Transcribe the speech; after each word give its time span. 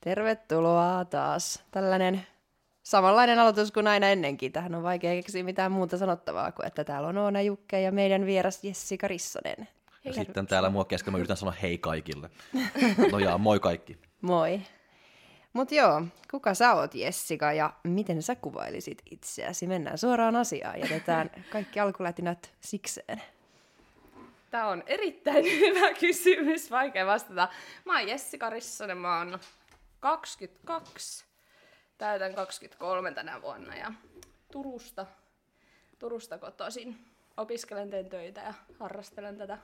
Tervetuloa 0.00 1.04
taas. 1.04 1.62
Tällainen 1.70 2.26
samanlainen 2.82 3.38
aloitus 3.38 3.72
kuin 3.72 3.86
aina 3.86 4.08
ennenkin. 4.08 4.52
Tähän 4.52 4.74
on 4.74 4.82
vaikea 4.82 5.14
keksiä 5.14 5.44
mitään 5.44 5.72
muuta 5.72 5.98
sanottavaa 5.98 6.52
kuin, 6.52 6.66
että 6.66 6.84
täällä 6.84 7.08
on 7.08 7.18
Oona 7.18 7.42
Jukke 7.42 7.80
ja 7.80 7.92
meidän 7.92 8.26
vieras 8.26 8.64
Jessica 8.64 9.08
Rissonen. 9.08 9.68
Ja 10.04 10.12
sitten 10.12 10.46
täällä 10.46 10.70
mua 10.70 10.84
kesken 10.84 11.12
mä 11.12 11.18
yritän 11.18 11.36
sanoa 11.36 11.54
hei 11.62 11.78
kaikille. 11.78 12.30
No 13.12 13.18
jaa, 13.18 13.38
moi 13.38 13.60
kaikki. 13.60 13.98
Moi. 14.20 14.60
Mut 15.52 15.72
joo, 15.72 16.02
kuka 16.30 16.54
sä 16.54 16.74
oot 16.74 16.94
Jessica 16.94 17.52
ja 17.52 17.72
miten 17.84 18.22
sä 18.22 18.36
kuvailisit 18.36 19.02
itseäsi? 19.10 19.66
Mennään 19.66 19.98
suoraan 19.98 20.36
asiaan. 20.36 20.80
Jätetään 20.80 21.30
kaikki 21.52 21.80
alkulätinät 21.80 22.54
sikseen. 22.60 23.22
Tämä 24.50 24.68
on 24.68 24.82
erittäin 24.86 25.44
hyvä 25.60 25.94
kysymys, 25.94 26.70
vaikea 26.70 27.06
vastata. 27.06 27.48
Mä 27.84 27.98
oon 27.98 28.08
Jessica 28.08 28.50
Rissonen, 28.50 28.98
mä 28.98 29.18
oon 29.18 29.38
22, 30.00 31.24
täytän 31.98 32.34
23 32.34 33.12
tänä 33.12 33.42
vuonna 33.42 33.76
ja 33.76 33.92
Turusta, 34.52 35.06
Turusta 35.98 36.38
kotoisin. 36.38 36.98
Opiskelen, 37.36 37.90
teen 37.90 38.08
töitä 38.08 38.40
ja 38.40 38.54
harrastelen 38.78 39.38
tätä 39.38 39.58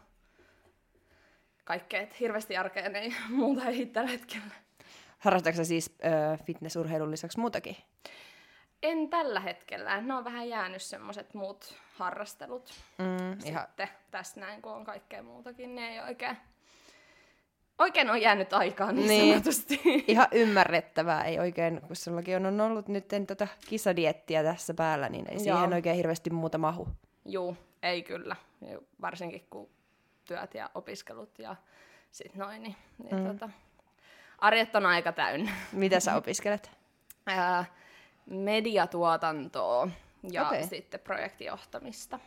kaikkea, 1.64 2.00
että 2.00 2.16
hirveästi 2.20 2.56
arkeen 2.56 2.96
ei 2.96 3.14
muuta 3.28 3.64
ei 3.64 3.86
tällä 3.86 4.10
hetkellä. 4.10 4.67
Harrastatko 5.18 5.64
siis 5.64 5.96
äh, 6.04 6.44
fitnessurheilun 6.44 7.10
lisäksi 7.10 7.40
muutakin? 7.40 7.76
En 8.82 9.10
tällä 9.10 9.40
hetkellä. 9.40 10.00
Ne 10.00 10.14
on 10.14 10.24
vähän 10.24 10.48
jäänyt 10.48 10.82
semmoiset 10.82 11.34
muut 11.34 11.74
harrastelut. 11.94 12.74
Mm, 12.98 13.38
ihan, 13.44 13.66
Sitten 13.66 13.88
tässä 14.10 14.40
näin, 14.40 14.62
kun 14.62 14.72
on 14.72 14.84
kaikkea 14.84 15.22
muutakin, 15.22 15.74
niin 15.74 15.88
ei 15.88 16.00
oikein, 16.00 16.36
oikein 17.78 18.10
on 18.10 18.20
jäänyt 18.20 18.52
aikaa 18.52 18.92
niin, 18.92 19.08
Niin. 19.08 19.32
sanotusti. 19.32 19.80
ihan 20.06 20.28
ymmärrettävää. 20.32 21.24
Ei 21.24 21.38
oikein, 21.38 21.80
kun 21.86 21.96
sullakin 21.96 22.46
on 22.46 22.60
ollut 22.60 22.88
nyt 22.88 23.08
tota 23.26 23.48
kisadiettiä 23.68 24.42
tässä 24.42 24.74
päällä, 24.74 25.08
niin 25.08 25.30
ei 25.30 25.38
siihen 25.38 25.58
Joo. 25.58 25.74
oikein 25.74 25.96
hirveästi 25.96 26.30
muuta 26.30 26.58
mahu. 26.58 26.88
Juu, 27.24 27.56
ei 27.82 28.02
kyllä. 28.02 28.36
Varsinkin 29.00 29.46
kun 29.50 29.68
työt 30.24 30.54
ja 30.54 30.70
opiskelut 30.74 31.38
ja 31.38 31.56
sit 32.10 32.34
noin, 32.34 32.62
niin, 32.62 32.76
niin 33.02 33.16
mm. 33.16 33.26
tota, 33.26 33.50
arjet 34.38 34.76
on 34.76 34.86
aika 34.86 35.12
täynnä. 35.12 35.52
Mitä 35.72 36.00
sä 36.00 36.16
opiskelet? 36.16 36.70
Ää, 37.26 37.64
mediatuotantoa 38.26 39.88
ja 40.30 40.46
okay. 40.46 40.66
sitten 40.66 41.00
projektijohtamista. 41.00 42.18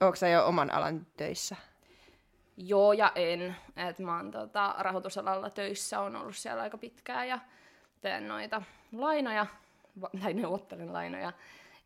Onko 0.00 0.16
sä 0.16 0.28
jo 0.28 0.46
oman 0.46 0.74
alan 0.74 1.06
töissä? 1.16 1.56
Joo 2.56 2.92
ja 2.92 3.12
en. 3.14 3.56
Et 3.76 3.98
mä 3.98 4.16
oon 4.16 4.30
tota, 4.30 4.74
rahoitusalalla 4.78 5.50
töissä, 5.50 6.00
on 6.00 6.16
ollut 6.16 6.36
siellä 6.36 6.62
aika 6.62 6.78
pitkään 6.78 7.28
ja 7.28 7.38
teen 8.00 8.28
noita 8.28 8.62
lainoja, 8.92 9.46
tai 10.22 10.34
neuvottelen 10.34 10.92
lainoja. 10.92 11.32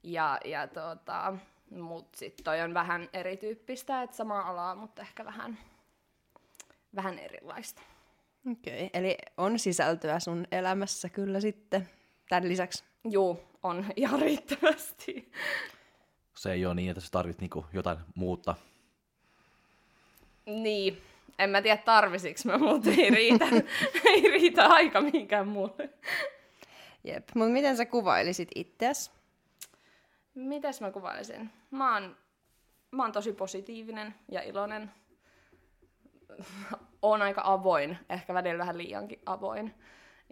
Ja, 0.02 0.38
ja 0.44 0.66
tota, 0.66 1.34
mut 1.70 2.14
sit 2.14 2.40
toi 2.44 2.60
on 2.60 2.74
vähän 2.74 3.08
erityyppistä, 3.12 4.02
että 4.02 4.16
sama 4.16 4.40
alaa, 4.40 4.74
mutta 4.74 5.02
ehkä 5.02 5.24
vähän, 5.24 5.58
vähän 6.94 7.18
erilaista. 7.18 7.82
Okei, 8.46 8.86
okay. 8.86 9.00
eli 9.00 9.18
on 9.36 9.58
sisältöä 9.58 10.20
sun 10.20 10.46
elämässä 10.52 11.08
kyllä 11.08 11.40
sitten 11.40 11.88
tämän 12.28 12.48
lisäksi. 12.48 12.84
Juu, 13.04 13.40
on 13.62 13.86
ihan 13.96 14.20
riittävästi. 14.20 15.32
Se 16.36 16.52
ei 16.52 16.66
ole 16.66 16.74
niin, 16.74 16.90
että 16.90 17.00
sä 17.00 17.08
tarvit 17.10 17.40
niinku 17.40 17.66
jotain 17.72 17.98
muuta. 18.14 18.54
Niin, 20.46 21.02
en 21.38 21.50
mä 21.50 21.62
tiedä 21.62 21.76
tarvisiks 21.76 22.44
mä, 22.44 22.58
mutta 22.58 22.90
ei 22.90 23.10
riitä, 23.10 23.44
ei 24.14 24.22
riitä 24.30 24.66
aika 24.66 25.00
mihinkään 25.00 25.48
muulle. 25.48 25.90
Jep, 27.04 27.28
mutta 27.34 27.52
miten 27.52 27.76
sä 27.76 27.86
kuvailisit 27.86 28.48
itseäsi? 28.54 29.10
Mitäs 30.34 30.80
mä 30.80 30.90
kuvailisin? 30.90 31.50
Mä 31.70 31.94
oon, 31.94 32.16
mä 32.90 33.02
oon 33.02 33.12
tosi 33.12 33.32
positiivinen 33.32 34.14
ja 34.32 34.42
iloinen. 34.42 34.90
Oon 37.02 37.22
aika 37.22 37.40
avoin, 37.44 37.98
ehkä 38.08 38.34
välillä 38.34 38.58
vähän 38.58 38.78
liiankin 38.78 39.20
avoin. 39.26 39.74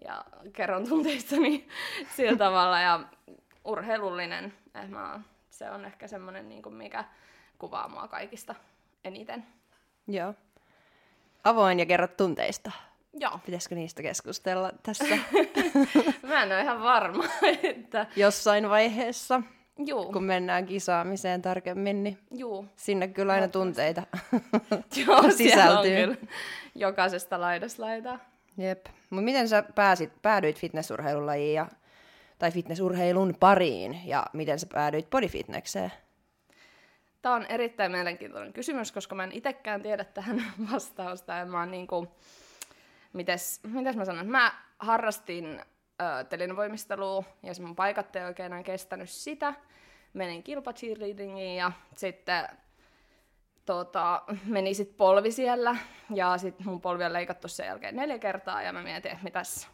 Ja 0.05 0.25
kerron 0.53 0.89
tunteistani 0.89 1.69
sillä 2.17 2.39
tavalla. 2.47 2.81
Ja 2.81 3.01
urheilullinen. 3.65 4.55
Eh, 4.75 4.89
mä 4.89 5.13
oon, 5.13 5.25
se 5.51 5.71
on 5.71 5.85
ehkä 5.85 6.07
semmonen, 6.07 6.49
niin 6.49 6.75
mikä 6.75 7.05
kuvaa 7.59 7.89
mua 7.89 8.09
kaikista 8.09 8.55
eniten. 9.05 9.47
Joo. 10.07 10.35
Avoin 11.45 11.79
ja 11.79 11.87
kerrot 11.87 12.17
tunteista. 12.17 12.71
Joo. 13.19 13.39
Pitäisikö 13.47 13.75
niistä 13.75 14.03
keskustella 14.03 14.73
tässä 14.83 15.05
Mä 16.29 16.43
en 16.43 16.53
ole 16.53 16.61
ihan 16.61 16.83
varma, 16.83 17.25
että... 17.63 18.07
jossain 18.17 18.69
vaiheessa, 18.69 19.43
Juu, 19.79 20.13
kun 20.13 20.25
mennään 20.25 20.67
kisaamiseen 20.67 21.43
tarkemmin, 21.43 22.05
niin 22.05 22.19
juu. 22.31 22.67
sinne 22.77 23.09
kyllä 23.09 23.33
aina 23.33 23.49
tunteita 23.49 24.03
Joo, 25.07 25.17
on 25.17 25.33
sisältyy. 25.33 25.97
kyllä 26.07 26.17
jokaisesta 26.75 27.41
laidasta 27.41 27.83
laitaa. 27.83 28.19
Jep. 28.59 28.87
Mutta 29.11 29.25
miten 29.25 29.49
sä 29.49 29.63
pääsit, 29.75 30.23
päädyit 30.23 30.59
fitnessurheilulajiin 30.61 31.55
ja, 31.55 31.67
tai 32.39 32.51
fitnessurheilun 32.51 33.35
pariin 33.41 34.01
ja 34.05 34.27
miten 34.33 34.59
sä 34.59 34.67
päädyit 34.73 35.11
bodyfitnekseen? 35.11 35.93
Tämä 37.23 37.35
on 37.35 37.47
erittäin 37.49 37.93
mielenkiintoinen 37.93 38.53
kysymys, 38.53 38.93
koska 38.93 39.15
mä 39.15 39.25
en 39.25 39.33
itsekään 39.33 39.83
tiedä 39.83 40.05
tähän 40.05 40.45
vastausta. 40.73 41.33
Ja 41.33 41.47
mä 41.47 41.59
oon 41.59 41.71
niinku, 41.71 42.07
mites, 43.13 43.61
mites 43.73 43.97
mä 43.97 44.05
sanon, 44.05 44.27
mä 44.27 44.53
harrastin 44.79 45.61
ö, 46.03 46.25
telinevoimistelua 46.25 47.25
ja 47.43 47.55
se 47.55 47.63
mun 47.63 47.77
paikat 47.77 48.17
ei 48.17 48.25
oikein 48.25 48.47
enää 48.47 48.63
kestänyt 48.63 49.11
sitä. 49.11 49.55
Menin 50.13 50.43
kilpacheerleadingiin 50.43 51.57
ja 51.57 51.73
sitten 51.97 52.49
tota, 53.67 54.23
meni 54.45 54.75
sit 54.75 54.97
polvi 54.97 55.33
siellä 55.33 55.77
ja 56.15 56.39
sitten 56.39 56.67
mun 56.67 56.81
polvi 56.81 57.05
on 57.05 57.13
leikattu 57.13 57.49
sen 57.49 57.67
jälkeen 57.67 57.97
neljä 57.97 58.19
kertaa 58.19 58.63
ja 58.63 58.73
mä 58.73 58.83
mietin, 58.83 59.13
että 59.13 59.25
mitäs, 59.25 59.69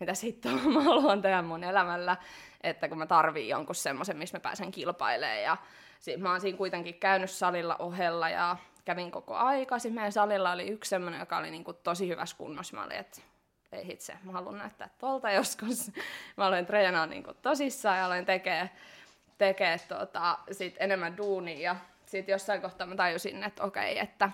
mitä 0.00 0.14
sitten 0.14 0.52
mä 0.74 0.82
haluan 0.82 1.22
tehdä 1.22 1.42
mun 1.42 1.64
elämällä, 1.64 2.16
että 2.62 2.88
kun 2.88 2.98
mä 2.98 3.06
tarviin 3.06 3.48
jonkun 3.48 3.74
semmoisen, 3.74 4.16
missä 4.16 4.36
mä 4.38 4.40
pääsen 4.40 4.70
kilpailemaan 4.70 5.42
ja 5.42 5.56
sit 6.00 6.20
mä 6.20 6.30
oon 6.30 6.40
siinä 6.40 6.58
kuitenkin 6.58 6.94
käynyt 6.94 7.30
salilla 7.30 7.76
ohella 7.78 8.28
ja 8.28 8.56
kävin 8.84 9.10
koko 9.10 9.34
aika. 9.34 9.78
Sitten 9.78 9.94
meidän 9.94 10.12
salilla 10.12 10.52
oli 10.52 10.68
yksi 10.68 10.88
semmoinen, 10.88 11.20
joka 11.20 11.36
oli 11.36 11.50
niinku 11.50 11.72
tosi 11.72 12.08
hyvässä 12.08 12.36
kunnossa. 12.36 12.76
Mä 12.76 12.84
olin, 12.84 12.96
että 12.96 13.20
ei 13.76 13.86
hitse, 13.86 14.18
mä 14.22 14.32
haluan 14.32 14.58
näyttää 14.58 14.88
tolta 14.98 15.30
joskus. 15.30 15.90
Mä 16.36 16.46
aloin 16.46 16.66
treenaa 16.66 17.06
niinku 17.06 17.34
tosissaan 17.34 17.98
ja 17.98 18.06
aloin 18.06 18.26
tekee, 18.26 18.70
tekee 19.38 19.78
tota, 19.78 20.38
sit 20.52 20.76
enemmän 20.78 21.16
duunia. 21.16 21.58
Ja 21.60 21.76
sitten 22.06 22.32
jossain 22.32 22.62
kohtaa 22.62 22.86
mä 22.86 22.94
tajusin, 22.94 23.44
että 23.44 23.62
okei, 23.62 23.98
että 23.98 24.30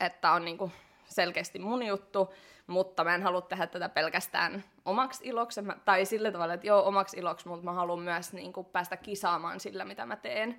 että 0.00 0.32
on 0.32 0.44
niinku 0.44 0.72
selkeästi 1.04 1.58
mun 1.58 1.82
juttu, 1.82 2.34
mutta 2.66 3.04
mä 3.04 3.14
en 3.14 3.22
halua 3.22 3.40
tehdä 3.40 3.66
tätä 3.66 3.88
pelkästään 3.88 4.64
omaksi 4.84 5.28
iloksi, 5.28 5.60
tai 5.84 6.04
sillä 6.04 6.32
tavalla, 6.32 6.54
että 6.54 6.66
joo, 6.66 6.86
omaksi 6.86 7.16
iloksi, 7.16 7.48
mutta 7.48 7.64
mä 7.64 7.72
haluan 7.72 8.00
myös 8.00 8.32
niinku 8.32 8.64
päästä 8.64 8.96
kisaamaan 8.96 9.60
sillä, 9.60 9.84
mitä 9.84 10.06
mä 10.06 10.16
teen. 10.16 10.58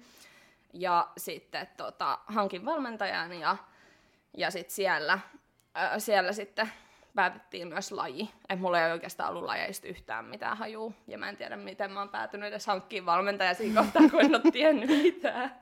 Ja 0.74 1.08
sitten 1.18 1.68
tota, 1.78 2.20
hankin 2.26 2.66
valmentajan 2.66 3.34
ja, 3.34 3.58
ja 4.38 4.52
sitten 4.52 4.76
siellä, 4.76 5.20
ää, 5.74 6.00
siellä 6.00 6.34
sitten 6.34 6.72
päätettiin 7.18 7.68
myös 7.68 7.92
laji. 7.92 8.30
Et 8.50 8.60
mulla 8.60 8.82
ei 8.82 8.92
oikeastaan 8.92 9.30
ollut 9.30 9.44
lajeista 9.44 9.88
yhtään 9.88 10.26
mitään 10.26 10.58
hajua. 10.58 10.92
Ja 11.08 11.18
mä 11.18 11.30
en 11.30 11.38
tiedä, 11.38 11.56
miten 11.56 11.92
mä 11.92 12.00
oon 12.00 12.10
päätynyt 12.10 12.48
edes 12.48 12.68
hankkiin 12.68 13.06
valmentaja 13.06 13.54
siinä 13.54 13.82
kohtaa, 13.82 14.10
kun 14.10 14.22
en 14.22 14.36
ole 14.36 14.52
tiennyt 14.52 14.90
mitään. 14.90 15.60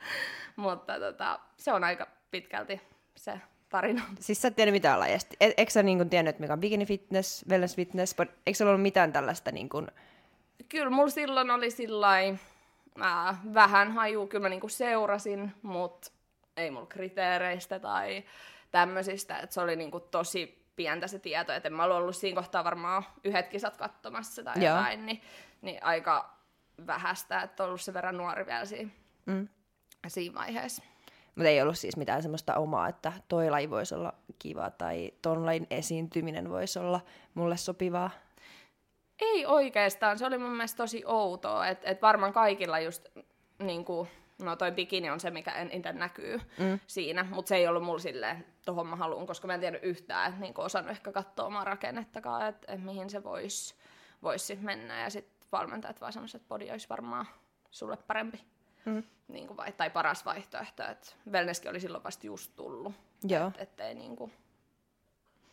Mutta 0.55 0.99
tota, 0.99 1.39
se 1.57 1.73
on 1.73 1.83
aika 1.83 2.07
pitkälti 2.31 2.81
se 3.15 3.39
tarina. 3.69 4.03
Siis 4.19 4.41
sä 4.41 4.47
et 4.47 4.55
tiedä 4.55 4.71
mitään 4.71 4.99
lajeista. 4.99 5.35
E- 5.41 5.53
eikö 5.57 5.71
sä 5.71 5.83
niinku 5.83 6.05
tiennyt, 6.05 6.39
mikä 6.39 6.53
on 6.53 6.59
bikini 6.59 6.85
fitness, 6.85 7.45
wellness 7.49 7.75
fitness, 7.75 8.15
eikö 8.45 8.57
sulla 8.57 8.71
ollut 8.71 8.81
mitään 8.81 9.13
tällaista 9.13 9.51
niinku... 9.51 9.87
Kyllä 10.69 10.89
mulla 10.89 11.09
silloin 11.09 11.51
oli 11.51 11.71
sillai, 11.71 12.37
ää, 13.01 13.37
vähän 13.53 13.91
haju, 13.91 14.27
kyllä 14.27 14.41
mä 14.41 14.49
niinku 14.49 14.69
seurasin, 14.69 15.51
mutta 15.61 16.11
ei 16.57 16.71
mulla 16.71 16.85
kriteereistä 16.85 17.79
tai 17.79 18.23
tämmöisistä, 18.71 19.37
että 19.37 19.53
se 19.53 19.61
oli 19.61 19.75
niinku 19.75 19.99
tosi 19.99 20.64
pientä 20.75 21.07
se 21.07 21.19
tieto, 21.19 21.53
että 21.53 21.67
en 21.69 21.73
mä 21.73 21.83
ollut 21.83 21.97
ollut 21.97 22.15
siinä 22.15 22.35
kohtaa 22.35 22.63
varmaan 22.63 23.03
yhdet 23.23 23.47
kisat 23.47 23.77
katsomassa 23.77 24.43
tai 24.43 24.63
Joo. 24.63 24.75
jotain, 24.77 25.05
niin, 25.05 25.21
niin 25.61 25.83
aika 25.83 26.35
vähäistä, 26.87 27.41
että 27.41 27.63
on 27.63 27.67
ollut 27.67 27.81
sen 27.81 27.93
verran 27.93 28.17
nuori 28.17 28.45
vielä 28.45 28.65
siinä, 28.65 28.89
Mm. 29.25 29.47
siinä 30.07 30.35
vaiheessa. 30.35 30.83
Mutta 31.35 31.49
ei 31.49 31.61
ollut 31.61 31.77
siis 31.77 31.97
mitään 31.97 32.21
semmoista 32.21 32.55
omaa, 32.55 32.87
että 32.87 33.13
toi 33.27 33.49
laji 33.49 33.69
voisi 33.69 33.95
olla 33.95 34.13
kiva 34.39 34.69
tai 34.69 35.11
ton 35.21 35.45
lajin 35.45 35.67
esiintyminen 35.69 36.49
voisi 36.49 36.79
olla 36.79 36.99
mulle 37.33 37.57
sopivaa. 37.57 38.09
Ei 39.21 39.45
oikeastaan, 39.45 40.17
se 40.17 40.25
oli 40.25 40.37
mun 40.37 40.49
mielestä 40.51 40.77
tosi 40.77 41.03
outoa, 41.05 41.67
että 41.67 41.89
et 41.91 42.01
varmaan 42.01 42.33
kaikilla 42.33 42.79
just 42.79 43.07
niin 43.59 43.85
kuin, 43.85 44.09
no 44.41 44.55
toi 44.55 44.71
bikini 44.71 45.09
on 45.09 45.19
se, 45.19 45.29
mikä 45.29 45.51
eniten 45.51 45.99
näkyy 45.99 46.41
mm. 46.57 46.79
siinä, 46.87 47.23
mutta 47.23 47.49
se 47.49 47.55
ei 47.55 47.67
ollut 47.67 47.83
mulla 47.83 47.99
silleen, 47.99 48.45
tohon 48.65 48.87
mä 48.87 48.95
haluan, 48.95 49.27
koska 49.27 49.47
mä 49.47 49.53
en 49.53 49.59
tiedä 49.59 49.79
yhtään, 49.81 50.29
että 50.29 50.41
niin 50.41 50.53
osannut 50.57 50.91
ehkä 50.91 51.11
katsoa 51.11 51.45
omaa 51.45 51.63
rakennettakaan, 51.63 52.47
että 52.47 52.73
et 52.73 52.83
mihin 52.83 53.09
se 53.09 53.23
voisi 53.23 53.75
vois 54.23 54.47
sit 54.47 54.61
mennä, 54.61 55.01
ja 55.01 55.09
sitten 55.09 55.47
valmentajat 55.51 56.01
vaan 56.01 56.13
sanoisivat, 56.13 56.41
että 56.41 56.49
body 56.49 56.69
olisi 56.71 56.89
varmaan 56.89 57.25
sulle 57.71 57.97
parempi. 57.97 58.43
Mm. 58.85 59.03
Niin 59.27 59.47
kuin 59.47 59.57
vai, 59.57 59.71
tai 59.71 59.89
paras 59.89 60.25
vaihtoehto, 60.25 60.83
että 60.83 61.07
wellnesskin 61.31 61.69
oli 61.69 61.79
silloin 61.79 62.03
vasta 62.03 62.27
just 62.27 62.51
tullut. 62.55 62.93
Joo. 63.23 63.47
Et, 63.47 63.61
ettei 63.61 63.93
niin 63.93 64.15
kuin... 64.15 64.33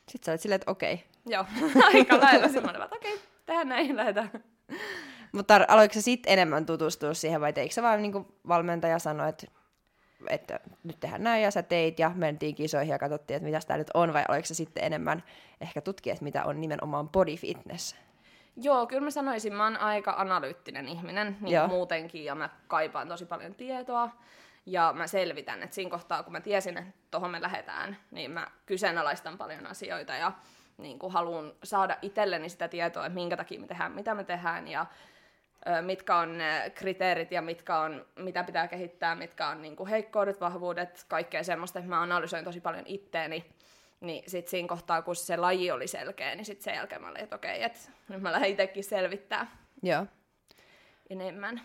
Sitten 0.09 0.27
sä 0.27 0.33
olet 0.33 0.41
silleen, 0.41 0.61
että 0.61 0.71
okei. 0.71 1.05
Joo, 1.27 1.45
aika 1.95 2.21
lailla 2.21 2.49
semmoinen, 2.49 2.83
että 2.83 2.97
okei, 2.97 3.21
tehdään 3.47 3.69
näin, 3.69 3.97
lähdetään. 3.97 4.45
Mutta 5.33 5.61
aloitko 5.69 5.95
sä 5.95 6.03
sitten 6.03 6.33
enemmän 6.33 6.67
tutustua 6.67 7.15
siihen 7.15 7.41
vai 7.41 7.53
teikö 7.53 7.75
sä 7.75 7.83
vaan 7.83 8.03
niin 8.03 8.27
valmentaja 8.49 8.99
sanoi, 8.99 9.29
että, 9.29 9.47
että 10.29 10.61
nyt 10.85 11.01
tehdään 11.01 11.23
näin 11.23 11.43
ja 11.43 11.51
sä 11.51 11.63
teit 11.63 11.99
ja 11.99 12.13
mentiin 12.15 12.55
kisoihin 12.55 12.93
ja 12.93 12.99
katsottiin, 12.99 13.37
että 13.37 13.45
mitä 13.45 13.61
tämä 13.67 13.79
nyt 13.79 13.91
on 13.95 14.13
vai 14.13 14.25
aloitko 14.29 14.47
sä 14.47 14.55
sitten 14.55 14.85
enemmän 14.85 15.23
ehkä 15.61 15.81
tutkia, 15.81 16.13
että 16.13 16.25
mitä 16.25 16.45
on 16.45 16.61
nimenomaan 16.61 17.09
body 17.09 17.37
fitness? 17.37 17.97
Joo, 18.57 18.87
kyllä 18.87 19.03
mä 19.03 19.11
sanoisin, 19.11 19.55
mä 19.55 19.65
oon 19.65 19.77
aika 19.77 20.15
analyyttinen 20.19 20.89
ihminen 20.89 21.37
niin 21.41 21.55
Joo. 21.55 21.69
muutenkin 21.69 22.25
ja 22.25 22.35
mä 22.35 22.49
kaipaan 22.69 23.09
tosi 23.09 23.25
paljon 23.27 23.55
tietoa. 23.55 24.11
Ja 24.67 24.93
mä 24.97 25.07
selvitän, 25.07 25.63
että 25.63 25.75
siinä 25.75 25.91
kohtaa, 25.91 26.23
kun 26.23 26.33
mä 26.33 26.41
tiesin, 26.41 26.79
että 26.79 26.93
tuohon 27.11 27.31
me 27.31 27.43
lähdetään, 27.43 27.97
niin 28.11 28.31
mä 28.31 28.47
kyseenalaistan 28.67 29.39
paljon 29.39 29.67
asioita 29.67 30.13
ja 30.13 30.33
niin 30.79 30.99
kuin 30.99 31.13
haluan 31.13 31.53
saada 31.65 31.97
itselleni 32.03 32.49
sitä 32.49 32.69
tietoa, 32.69 33.07
että 33.07 33.15
minkä 33.15 33.37
takia 33.37 33.61
me 33.61 33.67
tehdään, 33.67 33.93
mitä 33.93 34.15
me 34.15 34.25
tehdään 34.25 34.69
ja 34.69 34.87
mitkä 35.81 36.17
on 36.17 36.39
ne 36.39 36.73
kriteerit 36.75 37.33
ja 37.33 37.43
mitkä 37.43 37.79
on, 37.79 38.07
mitä 38.17 38.45
pitää 38.45 38.69
kehittää, 38.69 39.15
mitkä 39.15 39.49
on 39.49 39.63
niin 39.63 39.77
kuin 39.77 39.89
heikkoudet, 39.89 40.41
vahvuudet, 40.41 41.05
kaikkea 41.09 41.45
semmoista, 41.45 41.79
että 41.79 41.89
mä 41.89 42.03
analysoin 42.03 42.45
tosi 42.45 42.61
paljon 42.61 42.85
itteeni 42.87 43.45
niin 44.03 44.31
sitten 44.31 44.51
siinä 44.51 44.69
kohtaa, 44.69 45.03
kun 45.03 45.17
se 45.17 45.37
laji 45.37 45.71
oli 45.71 45.87
selkeä, 45.87 46.35
niin 46.35 46.45
sitten 46.45 46.65
sen 46.65 46.75
jälkeen 46.75 47.03
mä 47.03 47.09
olin, 47.09 47.21
että 47.23 47.37
okei, 47.37 47.63
että 47.63 47.81
nyt 48.09 48.23
mä 48.23 48.33
lähden 48.33 48.51
itsekin 48.51 48.85
selvittää 48.85 49.57
Joo. 49.83 50.07
enemmän. 51.11 51.61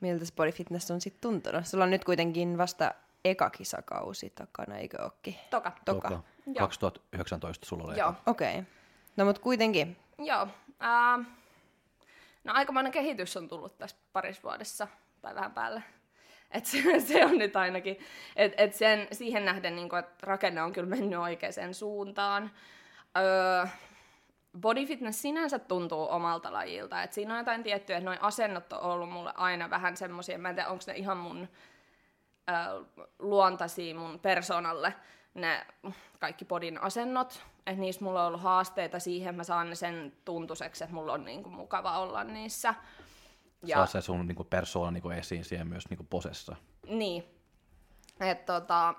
Miltä 0.00 0.24
body 0.36 0.52
fitness 0.52 0.90
on 0.90 1.00
sitten 1.00 1.20
tuntunut? 1.20 1.66
Sulla 1.66 1.84
on 1.84 1.90
nyt 1.90 2.04
kuitenkin 2.04 2.58
vasta 2.58 2.94
eka 3.24 3.50
kisakausi 3.50 4.30
takana, 4.30 4.76
eikö 4.76 5.02
ookin? 5.02 5.36
Toka. 5.50 5.72
Toka. 5.84 6.08
Toka. 6.08 6.22
2019 6.58 7.66
sulla 7.66 7.84
oli 7.84 7.98
Joo. 7.98 8.14
Okei. 8.26 8.50
Okay. 8.58 8.64
No 9.16 9.24
mut 9.24 9.38
kuitenkin. 9.38 9.96
Joo. 10.18 10.42
Uh, 10.42 11.26
no 12.44 12.52
aikamoinen 12.52 12.92
kehitys 12.92 13.36
on 13.36 13.48
tullut 13.48 13.78
tässä 13.78 13.96
parissa 14.12 14.42
vuodessa, 14.42 14.88
tai 15.22 15.34
vähän 15.34 15.52
päälle. 15.52 15.82
Et 16.50 16.66
se, 16.66 16.78
se 17.00 17.24
on 17.24 17.38
nyt 17.38 17.56
ainakin, 17.56 17.98
että 18.36 18.62
et 18.62 18.74
sen, 18.74 19.08
siihen 19.12 19.44
nähden, 19.44 19.76
niin 19.76 19.96
että 19.98 20.26
rakenne 20.26 20.62
on 20.62 20.72
kyllä 20.72 20.88
mennyt 20.88 21.18
oikeaan 21.18 21.74
suuntaan. 21.74 22.50
Öö, 23.18 23.66
body 24.60 24.86
fitness 24.86 25.22
sinänsä 25.22 25.58
tuntuu 25.58 26.06
omalta 26.10 26.52
lajilta. 26.52 27.02
Et 27.02 27.12
siinä 27.12 27.34
on 27.34 27.38
jotain 27.38 27.62
tiettyä, 27.62 27.96
että 27.96 28.04
noin 28.04 28.22
asennot 28.22 28.72
on 28.72 28.80
ollut 28.80 29.10
mulle 29.10 29.32
aina 29.36 29.70
vähän 29.70 29.96
semmoisia, 29.96 30.38
mä 30.38 30.48
en 30.48 30.54
tiedä, 30.54 30.68
onko 30.68 30.84
ne 30.86 30.92
ihan 30.96 31.16
mun 31.16 31.48
ö, 32.50 32.84
luontaisia 33.18 33.94
mun 33.94 34.20
persoonalle, 34.20 34.94
ne 35.34 35.66
kaikki 36.18 36.44
podin 36.44 36.82
asennot. 36.82 37.42
Että 37.66 37.80
niissä 37.80 38.04
mulla 38.04 38.20
on 38.20 38.28
ollut 38.28 38.40
haasteita 38.40 38.98
siihen, 38.98 39.34
mä 39.34 39.44
saan 39.44 39.68
ne 39.70 39.74
sen 39.74 40.12
tuntuseksi, 40.24 40.84
että 40.84 40.94
mulla 40.94 41.12
on 41.12 41.24
niinku 41.24 41.50
mukava 41.50 41.98
olla 41.98 42.24
niissä. 42.24 42.74
Ja... 43.66 43.76
Saa 43.76 43.86
se 43.86 44.00
sun 44.00 44.26
niinku 44.26 44.44
persoona 44.44 44.90
niinku 44.90 45.10
esiin 45.10 45.44
siihen 45.44 45.66
myös 45.66 45.88
niinku 45.90 46.06
posessa. 46.10 46.56
Niin. 46.86 47.24
Et, 48.20 48.46
tota, 48.46 48.94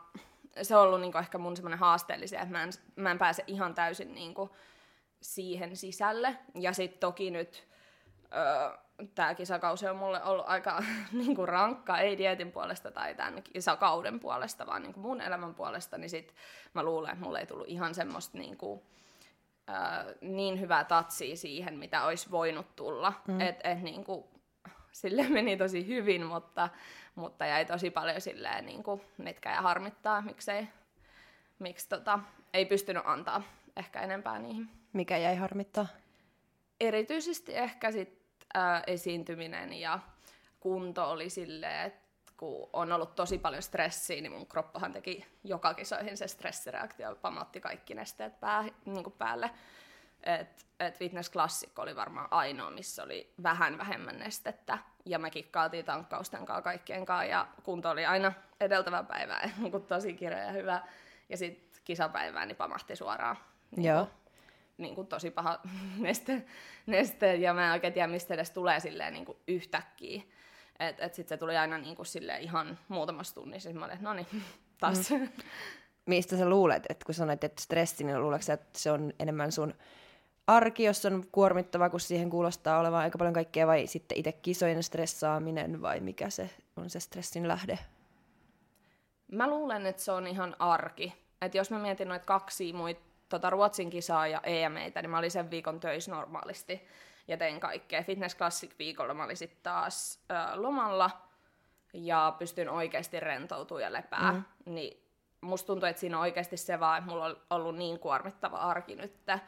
se 0.61 0.75
on 0.75 0.83
ollut 0.83 1.01
niinku 1.01 1.17
ehkä 1.17 1.37
mun 1.37 1.55
semmoinen 1.55 1.79
haasteellisia, 1.79 2.41
että 2.41 2.51
mä 2.51 2.63
en, 2.63 2.71
mä 2.95 3.11
en 3.11 3.19
pääse 3.19 3.43
ihan 3.47 3.75
täysin 3.75 4.15
niinku 4.15 4.55
siihen 5.21 5.77
sisälle. 5.77 6.37
Ja 6.55 6.73
sitten 6.73 6.99
toki 6.99 7.31
nyt 7.31 7.67
öö, 8.33 8.77
tämä 9.15 9.35
kisakausi 9.35 9.87
on 9.87 9.95
mulle 9.95 10.23
ollut 10.23 10.45
aika 10.47 10.83
niinku 11.11 11.45
rankka, 11.45 11.97
ei 11.97 12.17
dietin 12.17 12.51
puolesta 12.51 12.91
tai 12.91 13.15
tämän 13.15 13.43
kisakauden 13.43 14.19
puolesta, 14.19 14.65
vaan 14.65 14.81
niinku 14.81 14.99
mun 14.99 15.21
elämän 15.21 15.55
puolesta, 15.55 15.97
niin 15.97 16.09
sit 16.09 16.35
mä 16.73 16.83
luulen, 16.83 17.11
että 17.11 17.25
mulle 17.25 17.39
ei 17.39 17.45
tullut 17.45 17.67
ihan 17.67 17.95
semmoista 17.95 18.37
niinku, 18.37 18.83
öö, 19.69 20.15
niin 20.21 20.59
hyvää 20.59 20.83
tatsia 20.83 21.35
siihen, 21.35 21.77
mitä 21.77 22.05
olisi 22.05 22.31
voinut 22.31 22.75
tulla. 22.75 23.13
Mm. 23.27 23.41
Että 23.41 23.69
et, 23.69 23.81
niinku, 23.81 24.29
sille 24.91 25.29
meni 25.29 25.57
tosi 25.57 25.87
hyvin, 25.87 26.25
mutta, 26.25 26.69
mutta 27.15 27.45
jäi 27.45 27.65
tosi 27.65 27.89
paljon 27.89 28.21
silleen, 28.21 28.65
niin 28.65 28.83
kuin, 28.83 29.01
mitkä 29.17 29.51
ja 29.51 29.61
harmittaa, 29.61 30.21
miksei, 30.21 30.67
miksi 31.59 31.89
tota, 31.89 32.19
ei 32.53 32.65
pystynyt 32.65 33.03
antaa 33.05 33.43
ehkä 33.77 34.01
enempää 34.01 34.39
niihin. 34.39 34.69
Mikä 34.93 35.17
jäi 35.17 35.35
harmittaa? 35.35 35.87
Erityisesti 36.79 37.57
ehkä 37.57 37.91
sit, 37.91 38.20
ää, 38.53 38.83
esiintyminen 38.87 39.73
ja 39.73 39.99
kunto 40.59 41.09
oli 41.09 41.29
silleen, 41.29 41.87
että 41.87 42.11
kun 42.37 42.69
on 42.73 42.91
ollut 42.91 43.15
tosi 43.15 43.37
paljon 43.37 43.63
stressiä, 43.63 44.21
niin 44.21 44.31
mun 44.31 44.47
kroppahan 44.47 44.93
teki 44.93 45.25
joka 45.43 45.73
kisoihin 45.73 46.17
se 46.17 46.27
stressireaktio, 46.27 47.15
pamatti 47.15 47.61
kaikki 47.61 47.93
nesteet 47.93 48.39
pää, 48.39 48.63
niin 48.85 49.11
päälle. 49.17 49.51
Et, 50.23 50.65
et 50.79 50.97
Fitness 50.97 51.31
Classic 51.31 51.79
oli 51.79 51.95
varmaan 51.95 52.27
ainoa, 52.31 52.71
missä 52.71 53.03
oli 53.03 53.33
vähän 53.43 53.77
vähemmän 53.77 54.19
nestettä. 54.19 54.77
Ja 55.05 55.19
me 55.19 55.29
kikkaaltiin 55.29 55.85
tankkausten 55.85 56.45
kanssa 56.45 56.61
kaikkien 56.61 57.05
kanssa 57.05 57.25
ja 57.25 57.47
kunto 57.63 57.89
oli 57.89 58.05
aina 58.05 58.33
edeltävä 58.59 59.03
päivä 59.03 59.39
niin 59.57 59.85
tosi 59.87 60.13
kireä 60.13 60.45
ja 60.45 60.51
hyvä. 60.51 60.81
Ja 61.29 61.37
sitten 61.37 61.81
kisapäivään 61.83 62.47
niin 62.47 62.55
pamahti 62.55 62.95
suoraan. 62.95 63.37
Niin 63.75 63.89
Joo. 63.89 64.07
Niin 64.81 64.95
kuin 64.95 65.07
tosi 65.07 65.31
paha 65.31 65.59
neste, 65.97 66.45
neste, 66.85 67.35
ja 67.35 67.53
mä 67.53 67.65
en 67.65 67.71
oikein 67.71 67.93
tiedä, 67.93 68.07
mistä 68.07 68.33
edes 68.33 68.51
tulee 68.51 68.79
silleen 68.79 69.13
niin 69.13 69.25
kuin 69.25 69.37
yhtäkkiä. 69.47 70.21
Että 70.79 71.05
et 71.05 71.13
sitten 71.13 71.35
se 71.35 71.39
tuli 71.39 71.57
aina 71.57 71.77
niin 71.77 71.95
kuin 71.95 72.05
silleen 72.05 72.41
ihan 72.41 72.79
muutamassa 72.87 73.35
tunnissa, 73.35 73.69
siis 73.69 73.79
mä 73.79 73.85
olin, 73.85 73.93
että 73.93 74.05
no 74.05 74.13
niin, 74.13 74.27
taas. 74.79 75.09
Mm. 75.09 75.29
Mistä 76.05 76.37
sä 76.37 76.49
luulet, 76.49 76.83
että 76.89 77.05
kun 77.05 77.15
sanoit, 77.15 77.43
että 77.43 77.61
stressi, 77.61 78.03
niin 78.03 78.21
luuletko 78.21 78.53
että 78.53 78.79
se 78.79 78.91
on 78.91 79.13
enemmän 79.19 79.51
sun 79.51 79.73
arki, 80.47 80.83
jos 80.83 81.05
on 81.05 81.25
kuormittava, 81.31 81.89
kun 81.89 81.99
siihen 81.99 82.29
kuulostaa 82.29 82.79
olevan 82.79 82.99
aika 82.99 83.17
paljon 83.17 83.33
kaikkea, 83.33 83.67
vai 83.67 83.87
sitten 83.87 84.17
itse 84.17 84.31
kisojen 84.31 84.83
stressaaminen, 84.83 85.81
vai 85.81 85.99
mikä 85.99 86.29
se 86.29 86.49
on 86.77 86.89
se 86.89 86.99
stressin 86.99 87.47
lähde? 87.47 87.79
Mä 89.31 89.49
luulen, 89.49 89.85
että 89.85 90.01
se 90.01 90.11
on 90.11 90.27
ihan 90.27 90.55
arki. 90.59 91.13
Että 91.41 91.57
jos 91.57 91.71
mä 91.71 91.79
mietin 91.79 92.07
noita 92.07 92.25
kaksi 92.25 92.73
muita 92.73 93.01
tota 93.31 93.49
Ruotsin 93.49 93.89
kisaa 93.89 94.27
ja 94.27 94.41
EMEitä, 94.43 95.01
niin 95.01 95.09
mä 95.09 95.17
olin 95.17 95.31
sen 95.31 95.51
viikon 95.51 95.79
töissä 95.79 96.11
normaalisti 96.11 96.87
ja 97.27 97.37
tein 97.37 97.59
kaikkea. 97.59 98.03
Fitness 98.03 98.37
Classic 98.37 98.71
viikolla 98.79 99.13
mä 99.13 99.23
olin 99.23 99.37
sitten 99.37 99.59
taas 99.63 100.19
ö, 100.31 100.61
lomalla 100.61 101.11
ja 101.93 102.35
pystyn 102.39 102.69
oikeasti 102.69 103.19
rentoutumaan 103.19 103.83
ja 103.83 103.93
lepää. 103.93 104.31
Mm. 104.31 104.43
Niin 104.65 105.03
musta 105.41 105.67
tuntuu, 105.67 105.89
että 105.89 105.99
siinä 105.99 106.17
on 106.17 106.21
oikeasti 106.21 106.57
se 106.57 106.79
vaan, 106.79 106.97
että 106.97 107.11
mulla 107.11 107.25
on 107.25 107.41
ollut 107.49 107.75
niin 107.75 107.99
kuormittava 107.99 108.57
arki 108.57 108.95
nyt, 108.95 109.13
että 109.15 109.39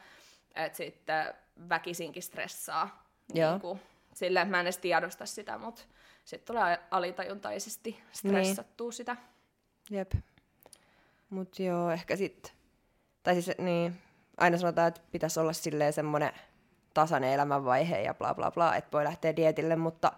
sitten 0.72 1.34
väkisinkin 1.68 2.22
stressaa. 2.22 3.04
Niin 3.32 3.60
kuin, 3.60 3.80
silleen, 4.14 4.48
mä 4.48 4.60
en 4.60 4.66
edes 4.66 4.78
tiedosta 4.78 5.26
sitä, 5.26 5.58
mutta 5.58 5.82
sitten 6.24 6.54
tulee 6.54 6.78
alitajuntaisesti 6.90 8.02
stressattua 8.12 8.86
niin. 8.86 8.92
sitä. 8.92 9.16
Jep. 9.90 10.12
Mut 11.30 11.58
joo, 11.58 11.90
ehkä 11.90 12.16
sitten, 12.16 12.52
tai 13.24 13.34
siis 13.34 13.58
niin, 13.58 14.02
aina 14.36 14.58
sanotaan, 14.58 14.88
että 14.88 15.00
pitäisi 15.12 15.40
olla 15.40 15.52
silleen 15.52 15.92
semmoinen 15.92 16.32
tasainen 16.94 17.32
elämänvaihe 17.32 18.02
ja 18.02 18.14
bla 18.14 18.34
bla 18.34 18.50
bla, 18.50 18.76
että 18.76 18.92
voi 18.92 19.04
lähteä 19.04 19.36
dietille, 19.36 19.76
mutta 19.76 20.12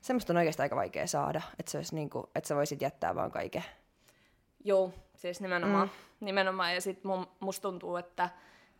semmoista 0.00 0.32
on 0.32 0.36
oikeastaan 0.36 0.64
aika 0.64 0.76
vaikea 0.76 1.06
saada, 1.06 1.42
että, 1.58 1.72
se 1.72 1.78
olisi 1.78 1.94
niin 1.94 2.10
kuin, 2.10 2.26
että 2.34 2.48
sä 2.48 2.56
voisit 2.56 2.82
jättää 2.82 3.14
vaan 3.14 3.30
kaiken. 3.30 3.64
Joo, 4.64 4.92
siis 5.14 5.40
nimenomaan. 5.40 5.88
Mm. 5.88 6.26
nimenomaan. 6.26 6.74
Ja 6.74 6.80
sitten 6.80 7.10
musta 7.40 7.62
tuntuu, 7.62 7.96
että 7.96 8.28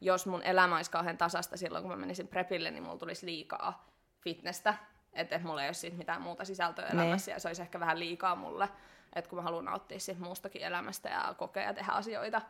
jos 0.01 0.27
mun 0.27 0.43
elämä 0.43 0.77
olisi 0.77 0.91
kauhean 0.91 1.19
tasasta 1.19 1.57
silloin, 1.57 1.83
kun 1.83 1.91
mä 1.91 1.97
menisin 1.97 2.29
prepille, 2.29 2.71
niin 2.71 2.83
mulla 2.83 2.99
tulisi 2.99 3.27
liikaa 3.27 3.87
fitnessä. 4.21 4.75
Että 5.13 5.37
et 5.37 5.43
mulla 5.43 5.63
ei 5.63 5.69
olisi 5.69 5.91
mitään 5.91 6.23
muuta 6.23 6.45
sisältöä 6.45 6.85
niin. 6.85 7.01
elämässä, 7.01 7.31
ja 7.31 7.41
se 7.41 7.49
olisi 7.49 7.63
ehkä 7.63 7.81
vähän 7.81 8.01
liikaa 8.01 8.37
mulle. 8.37 8.69
Että 9.13 9.29
kun 9.29 9.39
mä 9.39 9.43
haluan 9.43 9.65
nauttia 9.65 10.01
siitä 10.01 10.21
muustakin 10.21 10.63
elämästä 10.63 11.09
ja 11.09 11.35
kokea 11.39 11.63
ja 11.63 11.75
tehdä 11.75 11.93
asioita, 11.93 12.43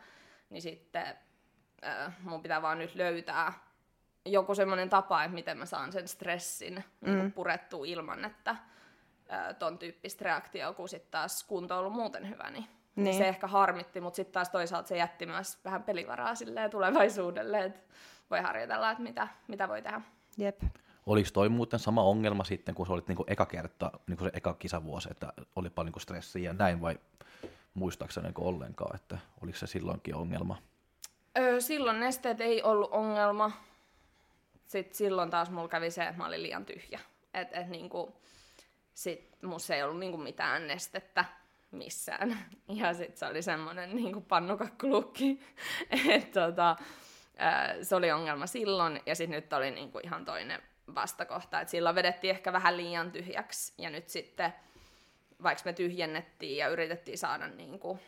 niin 0.51 0.63
sitten 0.63 1.07
äh, 1.85 2.17
mun 2.23 2.43
pitää 2.43 2.63
vaan 2.63 2.79
nyt 2.79 2.95
löytää 2.95 3.53
joku 4.25 4.55
semmoinen 4.55 4.91
tapa, 4.91 5.25
että 5.25 5.35
miten 5.35 5.59
mä 5.59 5.67
saan 5.67 5.93
sen 5.93 6.09
stressin 6.09 6.75
niin 6.75 6.85
mm. 7.15 7.19
niin 7.19 7.33
purettua 7.33 7.87
ilman, 7.87 8.25
että 8.25 8.51
äh, 8.51 9.57
ton 9.59 9.79
tyyppistä 9.79 10.25
reaktioa, 10.25 10.73
kun 10.73 10.89
sitten 10.89 11.11
taas 11.11 11.45
kunto 11.45 11.75
on 11.75 11.81
ollut 11.81 11.93
muuten 11.93 12.29
hyvä, 12.29 12.51
niin 12.51 12.69
niin. 13.05 13.17
Se 13.17 13.29
ehkä 13.29 13.47
harmitti, 13.47 14.01
mutta 14.01 14.17
sitten 14.17 14.33
taas 14.33 14.51
toisaalta 14.51 14.89
se 14.89 14.97
jätti 14.97 15.27
myös 15.27 15.59
vähän 15.65 15.83
pelivaraa 15.83 16.33
tulevaisuudelle, 16.71 17.65
että 17.65 17.81
voi 18.31 18.41
harjoitella, 18.41 18.91
että 18.91 19.03
mitä, 19.03 19.29
mitä 19.49 19.69
voi 19.69 19.83
tehdä. 19.83 20.01
Jep. 20.37 20.63
Oliko 21.07 21.29
toi 21.33 21.49
muuten 21.49 21.79
sama 21.79 22.03
ongelma 22.03 22.45
sitten, 22.45 22.75
kun 22.75 22.87
se 22.87 22.93
olit 22.93 23.09
niinku 23.09 23.25
eka 23.27 23.47
kerta, 23.47 23.91
niinku 24.07 24.25
se 24.25 24.31
eka 24.33 24.55
kisavuosi, 24.55 25.09
että 25.11 25.33
oli 25.57 25.71
paljon 25.71 25.87
niinku 25.87 26.01
stressiä 26.01 26.51
ja 26.51 26.53
näin, 26.53 26.81
vai 26.81 26.99
muistaakseni 27.79 28.25
niinku 28.25 28.49
ollenkaan, 28.49 28.97
että 28.97 29.19
oliko 29.43 29.59
se 29.59 29.67
silloinkin 29.67 30.15
ongelma? 30.15 30.57
Öö, 31.39 31.61
silloin 31.61 32.01
nesteet 32.01 32.41
ei 32.41 32.63
ollut 32.63 32.91
ongelma. 32.93 33.53
Sitten 34.67 34.95
silloin 34.95 35.31
taas 35.31 35.51
mulla 35.51 35.69
kävi 35.69 35.91
se, 35.91 36.03
että 36.03 36.17
mä 36.17 36.27
olin 36.27 36.43
liian 36.43 36.67
tyhjä. 36.67 37.01
Et, 37.35 37.49
et 37.53 37.69
niinku, 37.69 38.17
sit 38.95 39.43
musta 39.43 39.75
ei 39.75 39.83
ollut 39.83 39.99
niinku 39.99 40.19
mitään 40.19 40.67
nestettä 40.67 41.25
missään. 41.71 42.39
Ja 42.69 42.95
sit 42.95 43.17
se 43.17 43.27
oli 43.27 43.43
semmonen 43.43 43.97
niinku 43.97 44.21
pannukakkulukki. 44.21 45.41
että 46.15 46.41
tota, 46.41 46.77
se 47.83 47.97
oli 47.97 48.11
ongelma 48.11 48.47
silloin, 48.47 49.01
ja 49.07 49.15
sitten 49.15 49.37
nyt 49.37 49.53
oli 49.53 49.71
niinku 49.71 50.01
ihan 50.05 50.25
toinen 50.25 50.63
vastakohta. 50.95 51.61
Et 51.61 51.69
silloin 51.69 51.95
vedettiin 51.95 52.31
ehkä 52.31 52.53
vähän 52.53 52.77
liian 52.77 53.13
tyhjäksi, 53.13 53.73
ja 53.79 53.91
nyt 53.91 54.09
sitten, 54.09 54.55
vaikka 55.43 55.63
me 55.65 55.73
tyhjennettiin 55.73 56.57
ja 56.57 56.69
yritettiin 56.69 57.19
saada 57.19 57.49
niinku 57.49 57.99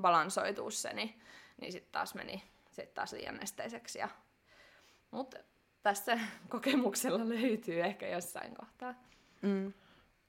balansoitua 0.00 0.70
se, 0.70 0.92
niin, 0.92 1.20
niin 1.60 1.72
sitten 1.72 1.92
taas 1.92 2.14
meni 2.14 2.42
sit 2.72 2.94
taas 2.94 3.12
liian 3.12 3.36
nesteiseksi. 3.36 3.98
Ja... 3.98 4.08
Mutta 5.10 5.36
tässä 5.82 6.18
kokemuksella 6.48 7.28
löytyy 7.28 7.80
ehkä 7.80 8.08
jossain 8.08 8.54
kohtaa. 8.54 8.94
Mm. 9.42 9.72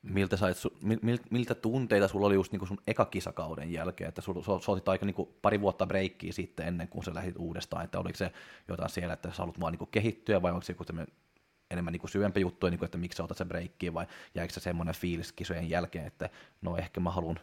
Miltä, 0.02 0.38
sait, 0.38 0.58
su- 0.58 0.78
mil, 0.82 1.00
mil, 1.02 1.18
miltä 1.30 1.56
tunteita 1.56 2.08
sulla 2.08 2.28
oli 2.28 2.36
just 2.36 2.52
niinku 2.52 2.66
sun 2.66 2.78
eka 2.88 3.06
kisakauden 3.06 3.72
jälkeen, 3.72 4.08
että 4.08 4.22
sulla, 4.22 4.62
otit 4.68 4.90
aika 4.90 5.06
niinku 5.06 5.38
pari 5.42 5.62
vuotta 5.62 5.86
breikkiä 5.86 6.32
sitten 6.32 6.68
ennen 6.68 6.88
kuin 6.88 7.04
sä 7.04 7.14
lähdit 7.14 7.36
uudestaan, 7.38 7.86
että 7.86 8.00
oliko 8.00 8.18
se 8.18 8.32
jotain 8.68 8.90
siellä, 8.90 9.14
että 9.14 9.30
sä 9.32 9.38
haluat 9.38 9.60
vaan 9.60 9.72
niinku 9.72 9.86
kehittyä 9.86 10.42
vai 10.42 10.52
onko 10.52 10.62
se 10.62 10.74
joku 10.74 10.86
enemmän 11.72 11.92
niinku 11.92 12.08
syvempi 12.08 12.42
juttu, 12.42 12.70
niinku, 12.70 12.86
että 12.86 12.98
miksi 12.98 13.18
sä 13.18 13.24
otat 13.24 13.38
sen 13.38 13.48
breikkiä 13.48 13.94
vai 13.94 14.08
jäikö 14.36 14.54
se 14.54 14.60
semmoinen 14.60 14.96
fiilis 14.96 15.32
kisojen 15.32 15.70
jälkeen, 15.70 16.08
että 16.08 16.30
no 16.62 16.78
ehkä 16.78 17.00
mä 17.00 17.12
haluan 17.12 17.40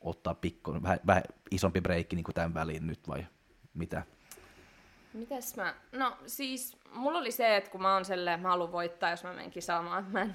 ottaa 0.00 0.34
pikku, 0.34 0.82
vähän, 0.82 1.00
vähän 1.06 1.22
isompi 1.50 1.80
breikki 1.80 2.16
niin 2.16 2.24
tämän 2.34 2.54
väliin 2.54 2.86
nyt 2.86 3.08
vai 3.08 3.26
mitä? 3.74 4.02
Mites 5.14 5.56
mä? 5.56 5.74
No 5.92 6.16
siis 6.26 6.76
mulla 6.92 7.18
oli 7.18 7.30
se, 7.30 7.56
että 7.56 7.70
kun 7.70 7.82
mä 7.82 7.94
oon 7.94 8.04
selleen, 8.04 8.40
mä 8.40 8.48
haluan 8.48 8.72
voittaa, 8.72 9.10
jos 9.10 9.24
mä 9.24 9.32
menen 9.32 9.50
kisaamaan. 9.50 10.06
Mä 10.10 10.22
en, 10.22 10.34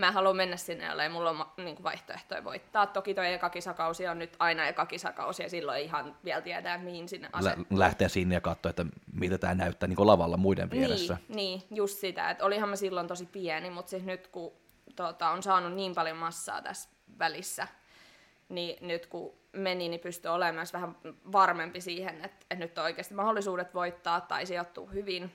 mä 0.00 0.12
haluan 0.12 0.36
mennä 0.36 0.56
sinne, 0.56 0.86
jolle 0.86 1.08
mulla 1.08 1.30
on 1.30 1.46
niin 1.56 1.76
kuin 1.76 1.84
vaihtoehtoja 1.84 2.44
voittaa. 2.44 2.86
Toki 2.86 3.14
toi 3.14 3.32
eka 3.32 3.50
kisakausi 3.50 4.06
on 4.06 4.18
nyt 4.18 4.36
aina 4.38 4.66
eka 4.66 4.86
kisakausi 4.86 5.42
ja 5.42 5.50
silloin 5.50 5.82
ihan 5.82 6.16
vielä 6.24 6.40
tiedä, 6.40 6.78
mihin 6.78 7.08
sinne 7.08 7.30
asettuu. 7.32 7.66
Lä- 7.70 7.78
lähteä 7.78 8.08
sinne 8.08 8.34
ja 8.34 8.40
katsoa, 8.40 8.70
että 8.70 8.86
miltä 9.12 9.38
tämä 9.38 9.54
näyttää 9.54 9.86
niin 9.86 10.06
lavalla 10.06 10.36
muiden 10.36 10.70
vieressä. 10.70 11.16
Niin, 11.28 11.36
niin, 11.36 11.62
just 11.70 11.98
sitä. 11.98 12.30
Että 12.30 12.44
olihan 12.44 12.68
mä 12.68 12.76
silloin 12.76 13.06
tosi 13.06 13.26
pieni, 13.26 13.70
mutta 13.70 13.90
siis 13.90 14.04
nyt 14.04 14.26
kun 14.26 14.52
tota, 14.96 15.30
on 15.30 15.42
saanut 15.42 15.72
niin 15.72 15.94
paljon 15.94 16.16
massaa 16.16 16.62
tässä 16.62 16.88
välissä, 17.18 17.68
niin 18.48 18.86
nyt 18.86 19.06
kun 19.06 19.32
meni, 19.52 19.88
niin 19.88 20.00
pystyi 20.00 20.30
olemaan 20.30 20.54
myös 20.54 20.72
vähän 20.72 20.96
varmempi 21.32 21.80
siihen, 21.80 22.14
että, 22.14 22.46
että 22.50 22.54
nyt 22.54 22.78
on 22.78 22.84
oikeasti 22.84 23.14
mahdollisuudet 23.14 23.74
voittaa 23.74 24.20
tai 24.20 24.46
sijoittua 24.46 24.90
hyvin. 24.90 25.32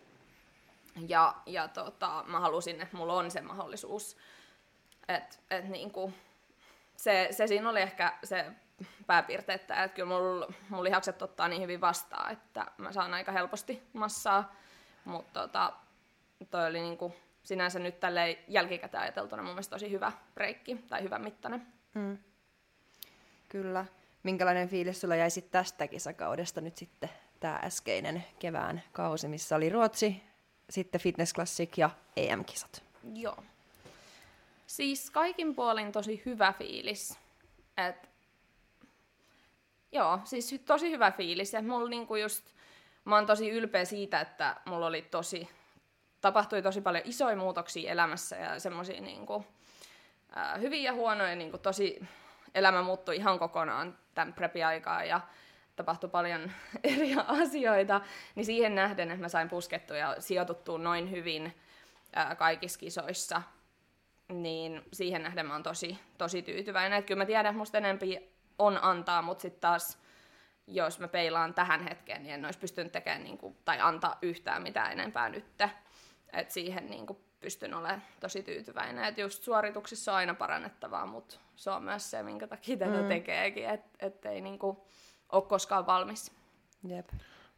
Ja, 1.07 1.35
ja 1.45 1.67
tota, 1.67 2.23
mä 2.27 2.39
halusin, 2.39 2.81
että 2.81 2.97
mulla 2.97 3.13
on 3.13 3.31
se 3.31 3.41
mahdollisuus. 3.41 4.17
Et, 5.07 5.39
et 5.51 5.69
niinku, 5.69 6.13
se, 6.95 7.27
se 7.31 7.47
siinä 7.47 7.69
oli 7.69 7.81
ehkä 7.81 8.13
se 8.23 8.45
pääpiirte, 9.07 9.53
että, 9.53 9.87
kyllä 9.87 10.07
mulla, 10.07 10.53
mulla 10.69 10.83
lihakset 10.83 11.21
ottaa 11.21 11.47
niin 11.47 11.61
hyvin 11.61 11.81
vastaan, 11.81 12.33
että 12.33 12.65
mä 12.77 12.91
saan 12.91 13.13
aika 13.13 13.31
helposti 13.31 13.83
massaa. 13.93 14.55
Mutta 15.05 15.39
tota, 15.39 15.73
toi 16.51 16.67
oli 16.67 16.81
niinku, 16.81 17.15
sinänsä 17.43 17.79
nyt 17.79 17.99
tälle 17.99 18.39
jälkikäteen 18.47 19.03
ajateltuna 19.03 19.41
mun 19.41 19.51
mielestä 19.51 19.75
tosi 19.75 19.91
hyvä 19.91 20.11
breikki 20.33 20.75
tai 20.89 21.03
hyvä 21.03 21.19
mittainen. 21.19 21.67
Mm. 21.93 22.17
Kyllä. 23.49 23.85
Minkälainen 24.23 24.69
fiilis 24.69 25.01
sulla 25.01 25.15
jäi 25.15 25.29
sitten 25.29 25.51
tästä 25.51 25.87
kisakaudesta 25.87 26.61
nyt 26.61 26.77
sitten 26.77 27.09
tämä 27.39 27.59
äskeinen 27.63 28.25
kevään 28.39 28.83
kausi, 28.91 29.27
missä 29.27 29.55
oli 29.55 29.69
Ruotsi, 29.69 30.23
sitten 30.69 31.01
Fitness 31.01 31.33
Classic 31.33 31.77
ja 31.77 31.89
EM-kisat? 32.17 32.83
Joo. 33.13 33.43
Siis 34.67 35.11
kaikin 35.11 35.55
puolin 35.55 35.91
tosi 35.91 36.21
hyvä 36.25 36.53
fiilis. 36.53 37.19
Et, 37.77 38.09
joo, 39.91 40.19
siis 40.23 40.61
tosi 40.65 40.91
hyvä 40.91 41.11
fiilis. 41.11 41.53
Et 41.53 41.65
mulla 41.65 41.89
niinku 41.89 42.15
just, 42.15 42.45
mä 43.05 43.15
oon 43.15 43.25
tosi 43.25 43.49
ylpeä 43.49 43.85
siitä, 43.85 44.21
että 44.21 44.55
mulla 44.65 44.85
oli 44.85 45.01
tosi, 45.01 45.49
tapahtui 46.21 46.61
tosi 46.61 46.81
paljon 46.81 47.03
isoja 47.05 47.35
muutoksia 47.35 47.91
elämässä 47.91 48.35
ja 48.35 48.59
semmoisia 48.59 49.01
niinku, 49.01 49.45
äh, 50.37 50.61
hyviä 50.61 50.81
ja 50.81 50.93
huonoja, 50.93 51.35
niinku 51.35 51.57
tosi, 51.57 52.07
elämä 52.55 52.81
muuttui 52.81 53.15
ihan 53.15 53.39
kokonaan 53.39 53.97
tämän 54.13 54.33
prepi-aikaa 54.33 55.03
ja 55.03 55.21
tapahtui 55.75 56.09
paljon 56.09 56.51
eri 56.83 57.15
asioita, 57.27 58.01
niin 58.35 58.45
siihen 58.45 58.75
nähden, 58.75 59.11
että 59.11 59.21
mä 59.21 59.29
sain 59.29 59.49
puskettua 59.49 59.97
ja 59.97 60.15
sijoituttua 60.19 60.77
noin 60.77 61.11
hyvin 61.11 61.55
kaikissa 62.37 62.79
kisoissa, 62.79 63.41
niin 64.29 64.81
siihen 64.93 65.23
nähden 65.23 65.45
mä 65.45 65.53
oon 65.53 65.63
tosi, 65.63 65.99
tosi 66.17 66.41
tyytyväinen. 66.41 66.99
Et 66.99 67.05
kyllä 67.05 67.21
mä 67.21 67.25
tiedän, 67.25 67.45
että 67.45 67.57
musta 67.57 67.77
enempi 67.77 68.29
on 68.59 68.79
antaa, 68.83 69.21
mutta 69.21 69.41
sitten 69.41 69.61
taas 69.61 70.05
jos 70.67 70.99
mä 70.99 71.07
peilaan 71.07 71.53
tähän 71.53 71.83
hetkeen, 71.83 72.23
niin 72.23 72.33
en 72.33 72.45
olisi 72.45 72.59
pystynyt 72.59 72.91
tekemään 72.91 73.23
niin 73.23 73.37
kuin, 73.37 73.57
tai 73.65 73.79
antaa 73.79 74.17
yhtään 74.21 74.63
mitään 74.63 74.91
enempää 74.91 75.29
nyt. 75.29 75.45
Et 76.33 76.51
siihen 76.51 76.89
niin 76.89 77.07
kuin, 77.07 77.19
pystyn 77.39 77.73
olemaan 77.73 78.03
tosi 78.19 78.43
tyytyväinen. 78.43 79.03
Et 79.03 79.17
just 79.17 79.43
suorituksissa 79.43 80.11
on 80.11 80.17
aina 80.17 80.33
parannettavaa, 80.33 81.05
mutta 81.05 81.39
se 81.55 81.69
on 81.69 81.83
myös 81.83 82.11
se, 82.11 82.23
minkä 82.23 82.47
takia 82.47 82.77
tätä 82.77 83.01
mm. 83.01 83.07
tekeekin, 83.07 83.69
että 83.99 84.29
ei 84.29 84.41
niin 84.41 84.59
kuin, 84.59 84.77
ole 85.31 85.43
koskaan 85.43 85.85
valmis. 85.85 86.31
Jep. 86.87 87.09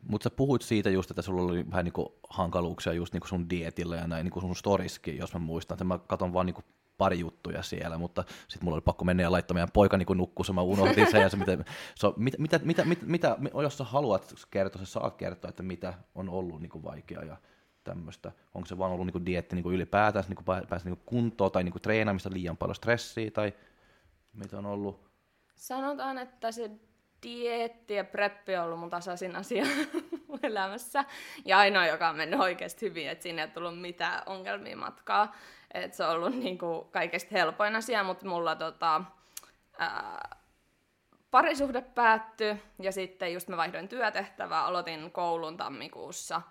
Mutta 0.03 0.23
sä 0.23 0.29
puhuit 0.29 0.61
siitä 0.61 0.89
just, 0.89 1.11
että 1.11 1.21
sulla 1.21 1.41
oli 1.41 1.69
vähän 1.69 1.85
niinku 1.85 2.19
hankaluuksia 2.29 2.93
just 2.93 3.13
niinku 3.13 3.27
sun 3.27 3.49
dietillä 3.49 3.95
ja 3.95 4.07
näin 4.07 4.23
niinku 4.23 4.41
sun 4.41 4.55
storiskin, 4.55 5.17
jos 5.17 5.33
mä 5.33 5.39
muistan. 5.39 5.87
Mä 5.87 5.97
katson 5.97 6.33
vaan 6.33 6.45
niinku 6.45 6.63
pari 6.97 7.19
juttuja 7.19 7.63
siellä, 7.63 7.97
mutta 7.97 8.23
sitten 8.47 8.65
mulla 8.65 8.75
oli 8.75 8.81
pakko 8.81 9.05
mennä 9.05 9.23
ja 9.23 9.31
laittaa 9.31 9.53
meidän 9.53 9.71
poika 9.73 9.97
niin 9.97 10.07
nukkuun, 10.15 10.55
mä 10.55 10.61
unohdin 10.61 11.11
sen. 11.11 11.21
Ja 11.21 11.29
se, 11.29 11.37
miten, 11.37 11.65
so, 11.95 12.13
mit, 12.17 12.37
mitä, 12.37 12.59
mitä, 12.63 12.85
mitä, 12.85 13.05
mitä, 13.05 13.37
jos 13.63 13.77
sä 13.77 13.83
haluat 13.83 14.33
kertoa, 14.51 14.85
sä 14.85 14.91
saat 14.91 15.15
kertoa, 15.15 15.49
että 15.49 15.63
mitä 15.63 15.93
on 16.15 16.29
ollut 16.29 16.61
niin 16.61 16.83
vaikeaa 16.83 17.23
ja 17.23 17.37
tämmöistä. 17.83 18.31
Onko 18.53 18.65
se 18.65 18.77
vaan 18.77 18.91
ollut 18.91 19.07
niin 19.13 19.25
dietti 19.25 19.55
niin 19.55 19.73
ylipäätään, 19.73 20.25
niin 20.27 20.67
päästä 20.69 20.89
niin 20.89 21.01
kuntoon 21.05 21.51
tai 21.51 21.63
niin 21.63 21.81
treenaamista 21.81 22.29
liian 22.33 22.57
paljon 22.57 22.75
stressiä 22.75 23.31
tai 23.31 23.53
mitä 24.33 24.57
on 24.57 24.65
ollut? 24.65 25.07
Sanotaan, 25.55 26.17
että 26.17 26.51
se 26.51 26.71
dietti 27.23 27.93
ja 27.93 28.03
preppi 28.03 28.55
on 28.55 28.65
ollut 28.65 28.79
mun 28.79 28.89
tasaisin 28.89 29.35
asia 29.35 29.65
elämässä. 30.43 31.05
Ja 31.45 31.57
ainoa, 31.57 31.87
joka 31.87 32.09
on 32.09 32.15
mennyt 32.15 32.39
oikeasti 32.39 32.85
hyvin, 32.85 33.09
että 33.09 33.23
siinä 33.23 33.41
ei 33.41 33.47
tullut 33.47 33.81
mitään 33.81 34.23
ongelmia 34.25 34.77
matkaa. 34.77 35.35
Et 35.73 35.93
se 35.93 36.03
on 36.03 36.15
ollut 36.15 36.35
niinku 36.35 36.87
kaikista 36.91 37.29
helpoin 37.31 37.75
asia, 37.75 38.03
mutta 38.03 38.25
mulla 38.25 38.55
tota, 38.55 39.01
ää, 39.79 40.37
parisuhde 41.31 41.81
päättyi 41.81 42.55
ja 42.81 42.91
sitten 42.91 43.33
just 43.33 43.47
mä 43.47 43.57
vaihdoin 43.57 43.87
työtehtävää, 43.87 44.65
aloitin 44.65 45.11
koulun 45.11 45.57
tammikuussa 45.57 46.41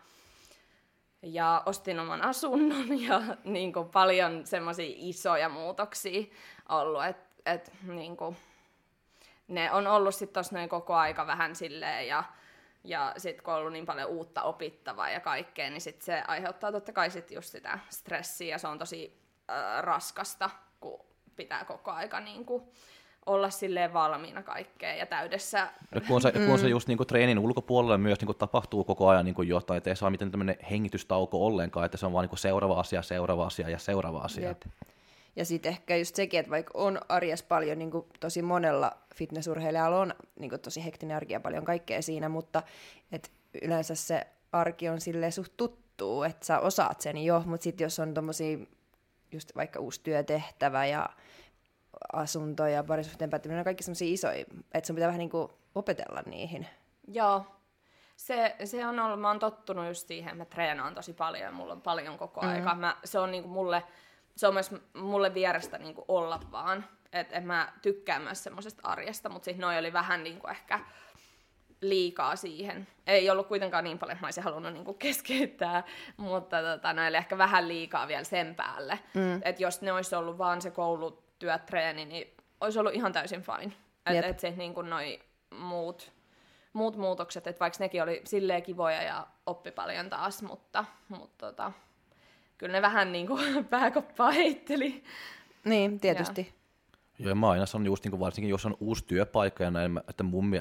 ja 1.22 1.62
ostin 1.66 2.00
oman 2.00 2.22
asunnon 2.22 3.00
ja 3.08 3.22
niin 3.44 3.72
kuin 3.72 3.88
paljon 3.88 4.46
semmoisia 4.46 4.94
isoja 4.96 5.48
muutoksia 5.48 6.24
ollut, 6.68 7.04
että 7.04 7.26
et, 7.46 7.72
niin 7.82 8.16
ne 9.48 9.72
on 9.72 9.86
ollut 9.86 10.14
sitten 10.14 10.34
tuossa 10.34 10.56
noin 10.56 10.68
koko 10.68 10.94
aika 10.94 11.26
vähän 11.26 11.56
silleen 11.56 12.08
ja, 12.08 12.24
ja 12.84 13.12
sitten 13.16 13.44
kun 13.44 13.54
on 13.54 13.60
ollut 13.60 13.72
niin 13.72 13.86
paljon 13.86 14.08
uutta 14.08 14.42
opittavaa 14.42 15.10
ja 15.10 15.20
kaikkea, 15.20 15.70
niin 15.70 15.80
sit 15.80 16.02
se 16.02 16.22
aiheuttaa 16.28 16.72
totta 16.72 16.92
kai 16.92 17.10
sit 17.10 17.30
just 17.30 17.48
sitä 17.48 17.78
stressiä 17.88 18.54
ja 18.54 18.58
se 18.58 18.68
on 18.68 18.78
tosi 18.78 19.20
äh, 19.50 19.82
raskasta, 19.82 20.50
kun 20.80 21.00
pitää 21.36 21.64
koko 21.64 21.90
aika 21.90 22.20
niin 22.20 22.44
kuin, 22.44 22.62
olla 23.26 23.50
silleen 23.50 23.92
valmiina 23.92 24.42
kaikkeen 24.42 24.98
ja 24.98 25.06
täydessä. 25.06 25.68
Ja 25.94 26.00
kun 26.00 26.16
on 26.16 26.22
se, 26.22 26.32
kun 26.32 26.50
on 26.50 26.58
se 26.58 26.68
just 26.68 26.88
niin 26.88 26.96
kuin 26.96 27.06
treenin 27.06 27.38
ulkopuolella 27.38 27.98
myös 27.98 28.20
niin 28.20 28.26
kuin 28.26 28.38
tapahtuu 28.38 28.84
koko 28.84 29.08
ajan 29.08 29.24
niin 29.24 29.34
kuin 29.34 29.48
jotain, 29.48 29.78
että 29.78 29.90
ei 29.90 29.96
saa 29.96 30.10
mitään 30.10 30.30
tämmöinen 30.30 30.56
hengitystauko 30.70 31.46
ollenkaan, 31.46 31.86
että 31.86 31.96
se 31.96 32.06
on 32.06 32.12
vaan 32.12 32.22
niin 32.22 32.28
kuin 32.28 32.38
seuraava 32.38 32.80
asia, 32.80 33.02
seuraava 33.02 33.46
asia 33.46 33.68
ja 33.68 33.78
seuraava 33.78 34.18
asia. 34.18 34.48
Jep. 34.48 34.62
Ja 35.36 35.44
sitten 35.44 35.70
ehkä 35.70 35.96
just 35.96 36.14
sekin, 36.14 36.40
että 36.40 36.50
vaikka 36.50 36.72
on 36.74 37.00
arjes 37.08 37.42
paljon, 37.42 37.78
niin 37.78 37.90
kuin 37.90 38.06
tosi 38.20 38.42
monella 38.42 38.92
fitnessurheilijalla 39.14 39.98
on 39.98 40.14
niin 40.38 40.50
kuin 40.50 40.60
tosi 40.60 40.84
hektinen 40.84 41.16
arki 41.16 41.32
ja 41.32 41.40
paljon 41.40 41.64
kaikkea 41.64 42.02
siinä, 42.02 42.28
mutta 42.28 42.62
et 43.12 43.30
yleensä 43.62 43.94
se 43.94 44.26
arki 44.52 44.88
on 44.88 45.00
sille 45.00 45.30
suht 45.30 45.52
tuttuu, 45.56 46.22
että 46.22 46.46
sä 46.46 46.60
osaat 46.60 47.00
sen 47.00 47.24
jo, 47.24 47.42
mutta 47.46 47.64
sitten 47.64 47.84
jos 47.84 47.98
on 47.98 48.14
tommosia 48.14 48.58
just 49.32 49.56
vaikka 49.56 49.80
uusi 49.80 50.00
työtehtävä 50.02 50.86
ja 50.86 51.08
asunto 52.12 52.66
ja 52.66 52.84
parisuhteen 52.84 53.30
päättyminen, 53.30 53.60
on 53.60 53.64
kaikki 53.64 53.82
semmoisia 53.82 54.14
isoja, 54.14 54.44
että 54.72 54.86
sun 54.86 54.96
pitää 54.96 55.08
vähän 55.08 55.18
niin 55.18 55.30
kuin 55.30 55.48
opetella 55.74 56.22
niihin. 56.26 56.66
Joo. 57.08 57.46
Se, 58.16 58.56
se 58.64 58.86
on 58.86 58.98
ollut, 58.98 59.20
mä 59.20 59.28
oon 59.28 59.38
tottunut 59.38 59.86
just 59.86 60.08
siihen, 60.08 60.28
että 60.28 60.38
mä 60.38 60.44
treenaan 60.44 60.94
tosi 60.94 61.12
paljon 61.12 61.44
ja 61.44 61.52
mulla 61.52 61.72
on 61.72 61.82
paljon 61.82 62.18
koko 62.18 62.40
mm. 62.42 62.48
aika. 62.48 62.74
Mä, 62.74 62.96
se 63.04 63.18
on 63.18 63.30
niinku 63.30 63.48
mulle, 63.48 63.82
se 64.36 64.46
on 64.46 64.54
myös 64.54 64.70
mulle 64.94 65.34
vierestä 65.34 65.78
niinku 65.78 66.04
olla 66.08 66.40
vaan. 66.52 66.84
Että 67.12 67.36
et 67.36 67.44
mä 67.44 67.72
tykkään 67.82 68.22
myös 68.22 68.44
semmoisesta 68.44 68.88
arjesta, 68.88 69.28
mutta 69.28 69.44
sitten 69.44 69.60
noi 69.60 69.78
oli 69.78 69.92
vähän 69.92 70.24
niinku 70.24 70.46
ehkä 70.46 70.80
liikaa 71.80 72.36
siihen. 72.36 72.88
Ei 73.06 73.30
ollut 73.30 73.46
kuitenkaan 73.46 73.84
niin 73.84 73.98
paljon, 73.98 74.12
että 74.12 74.22
mä 74.22 74.26
olisin 74.26 74.44
halunnut 74.44 74.72
niinku 74.72 74.94
keskeyttää, 74.94 75.84
mutta 76.16 76.62
tota, 76.62 76.92
ne 76.92 77.06
oli 77.06 77.16
ehkä 77.16 77.38
vähän 77.38 77.68
liikaa 77.68 78.08
vielä 78.08 78.24
sen 78.24 78.54
päälle. 78.54 78.98
Mm. 79.14 79.40
Että 79.44 79.62
jos 79.62 79.82
ne 79.82 79.92
olisi 79.92 80.14
ollut 80.14 80.38
vaan 80.38 80.62
se 80.62 80.70
koulutyötreeni, 80.70 82.04
niin 82.04 82.36
olisi 82.60 82.78
ollut 82.78 82.94
ihan 82.94 83.12
täysin 83.12 83.42
fine. 83.42 83.72
Että 84.06 84.26
et 84.26 84.40
se 84.40 84.50
niinku 84.50 84.82
noi 84.82 85.20
muut, 85.50 86.12
muut 86.72 86.96
muutokset, 86.96 87.46
että 87.46 87.60
vaikka 87.60 87.76
nekin 87.80 88.02
oli 88.02 88.22
silleen 88.24 88.62
kivoja 88.62 89.02
ja 89.02 89.26
oppi 89.46 89.70
paljon 89.70 90.10
taas, 90.10 90.42
mutta, 90.42 90.84
mutta 91.08 91.46
tota, 91.46 91.72
kyllä 92.58 92.72
ne 92.72 92.82
vähän 92.82 93.12
niinku 93.12 93.38
pääkoppaa 93.70 94.30
heitteli. 94.30 95.04
Niin, 95.64 96.00
tietysti. 96.00 96.40
Ja. 96.40 96.56
Joo, 97.18 97.28
ja 97.28 97.34
mä 97.34 97.50
aina 97.50 97.66
sanon 97.66 97.86
just 97.86 98.04
niin 98.04 98.10
kuin 98.10 98.20
varsinkin, 98.20 98.50
jos 98.50 98.66
on 98.66 98.76
uusi 98.80 99.04
työpaikka 99.06 99.64
ja 99.64 99.70
näin, 99.70 100.00
että 100.08 100.22
mun, 100.22 100.52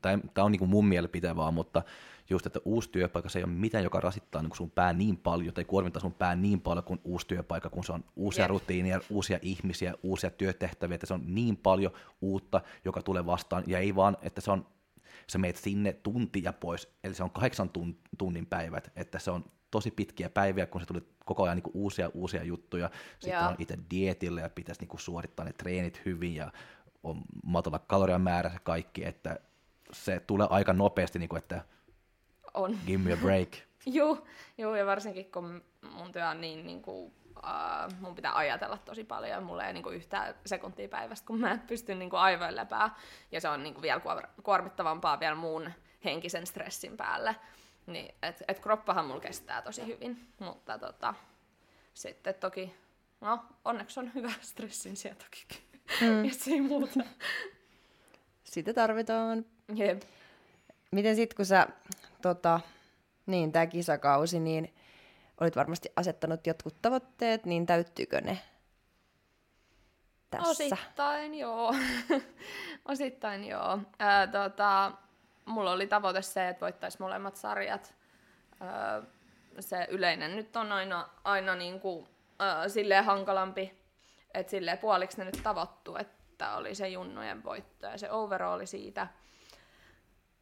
tämä 0.00 0.44
on 0.44 0.52
niin 0.52 0.58
kuin 0.58 0.70
mun 0.70 0.86
mielipite 0.86 1.36
vaan, 1.36 1.54
mutta 1.54 1.82
just, 2.30 2.46
että 2.46 2.60
uusi 2.64 2.90
työpaikka, 2.90 3.28
se 3.28 3.38
ei 3.38 3.44
ole 3.44 3.52
mitään, 3.52 3.84
joka 3.84 4.00
rasittaa 4.00 4.42
niin 4.42 4.56
sun 4.56 4.70
pää 4.70 4.92
niin 4.92 5.16
paljon, 5.16 5.54
tai 5.54 5.64
kuormittaa 5.64 6.00
sun 6.00 6.14
pää 6.14 6.36
niin 6.36 6.60
paljon 6.60 6.84
kuin 6.84 7.00
uusi 7.04 7.26
työpaikka, 7.26 7.70
kun 7.70 7.84
se 7.84 7.92
on 7.92 8.04
uusia 8.16 8.42
yep. 8.42 8.50
rutiineja, 8.50 9.00
uusia 9.10 9.38
ihmisiä, 9.42 9.94
uusia 10.02 10.30
työtehtäviä, 10.30 10.94
että 10.94 11.06
se 11.06 11.14
on 11.14 11.22
niin 11.26 11.56
paljon 11.56 11.92
uutta, 12.20 12.60
joka 12.84 13.02
tulee 13.02 13.26
vastaan, 13.26 13.64
ja 13.66 13.78
ei 13.78 13.94
vaan, 13.94 14.16
että 14.22 14.40
se 14.40 14.50
on, 14.50 14.66
sä 15.30 15.38
meet 15.38 15.56
sinne 15.56 15.92
tuntia 15.92 16.52
pois, 16.52 16.88
eli 17.04 17.14
se 17.14 17.22
on 17.22 17.30
kahdeksan 17.30 17.70
tunnin 18.18 18.46
päivät, 18.46 18.92
että 18.96 19.18
se 19.18 19.30
on 19.30 19.44
tosi 19.70 19.90
pitkiä 19.90 20.30
päiviä, 20.30 20.66
kun 20.66 20.80
se 20.80 20.86
tuli 20.86 21.02
koko 21.24 21.42
ajan 21.42 21.56
niin 21.56 21.62
kuin 21.62 21.76
uusia 21.76 22.10
uusia 22.14 22.44
juttuja. 22.44 22.90
Sitten 23.18 23.40
Joo. 23.40 23.48
on 23.48 23.56
itse 23.58 23.78
dietillä 23.90 24.40
ja 24.40 24.50
pitäisi 24.50 24.80
niin 24.80 24.88
kuin 24.88 25.00
suorittaa 25.00 25.44
ne 25.44 25.52
treenit 25.52 26.02
hyvin 26.04 26.34
ja 26.34 26.52
on 27.02 27.22
matala 27.44 27.78
kalorian 27.78 28.20
määrä 28.20 28.50
se 28.50 28.58
kaikki, 28.62 29.04
että 29.04 29.38
se 29.92 30.20
tulee 30.20 30.46
aika 30.50 30.72
nopeasti, 30.72 31.18
niin 31.18 31.28
kuin, 31.28 31.38
että 31.38 31.64
on. 32.54 32.78
give 32.86 33.02
me 33.04 33.12
a 33.12 33.16
break. 33.16 33.48
Joo, 33.86 34.26
joo, 34.58 34.76
ja 34.76 34.86
varsinkin 34.86 35.32
kun 35.32 35.64
mun 35.92 36.12
työ 36.12 36.28
on 36.28 36.40
niin, 36.40 36.66
niin 36.66 36.82
kuin, 36.82 37.12
uh, 37.36 38.00
mun 38.00 38.14
pitää 38.14 38.36
ajatella 38.36 38.78
tosi 38.78 39.04
paljon 39.04 39.30
ja 39.30 39.40
mulla 39.40 39.66
ei 39.66 39.72
niin 39.72 39.82
kuin 39.82 39.96
yhtään 39.96 40.34
sekuntia 40.46 40.88
päivästä, 40.88 41.26
kun 41.26 41.40
mä 41.40 41.50
en 41.50 41.60
pysty 41.60 41.94
niin 41.94 42.10
kuin 42.10 42.20
aivoin 42.20 42.56
lepää. 42.56 42.90
Ja 43.32 43.40
se 43.40 43.48
on 43.48 43.62
niin 43.62 43.74
kuin 43.74 43.82
vielä 43.82 44.00
kuormittavampaa 44.42 45.20
vielä 45.20 45.34
muun 45.34 45.70
henkisen 46.04 46.46
stressin 46.46 46.96
päälle. 46.96 47.36
Niin, 47.86 48.14
et, 48.22 48.42
et 48.48 48.60
kroppahan 48.60 49.06
mulla 49.06 49.20
kestää 49.20 49.62
tosi 49.62 49.86
hyvin, 49.86 50.28
mutta 50.38 50.78
tota, 50.78 51.14
sitten 51.94 52.34
toki, 52.34 52.74
no 53.20 53.44
onneksi 53.64 54.00
on 54.00 54.14
hyvä 54.14 54.32
stressin 54.40 54.96
sietokyky, 54.96 55.54
mm. 56.00 56.24
jos 56.28 56.48
ei 56.48 56.60
muuta. 56.60 57.00
Sitä 58.44 58.74
tarvitaan. 58.74 59.44
Jep. 59.74 60.02
Miten 60.90 61.16
sitten, 61.16 61.36
kun 61.36 61.46
sä, 61.46 61.66
tota, 62.22 62.60
niin 63.26 63.52
tämä 63.52 63.66
kisakausi, 63.66 64.40
niin 64.40 64.74
olit 65.40 65.56
varmasti 65.56 65.88
asettanut 65.96 66.46
jotkut 66.46 66.74
tavoitteet, 66.82 67.46
niin 67.46 67.66
täyttyykö 67.66 68.20
ne 68.20 68.38
tässä? 70.30 70.50
Osittain 70.50 71.34
joo. 71.34 71.74
Osittain 72.92 73.44
joo. 73.44 73.78
Ää, 73.98 74.26
tota, 74.26 74.92
mulla 75.52 75.72
oli 75.72 75.86
tavoite 75.86 76.22
se, 76.22 76.48
että 76.48 76.60
voittaisi 76.60 77.00
molemmat 77.00 77.36
sarjat. 77.36 77.94
Öö, 78.62 79.02
se 79.60 79.86
yleinen 79.90 80.36
nyt 80.36 80.56
on 80.56 80.72
aina, 80.72 81.08
aina 81.24 81.54
niin 81.54 81.80
kuin, 81.80 82.08
öö, 82.42 82.68
silleen 82.68 83.04
hankalampi, 83.04 83.82
että 84.34 84.50
silleen 84.50 84.78
puoliksi 84.78 85.18
ne 85.18 85.24
nyt 85.24 85.40
tavoittu, 85.42 85.96
että 85.96 86.56
oli 86.56 86.74
se 86.74 86.88
junnojen 86.88 87.44
voitto 87.44 87.86
ja 87.86 87.98
se 87.98 88.10
overalli 88.10 88.66
siitä. 88.66 89.06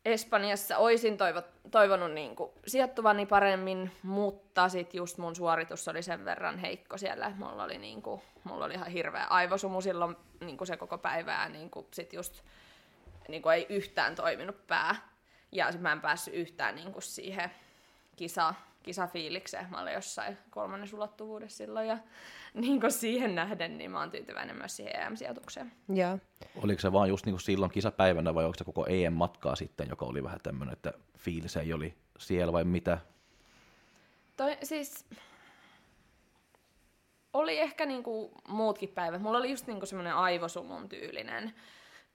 Espanjassa 0.05 0.79
olisin 0.79 1.17
toivo, 1.17 1.43
toivonut 1.71 2.13
niin 2.13 2.37
kuin 2.37 2.51
sijoittuvani 2.67 3.27
paremmin, 3.27 3.93
mutta 4.03 4.69
sitten 4.69 4.99
just 4.99 5.19
mun 5.19 5.37
suoritus 5.37 5.89
oli 5.89 6.03
sen 6.03 6.25
verran 6.25 6.59
heikko 6.59 6.99
siellä, 6.99 7.33
mulla 7.37 7.65
oli, 7.65 7.79
niin 7.79 8.03
kuin, 8.03 8.23
mulla 8.45 8.65
oli 8.65 8.75
ihan 8.75 8.91
hirveä 8.91 9.25
aivosumu 9.25 9.81
silloin 9.81 10.17
niin 10.41 10.57
kuin 10.57 10.69
se 10.69 10.77
koko 10.77 10.99
päivä 10.99 11.33
ja 11.33 11.49
niin 11.49 11.71
kuin 11.71 11.87
sit 11.93 12.13
just 12.13 12.43
niin 13.29 13.43
kuin 13.43 13.55
ei 13.55 13.67
yhtään 13.69 14.15
toiminut 14.15 14.67
pää. 14.67 14.97
Ja 15.53 15.73
mä 15.79 15.93
en 15.93 16.01
päässyt 16.01 16.35
yhtään 16.35 16.75
niin 16.75 16.93
kuin 16.93 17.03
siihen 17.03 17.51
kisa, 18.17 18.55
kisafiilikseen. 18.83 19.67
Mä 19.71 19.81
olin 19.81 19.93
jossain 19.93 20.39
kolmannen 20.51 20.89
ulottuvuudessa 20.95 21.57
silloin 21.57 21.89
ja 21.89 21.99
niin 22.55 22.81
kuin 22.81 22.93
siihen 22.93 23.35
nähden, 23.35 23.79
niin 23.79 23.91
mä 23.91 23.99
oon 23.99 24.11
tyytyväinen 24.11 24.57
myös 24.57 24.77
siihen 24.77 25.03
EM-sijoitukseen. 25.03 25.73
Ja. 25.95 26.19
Oliko 26.63 26.81
se 26.81 26.93
vaan 26.93 27.09
just 27.09 27.27
niin 27.27 27.35
kuin 27.35 27.41
silloin 27.41 27.73
kisapäivänä 27.73 28.35
vai 28.35 28.45
onko 28.45 28.59
se 28.59 28.65
koko 28.65 28.87
EM-matkaa 28.87 29.57
sitten, 29.57 29.89
joka 29.89 30.05
oli 30.05 30.25
vähän 30.25 30.41
tämmöinen, 30.43 30.73
että 30.73 30.93
fiilis 31.19 31.57
ei 31.57 31.73
oli 31.73 31.95
siellä 32.19 32.53
vai 32.53 32.65
mitä? 32.65 32.99
Toi, 34.37 34.57
siis 34.63 35.05
oli 37.33 37.59
ehkä 37.59 37.87
niinku 37.87 38.33
muutkin 38.49 38.89
päivät. 38.89 39.23
Mulla 39.23 39.39
oli 39.39 39.51
just 39.51 39.67
niinku 39.67 39.87
semmoinen 39.87 40.15
aivosumun 40.15 40.89
tyylinen 40.89 41.55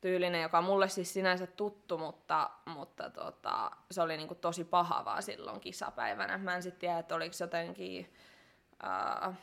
tyylinen, 0.05 0.41
joka 0.41 0.57
on 0.57 0.63
mulle 0.63 0.89
siis 0.89 1.13
sinänsä 1.13 1.47
tuttu, 1.47 1.97
mutta, 1.97 2.49
mutta 2.65 3.09
tota, 3.09 3.71
se 3.91 4.01
oli 4.01 4.17
niinku 4.17 4.35
tosi 4.35 4.63
paha 4.63 5.05
vaan 5.05 5.23
silloin 5.23 5.59
kisapäivänä. 5.59 6.37
Mä 6.37 6.55
en 6.55 6.63
sitten 6.63 6.79
tiedä, 6.79 6.99
että 6.99 7.15
oliko 7.15 7.35
jotenkin 7.39 8.13
ää, 8.83 9.33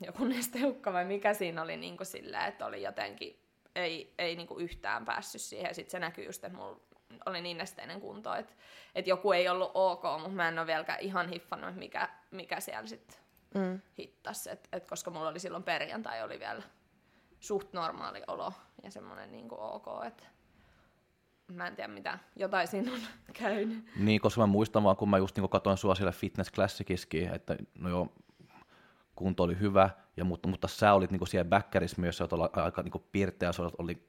joku 0.00 0.24
nesteukka 0.24 0.92
vai 0.92 1.04
mikä 1.04 1.34
siinä 1.34 1.62
oli 1.62 1.76
niinku 1.76 2.04
sillä, 2.04 2.46
että 2.46 2.66
oli 2.66 2.82
jotenkin, 2.82 3.40
ei, 3.74 4.14
ei 4.18 4.36
niinku 4.36 4.58
yhtään 4.58 5.04
päässyt 5.04 5.40
siihen. 5.40 5.74
Sitten 5.74 5.90
se 5.90 5.98
näkyy 5.98 6.24
just, 6.24 6.44
että 6.44 6.58
mulla 6.58 6.80
oli 7.26 7.40
niin 7.40 7.58
nesteinen 7.58 8.00
kunto, 8.00 8.34
että, 8.34 8.54
että 8.94 9.10
joku 9.10 9.32
ei 9.32 9.48
ollut 9.48 9.70
ok, 9.74 10.02
mutta 10.18 10.28
mä 10.28 10.48
en 10.48 10.58
ole 10.58 10.66
vieläkään 10.66 11.00
ihan 11.00 11.28
hiffannut, 11.28 11.76
mikä, 11.76 12.08
mikä 12.30 12.60
siellä 12.60 12.86
sitten 12.86 13.18
mm. 13.54 13.80
hittasi. 13.98 14.50
Et, 14.50 14.68
et 14.72 14.86
koska 14.86 15.10
mulla 15.10 15.28
oli 15.28 15.38
silloin 15.38 15.64
perjantai 15.64 16.22
oli 16.22 16.40
vielä 16.40 16.62
suht 17.40 17.72
normaali 17.72 18.22
olo 18.26 18.52
ja 18.82 18.90
semmoinen 18.90 19.32
niin 19.32 19.48
ok, 19.50 19.86
että 20.06 20.24
mä 21.52 21.66
en 21.66 21.76
tiedä 21.76 21.92
mitä, 21.92 22.18
jotain 22.36 22.68
siinä 22.68 22.92
on 22.92 23.00
käynyt. 23.42 23.84
Niin, 23.96 24.20
koska 24.20 24.40
mä 24.40 24.46
muistan 24.46 24.84
vaan, 24.84 24.96
kun 24.96 25.10
mä 25.10 25.18
just 25.18 25.36
niin 25.36 25.48
katsoin 25.48 25.78
sua 25.78 25.94
siellä 25.94 26.12
Fitness 26.12 26.52
Classiciskin, 26.52 27.34
että 27.34 27.56
no 27.78 27.88
joo, 27.88 28.12
kunto 29.16 29.42
oli 29.42 29.58
hyvä, 29.60 29.90
ja, 30.16 30.24
mutta, 30.24 30.48
mutta 30.48 30.68
sä 30.68 30.92
olit 30.92 31.10
niin 31.10 31.26
siellä 31.26 31.48
backerissa 31.48 32.00
myös, 32.00 32.16
sä 32.16 32.28
olit 32.30 32.56
aika 32.56 32.82
niin 32.82 33.04
pirteä, 33.12 33.52
sä 33.52 33.62
oli 33.78 34.08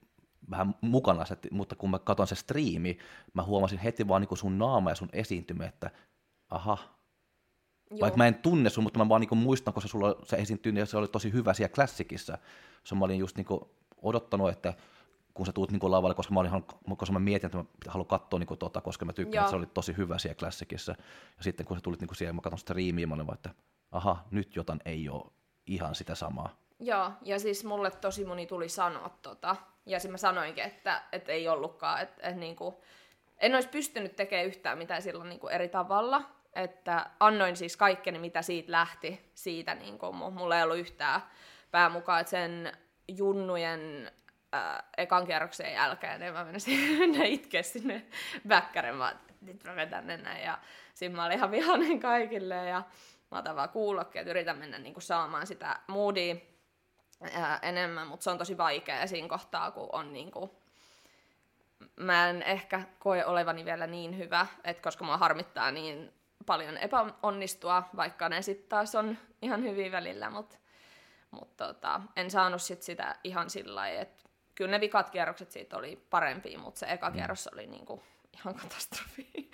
vähän 0.50 0.74
mukana, 0.80 1.24
mutta 1.50 1.76
kun 1.76 1.90
mä 1.90 1.98
katson 1.98 2.26
se 2.26 2.34
striimi, 2.34 2.98
mä 3.34 3.42
huomasin 3.42 3.78
heti 3.78 4.08
vaan 4.08 4.22
niin 4.22 4.36
sun 4.36 4.58
naama 4.58 4.90
ja 4.90 4.94
sun 4.94 5.08
esiintymä, 5.12 5.64
että 5.64 5.90
aha, 6.50 6.78
Joo. 7.90 8.00
Vaikka 8.00 8.18
mä 8.18 8.26
en 8.26 8.34
tunne 8.34 8.70
sun, 8.70 8.84
mutta 8.84 8.98
mä 8.98 9.08
vaan 9.08 9.20
niin 9.20 9.38
muistan, 9.38 9.74
koska 9.74 9.88
sulla 9.88 10.16
se 10.22 10.36
esiintyi 10.36 10.78
ja 10.78 10.86
se 10.86 10.96
oli 10.96 11.08
tosi 11.08 11.32
hyvä 11.32 11.54
siellä 11.54 11.74
klassikissa. 11.74 12.38
Se 12.84 12.94
mä 12.94 13.04
olin 13.04 13.18
just 13.18 13.36
niin 13.36 13.46
odottanut, 14.02 14.50
että 14.50 14.74
kun 15.34 15.46
sä 15.46 15.52
tuut 15.52 15.70
niin 15.70 15.90
lavalle, 15.90 16.14
koska 16.14 16.34
mä, 16.34 16.40
olin, 16.40 16.64
koska 16.96 17.12
mä 17.12 17.18
mietin, 17.18 17.46
että 17.46 17.58
mä 17.58 17.64
haluan 17.88 18.06
katsoa 18.06 18.38
niin 18.38 18.58
tota, 18.58 18.80
koska 18.80 19.04
mä 19.04 19.12
tykkään, 19.12 19.34
Joo. 19.34 19.44
että 19.44 19.50
se 19.50 19.56
oli 19.56 19.66
tosi 19.66 19.96
hyvä 19.96 20.18
siellä 20.18 20.34
klassikissa. 20.38 20.94
Ja 21.36 21.44
sitten 21.44 21.66
kun 21.66 21.76
sä 21.76 21.80
tulit 21.80 22.00
niin 22.00 22.14
siellä, 22.14 22.32
mä 22.32 22.40
katson 22.40 22.58
sitä 22.58 22.74
riimiä, 22.74 23.06
mä 23.06 23.14
olin 23.14 23.26
vaan, 23.26 23.34
että 23.34 23.50
aha, 23.92 24.24
nyt 24.30 24.56
jotain 24.56 24.80
ei 24.84 25.08
ole 25.08 25.30
ihan 25.66 25.94
sitä 25.94 26.14
samaa. 26.14 26.56
Joo, 26.80 27.12
ja 27.22 27.38
siis 27.38 27.64
mulle 27.64 27.90
tosi 27.90 28.24
moni 28.24 28.46
tuli 28.46 28.68
sanoa 28.68 29.10
tota, 29.22 29.56
ja 29.86 30.00
sitten 30.00 30.12
mä 30.12 30.16
sanoinkin, 30.16 30.64
että, 30.64 31.02
että 31.12 31.32
ei 31.32 31.48
ollutkaan, 31.48 32.02
että, 32.02 32.14
että 32.22 32.40
niin 32.40 32.56
kuin, 32.56 32.74
en 33.38 33.54
olisi 33.54 33.68
pystynyt 33.68 34.16
tekemään 34.16 34.46
yhtään 34.46 34.78
mitään 34.78 35.02
silloin 35.02 35.28
niin 35.28 35.40
kuin 35.40 35.52
eri 35.52 35.68
tavalla, 35.68 36.22
että 36.54 37.10
annoin 37.20 37.56
siis 37.56 37.76
kaikkeni, 37.76 38.18
mitä 38.18 38.42
siitä 38.42 38.72
lähti, 38.72 39.30
siitä 39.34 39.74
niin 39.74 39.98
kuin, 39.98 40.16
mulla 40.16 40.56
ei 40.56 40.62
ollut 40.62 40.78
yhtään 40.78 41.20
pää 41.70 41.88
mukaan, 41.88 42.20
että 42.20 42.30
sen 42.30 42.72
junnujen 43.08 44.10
äh, 44.54 44.82
ekan 44.96 45.26
kierroksen 45.26 45.72
jälkeen, 45.72 46.20
niin 46.20 46.32
mä 46.32 46.44
menisin 46.44 46.98
mennä 46.98 47.24
itkeä 47.36 47.62
sinne 47.62 48.06
väkkären, 48.48 48.96
mä 48.96 49.16
nyt 49.40 49.64
mä 49.64 49.76
vedän 49.76 50.06
näin, 50.06 50.44
ja 50.44 50.58
sitten 50.94 51.16
mä 51.16 51.24
olin 51.24 51.36
ihan 51.36 51.50
vihainen 51.50 52.00
kaikille, 52.00 52.54
ja 52.54 52.82
mä 53.30 53.38
otan 53.38 53.56
vaan 53.56 53.68
kuulokkeet, 53.68 54.26
yritän 54.26 54.58
mennä 54.58 54.78
niin 54.78 54.94
kuin 54.94 55.02
saamaan 55.02 55.46
sitä 55.46 55.80
moodia 55.86 56.36
ää, 57.32 57.58
enemmän, 57.62 58.06
mutta 58.06 58.24
se 58.24 58.30
on 58.30 58.38
tosi 58.38 58.56
vaikea 58.56 59.06
siinä 59.06 59.28
kohtaa, 59.28 59.70
kun 59.70 59.88
on 59.92 60.12
niin 60.12 60.30
kuin, 60.30 60.50
mä 61.96 62.28
en 62.30 62.42
ehkä 62.42 62.82
koe 62.98 63.24
olevani 63.24 63.64
vielä 63.64 63.86
niin 63.86 64.18
hyvä, 64.18 64.46
että 64.64 64.82
koska 64.82 65.04
mua 65.04 65.16
harmittaa 65.16 65.70
niin 65.70 66.12
paljon 66.46 66.76
epäonnistua, 66.76 67.82
vaikka 67.96 68.28
ne 68.28 68.42
sitten 68.42 68.68
taas 68.68 68.94
on 68.94 69.18
ihan 69.42 69.62
hyvin 69.62 69.92
välillä, 69.92 70.30
mutta 70.30 70.56
mut 71.30 71.56
tota, 71.56 72.00
en 72.16 72.30
saanut 72.30 72.62
sit 72.62 72.82
sitä 72.82 73.16
ihan 73.24 73.50
sillä 73.50 73.74
lailla, 73.74 74.00
että 74.00 74.24
kyllä 74.54 74.70
ne 74.70 74.80
vikat 74.80 75.10
kierrokset 75.10 75.50
siitä 75.50 75.76
oli 75.76 76.06
parempia, 76.10 76.58
mutta 76.58 76.78
se 76.80 76.86
eka 76.86 77.10
mm. 77.10 77.14
kierros 77.14 77.46
oli 77.46 77.66
niinku 77.66 78.02
ihan 78.34 78.54
katastrofi. 78.54 79.50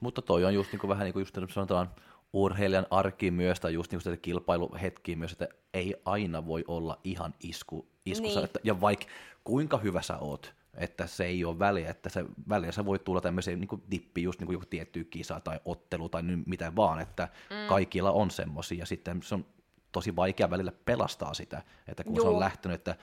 Mutta 0.00 0.22
toi 0.22 0.44
on 0.44 0.54
just 0.54 0.72
niin 0.72 0.80
kuin, 0.80 0.88
vähän 0.88 1.04
niin 1.04 1.12
kuin 1.12 1.20
just 1.20 1.54
sanotaan 1.54 1.90
urheilijan 2.32 2.86
arkiin 2.90 3.34
myös, 3.34 3.60
tai 3.60 3.74
just 3.74 3.92
niin 3.92 4.02
kuin 4.02 4.20
kilpailuhetkiin 4.20 5.18
myös, 5.18 5.32
että 5.32 5.48
ei 5.74 5.94
aina 6.04 6.46
voi 6.46 6.64
olla 6.68 7.00
ihan 7.04 7.34
isku, 7.40 7.88
iskussa. 8.06 8.40
Niin. 8.40 8.44
Että, 8.44 8.60
ja 8.64 8.80
vaikka 8.80 9.06
kuinka 9.44 9.78
hyvä 9.78 10.02
sä 10.02 10.18
oot, 10.18 10.54
että 10.76 11.06
se 11.06 11.24
ei 11.24 11.44
ole 11.44 11.58
väliä, 11.58 11.90
että 11.90 12.08
se 12.08 12.24
väliä 12.48 12.72
se 12.72 12.84
voi 12.84 12.98
tulla 12.98 13.20
tämmöiseen 13.20 13.60
niin 13.60 13.82
dippi, 13.90 14.22
just 14.22 14.40
niin 14.40 14.46
kuin 14.46 14.54
joku 14.54 14.66
tietty 14.66 15.04
kisa 15.04 15.40
tai 15.40 15.60
ottelu 15.64 16.08
tai 16.08 16.22
mitä 16.46 16.76
vaan, 16.76 17.00
että 17.00 17.28
mm. 17.50 17.68
kaikilla 17.68 18.10
on 18.10 18.30
semmoisia, 18.30 18.78
ja 18.78 18.86
sitten 18.86 19.22
se 19.22 19.34
on 19.34 19.46
tosi 19.92 20.16
vaikea 20.16 20.50
välillä 20.50 20.72
pelastaa 20.84 21.34
sitä, 21.34 21.62
että 21.88 22.04
kun 22.04 22.16
Joo. 22.16 22.22
se 22.22 22.28
on 22.28 22.40
lähtenyt, 22.40 22.74
että 22.74 22.96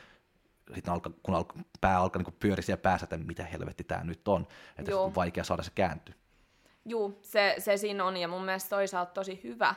sitten 0.76 0.94
alka, 0.94 1.12
kun 1.24 1.36
alka, 1.36 1.56
pää 1.82 2.00
alkaa 2.00 2.22
niin 2.22 2.36
pyöriä 2.40 2.62
siellä 2.62 2.82
päässä, 2.82 3.04
että 3.04 3.18
mitä 3.18 3.46
helvetti 3.46 3.84
tämä 3.84 4.04
nyt 4.04 4.28
on, 4.28 4.48
että 4.78 5.00
on 5.00 5.16
vaikea 5.16 5.44
saada 5.44 5.64
se 5.64 5.72
käänty. 5.76 6.14
Joo, 6.86 7.20
se, 7.22 7.56
se 7.58 7.78
siinä 7.78 8.06
on, 8.06 8.18
ja 8.18 8.28
mun 8.28 8.46
mielestä 8.46 8.70
toisaalta 8.70 9.12
tosi 9.12 9.40
hyvä, 9.44 9.76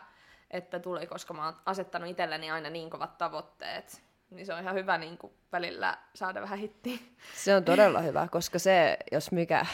että 0.51 0.79
tuli, 0.79 1.07
koska 1.07 1.35
mä 1.35 1.45
oon 1.45 1.57
asettanut 1.67 2.09
itselleni 2.09 2.51
aina 2.51 2.71
niin 2.71 2.91
kovat 2.91 3.19
tavoitteet, 3.19 4.03
niin 4.37 4.47
se 4.47 4.55
on 4.55 4.61
ihan 4.61 4.75
hyvä 4.75 4.99
niin 4.99 5.19
kuin 5.19 5.33
välillä 5.53 5.99
saada 6.15 6.41
vähän 6.41 6.59
hittiä. 6.59 6.99
Se 7.35 7.57
on 7.57 7.65
todella 7.65 8.01
hyvä, 8.01 8.29
koska 8.31 8.59
se, 8.59 8.97
jos 9.13 9.33
mikä, 9.33 9.67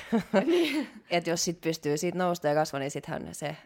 niin. 0.47 0.89
että 1.11 1.31
jos 1.31 1.45
sit 1.45 1.61
pystyy 1.61 1.97
siitä 1.97 2.19
nousta 2.19 2.49
ja 2.49 2.55
kasvaa, 2.55 2.79
niin 2.79 2.91
sittenhän 2.91 3.35
se 3.35 3.57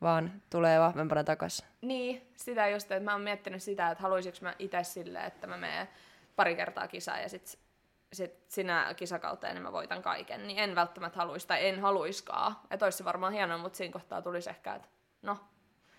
vaan 0.00 0.42
tulee 0.50 0.80
vahvempana 0.80 1.24
takaisin. 1.24 1.66
Niin, 1.80 2.32
sitä 2.36 2.68
just, 2.68 2.92
että 2.92 3.04
mä 3.04 3.12
oon 3.12 3.20
miettinyt 3.20 3.62
sitä, 3.62 3.90
että 3.90 4.02
haluaisinko 4.02 4.38
mä 4.42 4.54
itse 4.58 4.84
silleen, 4.84 5.24
että 5.24 5.46
mä 5.46 5.56
menen 5.56 5.88
pari 6.36 6.56
kertaa 6.56 6.88
kisaan 6.88 7.22
ja 7.22 7.28
sit, 7.28 7.58
sit 8.12 8.32
sinä 8.48 8.94
kisakauteen 8.96 9.54
niin 9.54 9.62
mä 9.62 9.72
voitan 9.72 10.02
kaiken, 10.02 10.46
niin 10.46 10.58
en 10.58 10.74
välttämättä 10.74 11.18
haluaisi 11.18 11.46
tai 11.46 11.68
en 11.68 11.80
haluiskaan. 11.80 12.56
Että 12.70 12.86
olisi 12.86 12.98
se 12.98 13.04
varmaan 13.04 13.32
hienoa, 13.32 13.58
mutta 13.58 13.76
siinä 13.76 13.92
kohtaa 13.92 14.22
tulisi 14.22 14.50
ehkä, 14.50 14.74
että 14.74 14.88
no. 15.22 15.38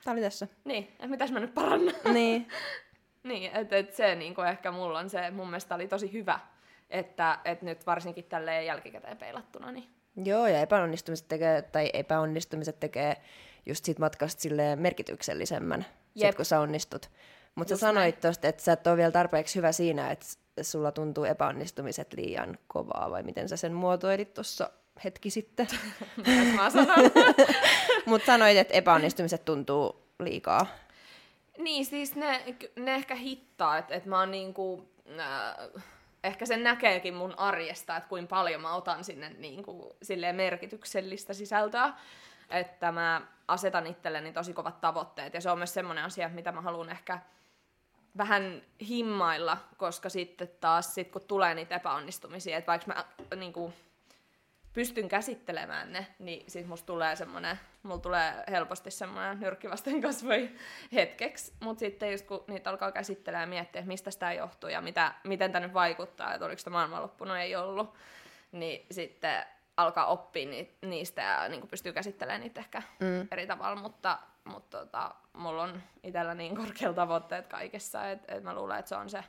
Tää 0.03 0.11
oli 0.11 0.21
tässä. 0.21 0.47
Niin, 0.63 0.83
että 0.83 1.07
mitäs 1.07 1.31
mä 1.31 1.39
nyt 1.39 1.53
parannan. 1.53 1.95
Niin. 2.13 2.47
niin, 3.29 3.51
että 3.55 3.77
et 3.77 3.95
se 3.95 4.15
niin 4.15 4.35
ehkä 4.49 4.71
mulla 4.71 4.99
on 4.99 5.09
se, 5.09 5.31
mun 5.31 5.47
mielestä 5.47 5.75
oli 5.75 5.87
tosi 5.87 6.13
hyvä, 6.13 6.39
että 6.89 7.39
et 7.45 7.61
nyt 7.61 7.85
varsinkin 7.85 8.23
tälleen 8.23 8.65
jälkikäteen 8.65 9.17
peilattuna. 9.17 9.71
Niin. 9.71 9.89
Joo, 10.23 10.47
ja 10.47 10.61
epäonnistumiset 10.61 11.27
tekee, 11.27 11.61
tai 11.61 11.89
epäonnistumiset 11.93 12.79
tekee 12.79 13.17
just 13.65 13.85
siitä 13.85 13.99
matkasta 13.99 14.41
silleen 14.41 14.79
merkityksellisemmän, 14.79 15.85
sit 16.15 16.35
kun 16.35 16.45
sä 16.45 16.59
onnistut. 16.59 17.09
Mutta 17.55 17.75
sä 17.75 17.79
sanoit 17.79 18.19
tuosta, 18.19 18.47
että 18.47 18.63
sä 18.63 18.73
et 18.73 18.87
ole 18.87 18.97
vielä 18.97 19.11
tarpeeksi 19.11 19.55
hyvä 19.55 19.71
siinä, 19.71 20.11
että 20.11 20.25
sulla 20.61 20.91
tuntuu 20.91 21.23
epäonnistumiset 21.23 22.13
liian 22.13 22.57
kovaa, 22.67 23.11
vai 23.11 23.23
miten 23.23 23.49
sä 23.49 23.57
sen 23.57 23.73
muotoilit 23.73 24.33
tuossa 24.33 24.69
hetki 25.03 25.29
sitten? 25.29 25.67
Mitä 26.17 26.55
mä 26.55 26.69
sanon? 26.69 27.11
Mutta 28.05 28.25
sanoit, 28.25 28.57
että 28.57 28.73
epäonnistumiset 28.73 29.45
tuntuu 29.45 30.03
liikaa. 30.19 30.67
Niin, 31.59 31.85
siis 31.85 32.15
ne, 32.15 32.57
ne 32.75 32.95
ehkä 32.95 33.15
hittaa, 33.15 33.77
että 33.77 33.95
et 33.95 34.05
mä 34.05 34.19
oon 34.19 34.31
niinku, 34.31 34.89
äh, 35.19 35.83
ehkä 36.23 36.45
sen 36.45 36.63
näkeekin 36.63 37.13
mun 37.13 37.39
arjesta, 37.39 37.97
että 37.97 38.09
kuinka 38.09 38.35
paljon 38.35 38.61
mä 38.61 38.75
otan 38.75 39.03
sinne 39.03 39.29
niinku, 39.29 39.95
silleen 40.01 40.35
merkityksellistä 40.35 41.33
sisältöä 41.33 41.93
että 42.49 42.91
mä 42.91 43.21
asetan 43.47 43.87
itselleni 43.87 44.33
tosi 44.33 44.53
kovat 44.53 44.81
tavoitteet. 44.81 45.33
Ja 45.33 45.41
se 45.41 45.51
on 45.51 45.57
myös 45.57 45.73
semmoinen 45.73 46.03
asia, 46.03 46.29
mitä 46.29 46.51
mä 46.51 46.61
haluan 46.61 46.89
ehkä 46.89 47.19
vähän 48.17 48.61
himmailla, 48.87 49.57
koska 49.77 50.09
sitten 50.09 50.49
taas 50.59 50.95
sit 50.95 51.11
kun 51.11 51.21
tulee 51.27 51.53
niitä 51.53 51.75
epäonnistumisia, 51.75 52.57
että 52.57 52.71
vaikka 52.71 52.93
mä 52.93 53.05
niin 53.35 53.53
pystyn 54.73 55.09
käsittelemään 55.09 55.93
ne, 55.93 56.07
niin 56.19 56.51
sit 56.51 56.67
musta 56.67 56.85
tulee 56.85 57.15
semmoinen, 57.15 57.59
mulla 57.83 57.99
tulee 57.99 58.33
helposti 58.51 58.91
semmoinen 58.91 59.39
nyrkkivasten 59.39 60.01
kasvoi 60.05 60.49
hetkeksi, 60.93 61.53
mutta 61.59 61.79
sitten 61.79 62.11
just 62.11 62.25
kun 62.25 62.43
niitä 62.47 62.69
alkaa 62.69 62.91
käsittelemään 62.91 63.47
ja 63.47 63.49
miettiä, 63.49 63.79
että 63.79 63.87
mistä 63.87 64.11
sitä 64.11 64.33
johtuu 64.33 64.69
ja 64.69 64.81
mitä, 64.81 65.13
miten 65.23 65.51
tämä 65.51 65.65
nyt 65.65 65.73
vaikuttaa, 65.73 66.33
että 66.33 66.45
oliko 66.45 66.59
sitä 66.59 66.69
maailmanloppu, 66.69 67.25
no 67.25 67.35
ei 67.35 67.55
ollut, 67.55 67.93
niin 68.51 68.85
sitten 68.91 69.45
alkaa 69.77 70.05
oppia 70.05 70.65
niistä 70.81 71.21
ja 71.21 71.49
niin 71.49 71.67
pystyy 71.67 71.93
käsittelemään 71.93 72.41
niitä 72.41 72.61
ehkä 72.61 72.81
mm. 72.99 73.27
eri 73.31 73.47
tavalla, 73.47 73.81
mutta, 73.81 74.19
mutta 74.43 74.77
tota, 74.77 75.15
mulla 75.33 75.63
on 75.63 75.83
itsellä 76.03 76.33
niin 76.33 76.55
korkealla 76.55 76.95
tavoitteet 76.95 77.47
kaikessa, 77.47 78.09
että 78.09 78.35
et 78.35 78.43
mä 78.43 78.55
luulen, 78.55 78.79
että 78.79 78.89
se 78.89 78.95
on 78.95 79.09
se, 79.09 79.23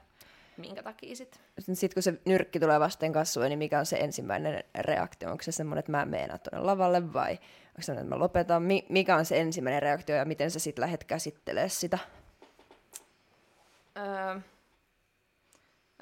minkä 0.61 0.83
takia 0.83 1.17
sit. 1.17 1.41
Sitten 1.61 1.95
kun 1.95 2.03
se 2.03 2.15
nyrkki 2.25 2.61
tulee 2.61 2.81
vasten 2.81 3.13
kasvua, 3.13 3.49
niin 3.49 3.59
mikä 3.59 3.79
on 3.79 3.87
se 3.87 3.97
ensimmäinen 3.97 4.65
reaktio? 4.79 5.31
Onko 5.31 5.43
se 5.43 5.53
semmoinen, 5.53 5.79
että 5.79 5.93
mä 5.93 6.05
menen 6.05 6.41
tuonne 6.41 6.67
lavalle 6.67 7.13
vai 7.13 7.33
onko 7.33 7.81
se 7.81 7.93
että 7.93 8.05
mä 8.05 8.19
lopetan? 8.19 8.63
mikä 8.89 9.17
on 9.17 9.25
se 9.25 9.41
ensimmäinen 9.41 9.83
reaktio 9.83 10.17
ja 10.17 10.25
miten 10.25 10.51
sä 10.51 10.59
sitten 10.59 10.83
lähdet 10.83 11.05
käsittelemään 11.05 11.71
sitä? 11.71 11.99
Öö, 13.99 14.41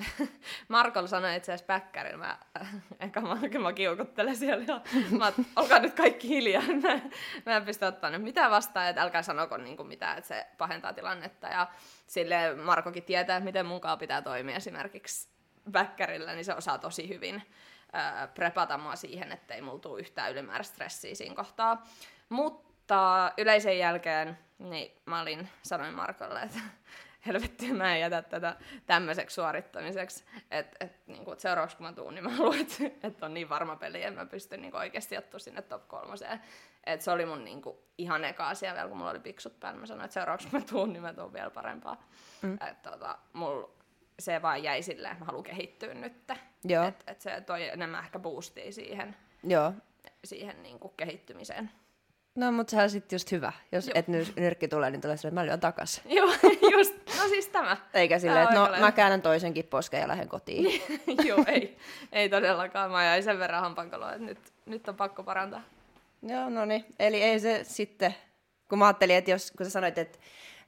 Markolla 0.69 1.09
sanoi 1.09 1.37
itse 1.37 1.53
asiassa 1.53 1.67
päkkärillä, 1.67 2.17
mä, 2.17 2.39
ehkä 3.01 3.21
mä, 3.21 3.39
mä 3.63 3.73
kiukuttelen 3.73 4.37
siellä 4.37 4.65
ja 4.69 4.81
mä 5.19 5.33
olkaa 5.57 5.79
nyt 5.79 5.95
kaikki 5.95 6.29
hiljaa, 6.29 6.63
mä, 6.83 7.01
mä 7.47 7.57
en 7.57 7.65
pysty 7.65 7.85
ottaa 7.85 8.11
nyt 8.11 8.23
mitään 8.23 8.51
vastaan, 8.51 8.89
että 8.89 9.03
älkää 9.03 9.23
sanoko 9.23 9.57
niin 9.57 9.77
kuin 9.77 9.89
mitään, 9.89 10.19
että 10.19 10.29
se 10.29 10.47
pahentaa 10.59 10.93
tilannetta. 10.93 11.49
Ja 11.49 11.67
sille 12.07 12.55
Markokin 12.55 13.03
tietää, 13.03 13.41
miten 13.41 13.67
mukaan 13.67 13.99
pitää 13.99 14.23
toimia 14.23 14.57
esimerkiksi 14.57 15.29
päkkärillä, 15.73 16.35
niin 16.35 16.45
se 16.45 16.55
osaa 16.55 16.79
tosi 16.79 17.09
hyvin 17.09 17.43
äh, 17.95 18.35
prepata 18.35 18.79
mua 18.79 18.97
siihen, 18.97 19.33
ettei 19.33 19.61
mulla 19.61 19.79
tule 19.79 20.01
yhtään 20.01 20.33
ylimääräistä 20.33 20.75
stressiä 20.75 21.15
siinä 21.15 21.35
kohtaa. 21.35 21.87
Mutta 22.29 23.33
yleisen 23.39 23.79
jälkeen 23.79 24.39
niin 24.59 24.93
mä 25.07 25.21
olin, 25.21 25.49
sanoin 25.63 25.95
Markolle, 25.95 26.43
että 26.43 26.61
helvetti, 27.29 27.73
mä 27.73 27.95
en 27.95 28.01
jätä 28.01 28.23
tätä 28.23 28.57
tämmöiseksi 28.87 29.35
suorittamiseksi. 29.35 30.25
Että 30.51 30.77
et, 30.81 31.07
niin 31.07 31.33
et 31.33 31.41
seuraavaksi 31.41 31.77
kun 31.77 31.87
mä 31.87 31.93
tuun, 31.93 32.15
niin 32.15 32.25
mä 32.25 32.31
haluan, 32.31 32.61
että 32.61 33.07
et 33.09 33.23
on 33.23 33.35
niin 33.35 33.49
varma 33.49 33.77
peli, 33.77 34.03
että 34.03 34.21
mä 34.21 34.27
pystyn 34.27 34.63
niin 34.63 34.77
oikeasti 34.77 35.19
ottaa 35.19 35.41
sinne 35.41 35.63
top 35.63 35.89
kolmoseen. 35.89 36.41
Et 36.85 37.03
se 37.03 37.11
oli 37.11 37.27
mun 37.27 37.45
niin 37.45 37.63
kuin, 37.63 37.77
ihan 37.99 38.25
eka 38.25 38.49
asia 38.49 38.75
vielä, 38.75 38.89
kun 38.89 38.97
mulla 38.97 39.11
oli 39.11 39.21
piksut 39.21 39.61
päällä. 39.61 39.81
Mä 39.81 39.87
sanoin, 39.87 40.05
että 40.05 40.15
seuraavaksi 40.15 40.49
kun 40.49 40.61
mä 40.61 40.67
tuun, 40.71 40.93
niin 40.93 41.03
mä 41.03 41.13
tuun 41.13 41.33
vielä 41.33 41.51
parempaa. 41.51 42.09
Mm. 42.43 42.55
että 42.55 42.91
tota, 42.91 43.19
mulla 43.33 43.71
se 44.19 44.43
vaan 44.43 44.63
jäi 44.63 44.83
silleen, 44.83 45.13
että 45.13 45.25
mä 45.25 45.27
haluan 45.27 45.45
kehittyä 45.45 45.95
nyt. 45.95 46.13
Että 46.89 47.13
et 47.13 47.21
se 47.21 47.41
toi 47.41 47.69
enemmän 47.69 48.05
ehkä 48.05 48.19
boostia 48.19 48.73
siihen, 48.73 49.17
Joo. 49.45 49.73
siihen 50.25 50.63
niin 50.63 50.79
kuin, 50.79 50.93
kehittymiseen. 50.97 51.71
No, 52.35 52.53
mutta 52.53 52.71
sehän 52.71 52.85
on 52.85 52.91
sitten 52.91 53.17
just 53.17 53.33
hyvä. 53.33 53.53
Jos 53.73 53.87
Joo. 53.87 53.93
et 53.95 54.07
nyrkki 54.37 54.69
tulee, 54.69 54.91
niin 54.91 55.01
tulee 55.01 55.17
silleen, 55.17 55.33
että 55.33 55.41
mä 55.41 55.47
lyön 55.47 55.61
takas. 55.61 56.01
Joo, 56.05 56.33
just. 56.73 56.95
No 57.29 57.33
siis 57.33 57.49
tämä. 57.49 57.77
Eikä 57.95 58.19
silleen, 58.19 58.43
että 58.43 58.55
no 58.55 58.69
mä 58.81 58.93
käännän 58.93 59.23
toisenkin 59.23 59.65
posken 59.65 60.01
ja 60.01 60.09
lähden 60.09 60.29
kotiin. 60.29 60.83
Joo, 61.29 61.45
ei. 61.47 61.79
Ei 62.13 62.29
todellakaan. 62.29 62.91
Mä 62.91 63.05
jäin 63.05 63.23
sen 63.23 63.39
verran 63.39 63.61
hampankaloa, 63.61 64.13
että 64.13 64.25
nyt, 64.25 64.39
nyt 64.67 64.89
on 64.89 64.97
pakko 64.97 65.23
parantaa. 65.23 65.63
Joo, 66.23 66.51
no 66.51 66.65
niin. 66.65 66.85
Eli 66.99 67.23
ei 67.23 67.41
se 67.41 67.61
sitten, 67.63 68.15
kun 68.69 68.79
mä 68.79 68.87
ajattelin, 68.87 69.17
että 69.17 69.31
jos, 69.31 69.51
kun 69.57 69.67
sä 69.67 69.71
sanoit, 69.71 69.99
että 69.99 70.19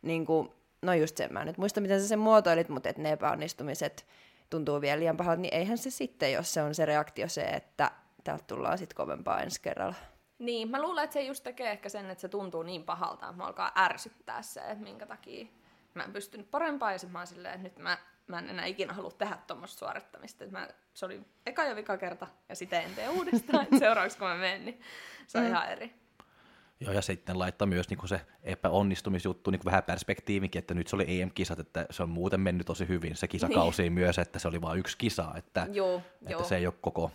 niin 0.02 0.26
kuin, 0.26 0.50
no 0.82 0.94
just 0.94 1.16
sen, 1.16 1.32
mä 1.32 1.44
nyt 1.44 1.58
muista, 1.58 1.80
miten 1.80 2.00
sä 2.00 2.08
sen 2.08 2.18
muotoilit, 2.18 2.68
mutta 2.68 2.88
että 2.88 3.02
ne 3.02 3.12
epäonnistumiset 3.12 4.06
tuntuu 4.50 4.80
vielä 4.80 5.00
liian 5.00 5.16
pahalta, 5.16 5.42
niin 5.42 5.54
eihän 5.54 5.78
se 5.78 5.90
sitten, 5.90 6.32
jos 6.32 6.54
se 6.54 6.62
on 6.62 6.74
se 6.74 6.84
reaktio 6.84 7.28
se, 7.28 7.42
että 7.42 7.90
täältä 8.24 8.44
tullaan 8.46 8.78
sitten 8.78 8.96
kovempaa 8.96 9.42
ensi 9.42 9.60
kerralla. 9.60 9.94
Niin, 10.38 10.70
mä 10.70 10.82
luulen, 10.82 11.04
että 11.04 11.14
se 11.14 11.22
just 11.22 11.44
tekee 11.44 11.70
ehkä 11.70 11.88
sen, 11.88 12.10
että 12.10 12.22
se 12.22 12.28
tuntuu 12.28 12.62
niin 12.62 12.84
pahalta, 12.84 13.26
että 13.26 13.36
mä 13.36 13.46
alkaa 13.46 13.72
ärsyttää 13.76 14.42
se, 14.42 14.60
että 14.60 14.84
minkä 14.84 15.06
takia 15.06 15.46
mä 15.94 16.02
en 16.02 16.12
pystynyt 16.12 16.50
parempaan, 16.50 16.92
ja 16.92 16.98
sitten 16.98 17.12
mä 17.12 17.18
oon 17.18 17.26
silleen, 17.26 17.54
että 17.54 17.68
nyt 17.68 17.78
mä, 17.78 17.98
mä 18.26 18.38
en 18.38 18.48
enää 18.48 18.66
ikinä 18.66 18.92
halua 18.92 19.10
tehdä 19.10 19.38
tuommoista 19.46 19.78
suorittamista. 19.78 20.44
Mä, 20.46 20.68
se 20.94 21.06
oli 21.06 21.20
eka 21.46 21.64
ja 21.64 21.76
vika 21.76 21.96
kerta, 21.96 22.26
ja 22.48 22.54
sitä 22.54 22.80
en 22.80 22.94
tee 22.94 23.08
uudestaan, 23.08 23.66
seuraavaksi 23.78 24.18
kun 24.18 24.28
mä 24.28 24.34
menen, 24.34 24.64
niin 24.64 24.80
se 25.26 25.38
on 25.38 25.44
mm. 25.44 25.50
ihan 25.50 25.68
eri. 25.68 26.00
Joo, 26.80 26.92
ja 26.92 27.02
sitten 27.02 27.38
laittaa 27.38 27.66
myös 27.66 27.88
niin 27.88 28.08
se 28.08 28.20
epäonnistumisjuttu 28.42 29.50
niin 29.50 29.64
vähän 29.64 29.82
perspektiivikin, 29.82 30.58
että 30.58 30.74
nyt 30.74 30.88
se 30.88 30.96
oli 30.96 31.20
EM-kisat, 31.20 31.58
että 31.58 31.86
se 31.90 32.02
on 32.02 32.08
muuten 32.08 32.40
mennyt 32.40 32.66
tosi 32.66 32.88
hyvin 32.88 33.16
se 33.16 33.28
kisakausi 33.28 33.82
niin. 33.82 33.92
myös, 33.92 34.18
että 34.18 34.38
se 34.38 34.48
oli 34.48 34.60
vain 34.60 34.78
yksi 34.78 34.98
kisa, 34.98 35.32
että, 35.36 35.66
joo, 35.72 35.96
että 35.96 36.32
joo. 36.32 36.44
se 36.44 36.56
ei 36.56 36.66
ole 36.66 36.74
koko, 36.80 37.10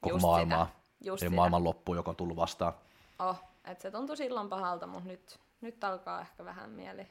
koko 0.00 0.18
maailmaa. 0.18 0.64
Sitä. 0.66 0.80
Just 1.04 1.20
se 1.20 1.28
maailman 1.28 1.64
loppu, 1.64 1.94
joka 1.94 2.10
on 2.10 2.16
tullut 2.16 2.36
vastaan. 2.36 2.72
Oh, 3.18 3.42
että 3.64 3.82
se 3.82 3.90
tuntui 3.90 4.16
silloin 4.16 4.48
pahalta, 4.48 4.86
mutta 4.86 5.08
nyt, 5.08 5.38
nyt 5.60 5.84
alkaa 5.84 6.20
ehkä 6.20 6.44
vähän 6.44 6.70
mieli 6.70 7.08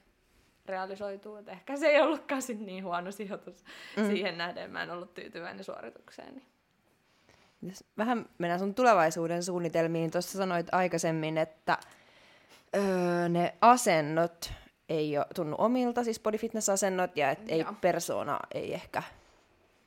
realisoitua, 0.65 1.39
että 1.39 1.51
ehkä 1.51 1.77
se 1.77 1.87
ei 1.87 2.01
ollutkaan 2.01 2.41
niin 2.59 2.83
huono 2.83 3.11
sijoitus 3.11 3.63
mm. 3.97 4.07
siihen 4.07 4.37
nähden, 4.37 4.71
mä 4.71 4.83
en 4.83 4.91
ollut 4.91 5.13
tyytyväinen 5.13 5.63
suoritukseen. 5.63 6.35
Niin. 6.35 6.45
Jos 7.61 7.83
vähän 7.97 8.25
mennään 8.37 8.59
sun 8.59 8.75
tulevaisuuden 8.75 9.43
suunnitelmiin. 9.43 10.11
Tuossa 10.11 10.37
sanoit 10.37 10.67
aikaisemmin, 10.71 11.37
että 11.37 11.77
öö, 12.75 13.29
ne 13.29 13.53
asennot 13.61 14.53
ei 14.89 15.17
ole 15.17 15.25
tunnu 15.35 15.55
omilta, 15.59 16.03
siis 16.03 16.19
body 16.19 16.37
fitness-asennot, 16.37 17.17
ja 17.17 17.31
että 17.31 17.53
ei 17.53 17.65
persona 17.81 18.39
ei 18.53 18.73
ehkä 18.73 19.03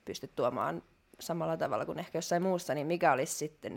pysty 0.05 0.31
tuomaan 0.37 0.83
samalla 1.21 1.57
tavalla 1.57 1.87
kuin 1.87 1.99
ehkä 1.99 2.19
jossain 2.19 2.43
muussa, 2.43 2.75
niin 2.75 2.87
mikä 2.87 3.13
olisi 3.13 3.35
sitten 3.35 3.77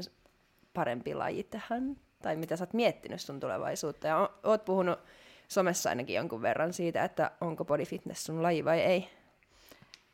parempi 0.74 1.16
laji 1.16 1.44
tähän 1.44 1.96
Tai 2.26 2.36
mitä 2.36 2.56
sä 2.56 2.64
oot 2.64 2.74
miettinyt 2.74 3.22
sun 3.22 3.40
tulevaisuutta? 3.40 4.08
Ja 4.08 4.18
o- 4.18 4.34
oot 4.44 4.66
puhunut 4.66 5.00
somessa 5.48 5.90
ainakin 5.90 6.16
jonkun 6.16 6.42
verran 6.42 6.74
siitä, 6.74 7.04
että 7.04 7.32
onko 7.42 7.66
body 7.66 7.86
fitness 7.86 8.24
sun 8.24 8.44
laji 8.44 8.66
vai 8.66 8.80
ei. 8.80 9.10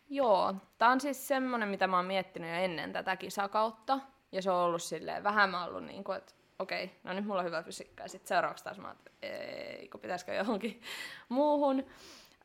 Joo, 0.09 0.55
tää 0.77 0.89
on 0.89 1.01
siis 1.01 1.27
semmonen, 1.27 1.69
mitä 1.69 1.87
mä 1.87 1.97
oon 1.97 2.05
miettinyt 2.05 2.49
jo 2.49 2.55
ennen 2.55 2.93
tätä 2.93 3.15
kisakautta. 3.15 3.99
Ja 4.31 4.41
se 4.41 4.51
on 4.51 4.57
ollut 4.57 4.83
silleen, 4.83 5.23
vähän 5.23 5.49
mä 5.49 5.65
ollut 5.65 5.83
niin 5.83 6.03
kuin, 6.03 6.17
että 6.17 6.33
okei, 6.59 6.83
okay, 6.83 6.95
no 7.03 7.13
nyt 7.13 7.25
mulla 7.25 7.39
on 7.39 7.45
hyvä 7.45 7.63
fysiikka. 7.63 8.03
Ja 8.03 8.09
sitten 8.09 8.27
seuraavaksi 8.27 8.63
taas 8.63 8.77
mä 8.77 8.87
oon, 8.87 8.97
että 8.97 9.11
ei, 9.21 9.87
kun 9.87 10.01
pitäisikö 10.01 10.33
johonkin 10.33 10.81
muuhun. 11.29 11.85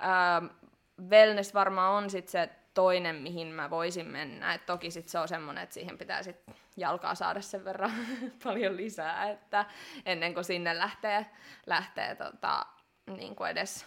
Ähm, 0.02 0.46
wellness 1.10 1.54
varmaan 1.54 2.04
on 2.04 2.10
sitten 2.10 2.32
se 2.32 2.50
toinen, 2.74 3.16
mihin 3.16 3.46
mä 3.46 3.70
voisin 3.70 4.06
mennä. 4.06 4.54
Et 4.54 4.66
toki 4.66 4.90
sit 4.90 5.08
se 5.08 5.18
on 5.18 5.28
semmoinen, 5.28 5.62
että 5.64 5.74
siihen 5.74 5.98
pitää 5.98 6.22
sit 6.22 6.36
jalkaa 6.76 7.14
saada 7.14 7.40
sen 7.40 7.64
verran 7.64 7.92
paljon 8.44 8.76
lisää, 8.76 9.30
että 9.30 9.64
ennen 10.06 10.34
kuin 10.34 10.44
sinne 10.44 10.78
lähtee, 10.78 11.26
lähtee 11.66 12.14
tota, 12.14 12.66
niin 13.06 13.36
kuin 13.36 13.50
edes 13.50 13.86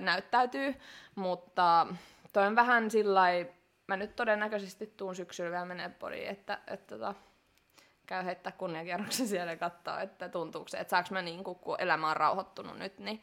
näyttäytyy. 0.00 0.74
Mutta 1.14 1.86
toi 2.32 2.46
on 2.46 2.56
vähän 2.56 2.90
sillä 2.90 3.22
mä 3.86 3.96
nyt 3.96 4.16
todennäköisesti 4.16 4.86
tuun 4.96 5.16
syksyllä 5.16 5.50
vielä 5.50 5.64
menee 5.64 5.88
poriin, 5.88 6.28
että, 6.28 6.58
että 6.66 6.98
tota, 6.98 7.14
käy 8.06 8.24
heittää 8.24 8.52
kunniakierroksen 8.52 9.28
siellä 9.28 9.52
ja 9.52 9.56
katsoa, 9.56 10.00
että 10.00 10.28
tuntuuko 10.28 10.68
se, 10.68 10.78
että 10.78 10.90
saaks 10.90 11.10
mä 11.10 11.22
niin 11.22 11.44
kun 11.44 11.76
elämä 11.78 12.10
on 12.10 12.16
rauhoittunut 12.16 12.78
nyt, 12.78 12.98
niin 12.98 13.22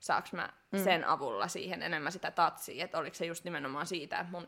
saaks 0.00 0.32
mä 0.32 0.52
mm. 0.70 0.84
sen 0.84 1.04
avulla 1.04 1.48
siihen 1.48 1.82
enemmän 1.82 2.12
sitä 2.12 2.30
tatsia, 2.30 2.84
että 2.84 2.98
oliko 2.98 3.14
se 3.14 3.26
just 3.26 3.44
nimenomaan 3.44 3.86
siitä, 3.86 4.18
että 4.18 4.32
mun 4.32 4.46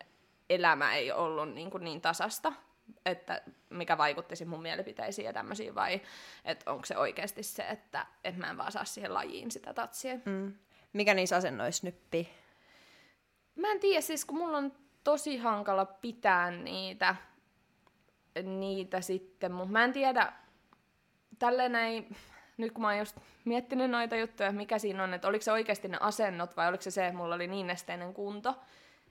elämä 0.51 0.95
ei 0.95 1.13
ollut 1.13 1.55
niin, 1.55 1.71
kuin 1.71 1.85
niin 1.85 2.01
tasasta, 2.01 2.53
että 3.07 3.43
mikä 3.71 3.99
vaikutti 3.99 4.45
mun 4.45 4.63
mielipiteisiin 4.63 5.27
ja 5.27 5.33
tämmöisiin, 5.33 5.75
vai 5.75 6.01
että 6.45 6.71
onko 6.71 6.87
se 6.87 6.97
oikeasti 6.97 7.43
se, 7.43 7.63
että, 7.63 8.07
että 8.25 8.41
mä 8.41 8.51
en 8.51 8.59
vaan 8.59 8.73
saa 8.73 8.85
siihen 8.85 9.15
lajiin 9.15 9.51
sitä 9.51 9.75
tatsia. 9.75 10.15
Mm. 10.25 10.55
Mikä 10.93 11.15
niissä 11.15 11.37
asennoissa 11.37 11.87
nyppii? 11.87 12.29
Mä 13.57 13.73
en 13.73 13.81
tiedä, 13.81 14.01
siis 14.01 14.25
kun 14.25 14.39
mulla 14.39 14.59
on 14.59 14.73
tosi 15.05 15.37
hankala 15.37 15.85
pitää 15.85 16.51
niitä, 16.51 17.17
niitä 18.43 19.01
sitten, 19.01 19.53
mutta 19.53 19.73
mä 19.73 19.85
en 19.85 19.93
tiedä, 19.93 20.33
tälleen 21.39 21.75
ei, 21.75 22.09
nyt 22.57 22.73
kun 22.73 22.83
mä 22.83 22.89
oon 22.89 22.99
just 22.99 23.17
miettinyt 23.45 23.91
noita 23.91 24.17
juttuja, 24.17 24.53
mikä 24.53 24.79
siinä 24.79 25.05
on, 25.05 25.15
että 25.15 25.29
oliko 25.29 25.43
se 25.43 25.53
oikeasti 25.53 25.89
ne 25.89 25.99
asennot 26.01 26.57
vai 26.57 26.69
oliko 26.69 26.83
se 26.83 26.91
se, 26.91 27.07
että 27.07 27.17
mulla 27.17 27.35
oli 27.35 27.47
niin 27.47 27.71
esteinen 27.71 28.15
kunto, 28.15 28.55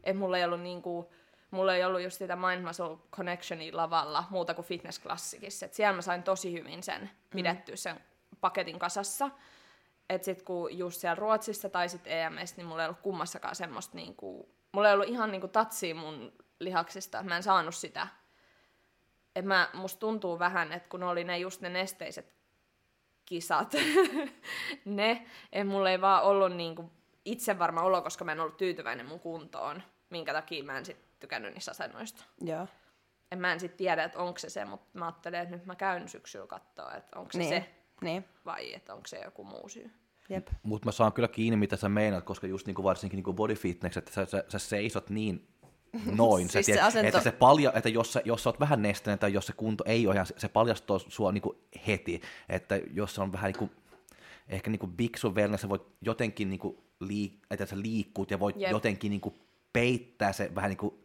että 0.04 0.20
mulla 0.20 0.38
ei 0.38 0.44
ollut 0.44 0.62
niinku, 0.62 1.12
mulla 1.52 1.76
ei 1.76 1.84
ollut 1.84 2.02
just 2.02 2.18
sitä 2.18 2.36
Mind 2.36 2.68
Muscle 2.68 2.98
Connectionia 3.12 3.78
lavalla 3.78 4.24
muuta 4.30 4.54
kuin 4.54 4.66
Fitness 4.66 5.02
Classicissa. 5.02 5.66
Et 5.66 5.74
siellä 5.74 5.96
mä 5.96 6.02
sain 6.02 6.24
tosi 6.24 6.54
hyvin 6.54 6.84
sen 6.84 7.10
pidettyä 7.30 7.76
sen 7.76 8.00
paketin 8.42 8.80
kasassa. 8.80 9.30
Että 10.10 10.26
sit 10.26 10.42
kun 10.42 10.78
just 10.78 11.02
siellä 11.02 11.16
Ruotsissa 11.16 11.70
tai 11.70 11.90
sit 11.90 12.02
EMS, 12.06 12.58
niin 12.58 12.68
mulla 12.68 12.82
ei 12.82 12.88
ollut 12.88 13.02
kummassakaan 13.02 13.56
semmoista 13.56 13.96
niinku, 13.96 14.50
mulla 14.72 14.88
ei 14.88 14.94
ollut 14.94 15.08
ihan 15.08 15.32
niinku 15.32 15.48
tatsia 15.48 15.96
mun 15.96 16.34
lihaksista, 16.60 17.24
mä 17.24 17.36
en 17.36 17.44
saanut 17.44 17.76
sitä. 17.76 18.08
Et 19.36 19.46
mä, 19.46 19.70
musta 19.74 20.00
tuntuu 20.00 20.40
vähän, 20.40 20.72
että 20.72 20.90
kun 20.90 21.04
oli 21.04 21.24
ne 21.24 21.38
just 21.38 21.62
ne 21.62 21.70
nesteiset 21.70 22.34
kisat, 23.26 23.74
ne, 24.86 25.28
että 25.52 25.72
mulla 25.72 25.92
ei 25.92 26.02
vaan 26.02 26.24
ollut 26.24 26.56
niinku 26.56 26.92
itse 27.26 27.60
varma 27.60 27.82
olo, 27.82 28.02
koska 28.02 28.26
mä 28.26 28.32
en 28.32 28.40
ollut 28.40 28.58
tyytyväinen 28.58 29.06
mun 29.06 29.20
kuntoon, 29.20 29.84
minkä 30.10 30.34
takia 30.34 30.64
mä 30.64 30.78
en 30.78 30.86
sit 30.86 31.11
tykännyt 31.22 31.54
niistä 31.54 31.72
asennoista. 31.72 32.24
Joo. 32.42 32.68
En 33.32 33.40
mä 33.40 33.52
en 33.54 33.60
sit 33.60 33.78
tiedä, 33.78 34.04
että 34.04 34.20
onko 34.20 34.40
se 34.40 34.50
se, 34.50 34.66
mutta 34.66 35.00
mä 35.00 35.06
ajattelen, 35.06 35.42
että 35.42 35.56
nyt 35.56 35.66
mä 35.66 35.76
käyn 35.76 36.10
syksyllä 36.10 36.48
katsoa, 36.48 36.94
että 36.96 37.20
onko 37.20 37.32
se 37.32 37.38
Niin. 37.38 37.50
se 37.50 37.70
Niin. 38.02 38.26
vai 38.46 38.74
että 38.74 38.94
onko 38.94 39.08
se 39.08 39.20
joku 39.20 39.44
muu 39.44 39.70
syy. 39.70 39.92
Jep. 40.30 40.48
Mutta 40.64 40.86
mä 40.88 40.92
saan 40.92 41.14
kyllä 41.14 41.28
kiinni, 41.28 41.58
mitä 41.58 41.76
sä 41.76 41.90
meinaat, 41.90 42.24
koska 42.24 42.48
just 42.48 42.68
niinku 42.68 42.84
varsinkin 42.84 43.18
niinku 43.18 43.34
body 43.34 43.56
fitness, 43.56 43.98
että 43.98 44.12
sä, 44.12 44.26
sä, 44.26 44.44
sä 44.48 44.60
seisot 44.60 45.10
niin 45.10 45.48
noin. 46.18 46.50
Siis 46.50 46.66
sä 46.66 46.74
se 46.74 46.80
asento- 46.82 47.08
että, 47.08 47.22
se 47.22 47.32
palja, 47.32 47.72
että 47.76 47.90
jos, 47.90 48.14
sä, 48.14 48.22
jos 48.26 48.44
sä 48.44 48.50
oot 48.50 48.60
vähän 48.60 48.82
nesteinen 48.82 49.20
tai 49.20 49.34
jos 49.34 49.46
se 49.48 49.54
kunto 49.54 49.84
ei 49.88 50.08
ole 50.08 50.16
ihan, 50.16 50.26
se 50.38 50.48
paljastaa 50.48 51.00
sua 51.00 51.32
niinku 51.32 51.56
heti. 51.88 52.22
Että 52.50 52.80
jos 52.94 53.16
se 53.16 53.22
on 53.22 53.32
vähän 53.34 53.52
niinku, 53.52 53.70
ehkä 54.50 54.70
niinku 54.72 54.88
biksu 54.88 55.36
verran, 55.36 55.60
sä 55.60 55.70
voit 55.70 55.82
jotenkin 56.02 56.50
niinku 56.50 56.84
liik- 57.04 57.46
että 57.52 57.66
sä 57.66 57.82
liikkut 57.82 58.32
ja 58.32 58.40
voit 58.40 58.56
Jep. 58.58 58.72
jotenkin 58.72 59.10
niinku 59.10 59.34
peittää 59.74 60.34
se 60.34 60.52
vähän 60.56 60.70
niinku, 60.70 61.04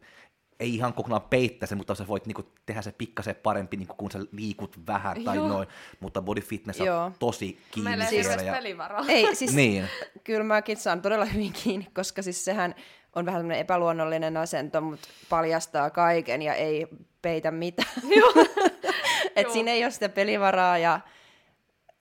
ei 0.59 0.75
ihan 0.75 0.93
kokonaan 0.93 1.21
peittää 1.21 1.67
se, 1.67 1.75
mutta 1.75 1.95
sä 1.95 2.07
voit 2.07 2.25
niinku 2.25 2.43
tehdä 2.65 2.81
se 2.81 2.91
pikkasen 2.91 3.35
parempi, 3.35 3.77
niinku 3.77 3.93
kun 3.93 4.11
sä 4.11 4.19
liikut 4.31 4.87
vähän 4.87 5.23
tai 5.23 5.35
Joo. 5.35 5.47
noin. 5.47 5.67
Mutta 5.99 6.21
body 6.21 6.41
fitness 6.41 6.79
Joo. 6.79 7.03
on 7.03 7.13
tosi 7.19 7.59
kiinni 7.71 7.89
Meillä 7.89 8.07
ei 8.07 8.45
Ja, 8.45 8.53
pelivaraa. 8.53 9.05
Ei, 9.07 9.35
siis 9.35 9.53
niin. 9.53 9.87
kyllä 10.23 10.43
mäkin 10.43 10.77
saan 10.77 11.01
todella 11.01 11.25
hyvin 11.25 11.53
kiinni, 11.53 11.87
koska 11.93 12.21
siis 12.21 12.45
sehän 12.45 12.75
on 13.15 13.25
vähän 13.25 13.39
semmoinen 13.39 13.59
epäluonnollinen 13.59 14.37
asento, 14.37 14.81
mutta 14.81 15.07
paljastaa 15.29 15.89
kaiken 15.89 16.41
ja 16.41 16.53
ei 16.53 16.87
peitä 17.21 17.51
mitään. 17.51 17.89
Et 19.35 19.43
Joo. 19.43 19.53
siinä 19.53 19.71
ei 19.71 19.83
ole 19.83 19.91
sitä 19.91 20.09
pelivaraa 20.09 20.77
ja 20.77 20.99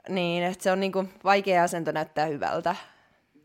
niin, 0.08 0.42
että 0.42 0.62
se 0.62 0.72
on 0.72 0.80
niinku 0.80 1.04
vaikea 1.24 1.62
asento 1.62 1.92
näyttää 1.92 2.26
hyvältä. 2.26 2.76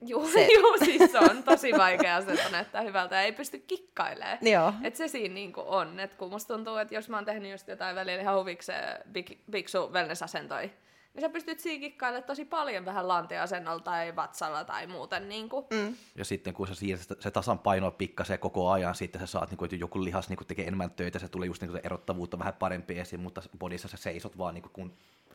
Joo, 0.01 0.27
Se-. 0.27 0.47
Joo, 0.59 0.77
siis 0.77 1.11
se 1.11 1.19
on 1.19 1.43
tosi 1.43 1.71
vaikea 1.77 2.21
se, 2.21 2.31
että 2.31 2.49
näyttää 2.49 2.81
hyvältä 2.81 3.15
ja 3.15 3.21
ei 3.21 3.31
pysty 3.31 3.59
kikkailemaan. 3.59 4.37
Joo. 4.41 4.73
Et 4.83 4.95
se 4.95 5.07
siinä 5.07 5.33
niinku 5.33 5.63
on, 5.65 5.99
että 5.99 6.17
kun 6.17 6.29
musta 6.29 6.53
tuntuu, 6.53 6.77
että 6.77 6.95
jos 6.95 7.09
mä 7.09 7.17
oon 7.17 7.25
tehnyt 7.25 7.51
just 7.51 7.67
jotain 7.67 7.95
välillä 7.95 8.21
ihan 8.21 8.37
huvikseen 8.39 9.01
big, 9.11 9.31
biksu 9.51 9.89
wellness-asentoi, 9.93 10.71
niin 11.13 11.21
sä 11.21 11.29
pystyt 11.29 11.59
siinä 11.59 11.79
kikkailemaan 11.79 12.23
tosi 12.23 12.45
paljon 12.45 12.85
vähän 12.85 13.07
lantiasennolla 13.07 13.83
tai 13.83 14.15
vatsalla 14.15 14.63
tai 14.63 14.87
muuten. 14.87 15.29
Niinku. 15.29 15.67
Mm. 15.73 15.95
Ja 16.15 16.25
sitten 16.25 16.53
kun 16.53 16.67
sä 16.67 16.75
siirrät 16.75 17.07
se 17.19 17.31
tasan 17.31 17.59
painoa 17.59 17.91
pikkasen 17.91 18.39
koko 18.39 18.69
ajan, 18.69 18.95
sitten 18.95 19.21
sä 19.21 19.27
saat, 19.27 19.49
niin 19.49 19.57
kuin, 19.57 19.65
että 19.65 19.75
joku 19.75 20.03
lihas 20.03 20.29
niin 20.29 20.37
kuin, 20.37 20.47
tekee 20.47 20.67
enemmän 20.67 20.91
töitä, 20.91 21.19
se 21.19 21.27
tulee 21.27 21.47
just 21.47 21.61
niin 21.61 21.71
kuin, 21.71 21.81
se 21.81 21.85
erottavuutta 21.85 22.39
vähän 22.39 22.53
parempi 22.53 22.99
esiin, 22.99 23.19
mutta 23.19 23.41
bodissa 23.59 23.87
sä 23.87 23.97
seisot 23.97 24.37
vaan 24.37 24.53
niin 24.53 24.61
kuin, 24.61 24.73
kun 24.73 24.93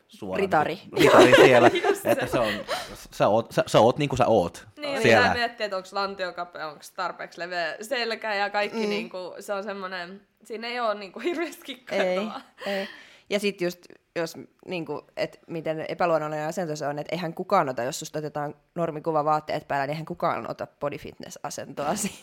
suoraan. 0.08 0.40
Ritari. 0.40 0.74
Niin 0.74 1.10
kuin, 1.10 1.26
ritari 1.26 1.46
siellä, 1.46 1.70
että 2.04 2.26
se 2.26 2.38
on, 2.38 2.52
sä 3.10 3.28
oot, 3.28 3.52
sä, 3.52 3.64
sä 3.66 3.80
oot 3.80 3.98
niin 3.98 4.08
kuin 4.08 4.18
sä 4.18 4.26
oot 4.26 4.66
Niin, 4.76 5.02
siellä. 5.02 5.22
pitää 5.22 5.34
miettiä, 5.34 5.64
että 5.64 5.76
onko 5.76 5.88
lantio 5.92 6.32
kapea, 6.32 6.68
onko 6.68 6.80
tarpeeksi 6.96 7.40
leveä 7.40 7.76
selkä 7.82 8.34
ja 8.34 8.50
kaikki, 8.50 8.82
mm. 8.82 8.88
niinku, 8.88 9.18
se 9.40 9.52
on 9.52 9.64
semmoinen, 9.64 10.20
siinä 10.44 10.68
ei 10.68 10.80
ole 10.80 10.94
niinku 10.94 11.18
hirveästi 11.20 11.60
Ei, 11.72 11.74
kikkailua. 11.76 12.40
ei. 12.66 12.88
Ja 13.30 13.40
sitten 13.40 13.66
just, 13.66 13.78
jos, 14.16 14.34
niinku, 14.66 15.02
että 15.16 15.38
miten 15.46 15.84
epäluonnollinen 15.88 16.46
asento 16.48 16.76
se 16.76 16.86
on, 16.86 16.98
että 16.98 17.14
eihän 17.14 17.34
kukaan 17.34 17.68
ota, 17.68 17.82
jos 17.82 17.98
susta 17.98 18.18
otetaan 18.18 18.54
normikuva 18.74 19.24
vaatteet 19.24 19.68
päällä, 19.68 19.86
niin 19.86 19.90
eihän 19.90 20.06
kukaan 20.06 20.50
ota 20.50 20.66
body 20.80 20.98
fitness 20.98 21.38
asentoa 21.42 21.94
si- 22.02 22.20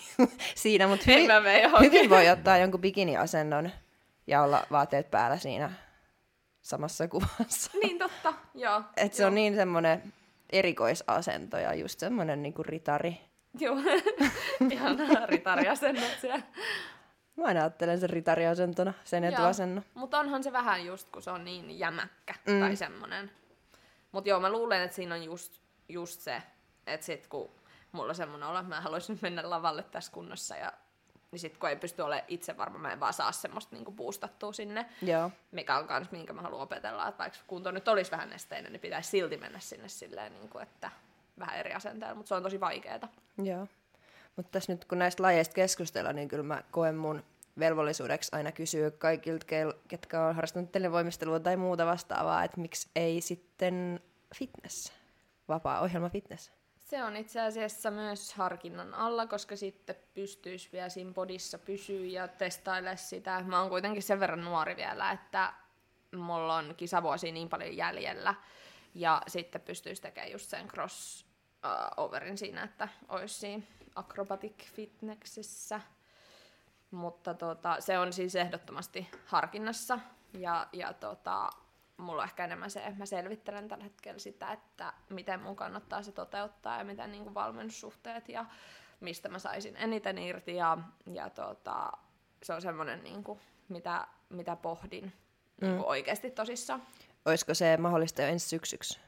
siinä, 0.56 0.88
mutta 0.88 1.06
hyvin, 1.08 1.30
hyvin 1.82 2.10
voi 2.10 2.30
ottaa 2.30 2.58
jonkun 2.58 2.82
bikini-asennon 2.82 3.69
ja 4.28 4.43
olla 4.43 4.63
vaatteet 4.72 5.12
päällä 5.12 5.38
siinä 5.38 5.72
samassa 6.63 7.08
kuvassa. 7.08 7.71
Niin 7.84 7.99
totta, 7.99 8.34
joo. 8.56 8.82
Et 8.97 9.13
se 9.13 9.23
joo. 9.23 9.28
on 9.28 9.36
niin 9.36 9.56
semmoinen 9.56 10.13
erikoisasento 10.49 11.58
ja 11.58 11.73
just 11.73 11.99
semmoinen 11.99 12.41
niinku 12.43 12.63
ritari. 12.63 13.21
Joo, 13.60 13.76
ihan 14.71 14.97
ritariasennot 15.26 16.12
siellä. 16.21 16.41
Mä 17.36 17.45
aina 17.45 17.60
ajattelen 17.60 17.99
sen 17.99 18.10
ritariasentona, 18.10 18.93
sen 19.04 19.23
etuasennon. 19.23 19.84
Mutta 19.93 20.19
onhan 20.19 20.43
se 20.43 20.52
vähän 20.52 20.86
just, 20.86 21.10
kun 21.10 21.21
se 21.21 21.32
on 21.32 21.45
niin 21.45 21.80
jämäkkä 21.80 22.34
Mm. 22.47 22.60
tai 22.60 22.76
semmonen. 22.76 23.32
Mutta 24.12 24.30
joo, 24.30 24.39
mä 24.39 24.49
luulen, 24.52 24.82
että 24.82 24.95
siinä 24.95 25.15
on 25.15 25.23
just, 25.23 25.62
just 25.89 26.21
se, 26.21 26.41
että 26.88 27.06
sit 27.06 27.28
kun 27.28 27.52
mulla 27.91 28.10
on 28.10 28.15
semmoinen 28.15 28.49
olo, 28.49 28.60
että 28.60 28.69
mä 28.76 28.82
haluaisin 28.82 29.19
mennä 29.21 29.49
lavalle 29.49 29.84
tässä 29.84 30.12
kunnossa 30.12 30.56
ja 30.56 30.73
niin 31.34 31.39
sit 31.39 31.58
kun 31.58 31.69
ei 31.69 31.76
pysty 31.76 32.02
olemaan 32.02 32.26
itse 32.28 32.58
varma, 32.58 32.78
mä 32.78 32.93
en 32.93 33.00
vaan 33.00 33.13
saa 33.13 33.32
semmoista 33.32 33.76
niinku 33.76 33.91
boostattua 33.91 34.54
sinne, 34.54 34.86
Joo. 35.02 35.32
mikä 35.52 35.78
on 35.78 35.88
kans, 35.88 36.12
minkä 36.12 36.34
mä 36.34 36.41
haluan 36.41 36.62
opetella, 36.62 37.08
että 37.08 37.19
vaikka 37.19 37.39
kunto 37.48 37.72
nyt 37.72 37.88
olisi 37.88 38.12
vähän 38.12 38.30
nesteinen, 38.30 38.72
niin 38.72 38.82
pitäisi 38.82 39.10
silti 39.10 39.38
mennä 39.38 39.60
sinne 39.60 39.89
silleen, 39.89 40.34
niinku, 40.34 40.60
että 40.60 40.91
vähän 41.39 41.58
eri 41.60 41.74
asenteella, 41.74 42.15
mutta 42.15 42.28
se 42.28 42.36
on 42.36 42.43
tosi 42.43 42.60
vaikeeta. 42.60 43.08
Joo. 43.43 43.67
Mutta 44.36 44.52
tässä 44.52 44.74
nyt 44.74 44.86
kun 44.86 45.00
näistä 45.00 45.24
lajeista 45.24 45.54
keskustellaan, 45.54 46.15
niin 46.15 46.28
kyllä 46.28 46.43
mä 46.43 46.63
koen 46.72 46.96
mun 46.96 47.24
velvollisuudeksi 47.60 48.30
aina 48.36 48.52
kysyä 48.52 48.91
kaikilta, 48.91 49.46
ketkä 49.88 50.26
on 50.26 50.36
harrastanut 50.36 50.72
televoimistelua 50.72 51.39
tai 51.39 51.58
muuta 51.58 51.86
vastaavaa, 51.86 52.43
että 52.43 52.62
miksi 52.62 52.89
ei 52.96 53.22
sitten 53.22 54.00
fitness, 54.36 54.93
vapaa-ohjelma 55.48 56.10
fitness. 56.10 56.52
Se 56.93 57.03
on 57.03 57.17
itse 57.17 57.41
asiassa 57.41 57.91
myös 57.91 58.34
harkinnan 58.34 58.93
alla, 58.93 59.27
koska 59.27 59.56
sitten 59.56 59.95
pystyisi 60.13 60.69
vielä 60.73 60.89
siinä 60.89 61.13
podissa 61.13 61.58
pysyä 61.58 62.06
ja 62.06 62.27
testailla 62.27 62.95
sitä. 62.95 63.43
Mä 63.47 63.60
oon 63.60 63.69
kuitenkin 63.69 64.03
sen 64.03 64.19
verran 64.19 64.43
nuori 64.45 64.75
vielä, 64.75 65.12
että 65.12 65.53
mulla 66.15 66.56
on 66.56 66.73
kisavuosia 66.77 67.34
niin 67.34 67.49
paljon 67.49 67.77
jäljellä. 67.77 68.36
Ja 68.95 69.21
sitten 69.27 69.62
pystyisi 69.62 70.01
tekemään 70.01 70.32
just 70.32 70.49
sen 70.49 70.67
cross 70.67 71.25
uh, 71.65 72.03
overin 72.03 72.38
siinä, 72.38 72.63
että 72.63 72.88
olisi 73.10 73.36
siinä 73.36 73.63
acrobatic 73.95 74.63
fitnessissä. 74.63 75.82
Mutta 76.91 77.34
tota, 77.34 77.75
se 77.82 77.99
on 77.99 78.13
siis 78.13 78.36
ehdottomasti 78.36 79.10
harkinnassa. 79.25 79.99
Ja, 80.34 80.67
ja 80.73 80.93
tota, 80.93 81.49
mulla 81.97 82.21
on 82.21 82.27
ehkä 82.27 82.43
enemmän 82.43 82.71
se, 82.71 82.79
että 82.79 82.99
mä 82.99 83.06
selvittelen 83.06 83.67
tällä 83.67 83.84
hetkellä 83.84 84.19
sitä, 84.19 84.51
että 84.51 84.93
miten 85.10 85.39
mun 85.39 85.56
kannattaa 85.56 86.03
se 86.03 86.12
toteuttaa 86.12 86.77
ja 86.77 86.84
miten 86.84 87.12
niin 87.12 87.23
kuin 87.23 87.34
valmennussuhteet 87.34 88.29
ja 88.29 88.45
mistä 88.99 89.29
mä 89.29 89.39
saisin 89.39 89.77
eniten 89.77 90.17
irti 90.17 90.56
ja, 90.56 90.77
ja 91.13 91.29
tota, 91.29 91.91
se 92.43 92.53
on 92.53 92.62
semmoinen, 92.62 93.03
niin 93.03 93.23
kuin, 93.23 93.39
mitä, 93.69 94.08
mitä 94.29 94.56
pohdin 94.56 95.03
mm. 95.03 95.67
niin 95.67 95.77
kuin 95.77 95.88
oikeasti 95.88 96.32
tosissaan. 96.32 96.84
Olisiko 97.25 97.53
se 97.53 97.77
mahdollista 97.77 98.21
jo 98.21 98.27
ensi 98.27 98.49
syksyksi? 98.49 98.99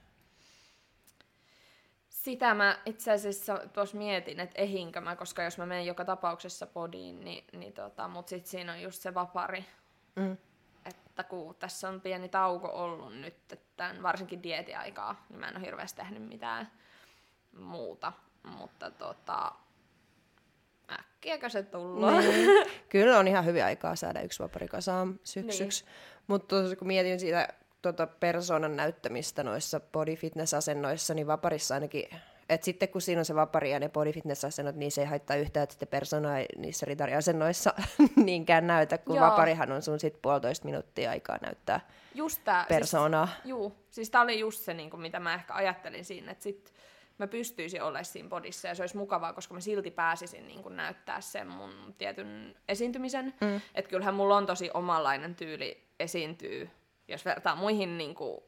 Sitä 2.09 2.53
mä 2.53 2.79
itse 2.85 3.11
asiassa 3.11 3.57
tuossa 3.73 3.97
mietin, 3.97 4.39
että 4.39 4.61
ehinkö 4.61 5.01
mä, 5.01 5.15
koska 5.15 5.43
jos 5.43 5.57
mä 5.57 5.65
menen 5.65 5.85
joka 5.85 6.05
tapauksessa 6.05 6.67
podiin, 6.67 7.25
niin, 7.25 7.43
niin 7.53 7.73
tota, 7.73 8.07
mutta 8.07 8.29
sitten 8.29 8.51
siinä 8.51 8.73
on 8.73 8.81
just 8.81 9.01
se 9.01 9.13
vapari. 9.13 9.65
Mm. 10.15 10.37
Että 11.15 11.23
kun 11.23 11.56
tässä 11.56 11.89
on 11.89 12.01
pieni 12.01 12.30
tauko 12.30 12.67
ollut 12.67 13.21
nyt, 13.21 13.51
että 13.51 13.95
varsinkin 14.04 14.43
dietiaikaa, 14.43 15.25
niin 15.30 15.39
mä 15.39 15.47
en 15.47 15.58
ole 15.58 15.65
hirveästi 15.65 16.01
tehnyt 16.01 16.28
mitään 16.28 16.71
muuta. 17.60 18.13
Mutta 18.43 18.91
tota, 18.91 19.51
äkkiäkö 20.91 21.49
se 21.49 21.63
tullut? 21.63 22.12
Niin. 22.17 22.49
Kyllä 22.89 23.19
on 23.19 23.28
ihan 23.28 23.45
hyvä 23.45 23.65
aikaa 23.65 23.95
saada 23.95 24.21
yksi 24.21 24.43
vapari 24.43 24.67
kasaan 24.67 25.19
syksyksi. 25.23 25.84
Niin. 25.84 25.93
Mutta 26.28 26.56
kun 26.80 26.88
mietin 26.88 27.19
siitä 27.19 27.47
tuota 27.82 28.08
persoonan 28.08 28.75
näyttämistä 28.75 29.43
noissa 29.43 29.80
body 29.80 30.15
fitness-asennoissa, 30.15 31.13
niin 31.13 31.28
vaparissa 31.28 31.73
ainakin, 31.73 32.10
että 32.49 32.65
sitten 32.65 32.89
kun 32.89 33.01
siinä 33.01 33.19
on 33.19 33.25
se 33.25 33.36
vapari 33.36 33.71
ja 33.71 33.79
ne 33.79 33.89
body 33.89 34.12
fitness-asennot, 34.12 34.75
niin 34.75 34.91
se 34.91 35.01
ei 35.01 35.08
haittaa 35.08 35.36
yhtään, 35.36 35.63
että 35.63 35.73
sitten 35.73 35.88
persona 35.88 36.39
ei 36.39 36.45
niissä 36.58 36.86
ritariasennoissa 36.86 37.73
niinkään 38.15 38.67
näytä, 38.67 38.97
kun 38.97 39.15
Joo. 39.15 39.25
vaparihan 39.25 39.71
on 39.71 39.81
sun 39.81 39.99
sitten 39.99 40.21
puolitoista 40.21 40.65
minuuttia 40.65 41.12
aikaa 41.12 41.38
näyttää 41.41 41.79
just 42.13 42.41
tää, 42.43 42.65
persoonaa. 42.69 43.27
Siis, 43.27 43.45
juu, 43.45 43.75
siis 43.89 44.10
tää 44.10 44.21
oli 44.21 44.39
just 44.39 44.62
se, 44.62 44.73
niin 44.73 44.89
kuin, 44.89 45.01
mitä 45.01 45.19
mä 45.19 45.34
ehkä 45.34 45.53
ajattelin 45.53 46.05
siinä, 46.05 46.31
että 46.31 46.43
sit 46.43 46.73
mä 47.17 47.27
pystyisin 47.27 47.84
olemaan 47.84 48.05
siinä 48.05 48.29
bodissa 48.29 48.67
ja 48.67 48.75
se 48.75 48.84
olisi 48.84 48.97
mukavaa, 48.97 49.34
koska 49.34 49.53
mä 49.53 49.60
silti 49.60 49.91
pääsisin 49.91 50.47
niin 50.47 50.63
kuin 50.63 50.75
näyttää 50.75 51.21
sen 51.21 51.47
mun 51.47 51.95
tietyn 51.97 52.55
esiintymisen. 52.67 53.34
Mm. 53.41 53.62
Että 53.75 53.89
kyllähän 53.89 54.15
mulla 54.15 54.38
on 54.38 54.45
tosi 54.45 54.69
omanlainen 54.73 55.36
tyyli 55.36 55.84
esiintyy 55.99 56.69
jos 57.08 57.25
vertaa 57.25 57.55
muihin 57.55 57.97
niin 57.97 58.15
kuin 58.15 58.43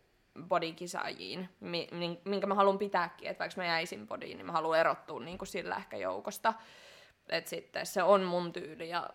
bodykisaajiin, 0.48 1.50
minkä 2.26 2.48
mä 2.48 2.56
haluan 2.56 2.78
pitääkin, 2.78 3.30
että 3.30 3.40
vaikka 3.40 3.62
mä 3.62 3.68
jäisin 3.68 4.08
bodiin, 4.08 4.38
niin 4.38 4.46
mä 4.46 4.52
haluan 4.52 4.80
erottua 4.80 5.20
niin 5.20 5.38
kuin 5.38 5.48
sillä 5.48 5.76
ehkä 5.76 5.98
joukosta. 5.98 6.54
Että 7.30 7.50
sitten 7.50 7.86
se 7.86 8.04
on 8.04 8.24
mun 8.24 8.54
tyyli 8.54 8.90
ja 8.90 9.10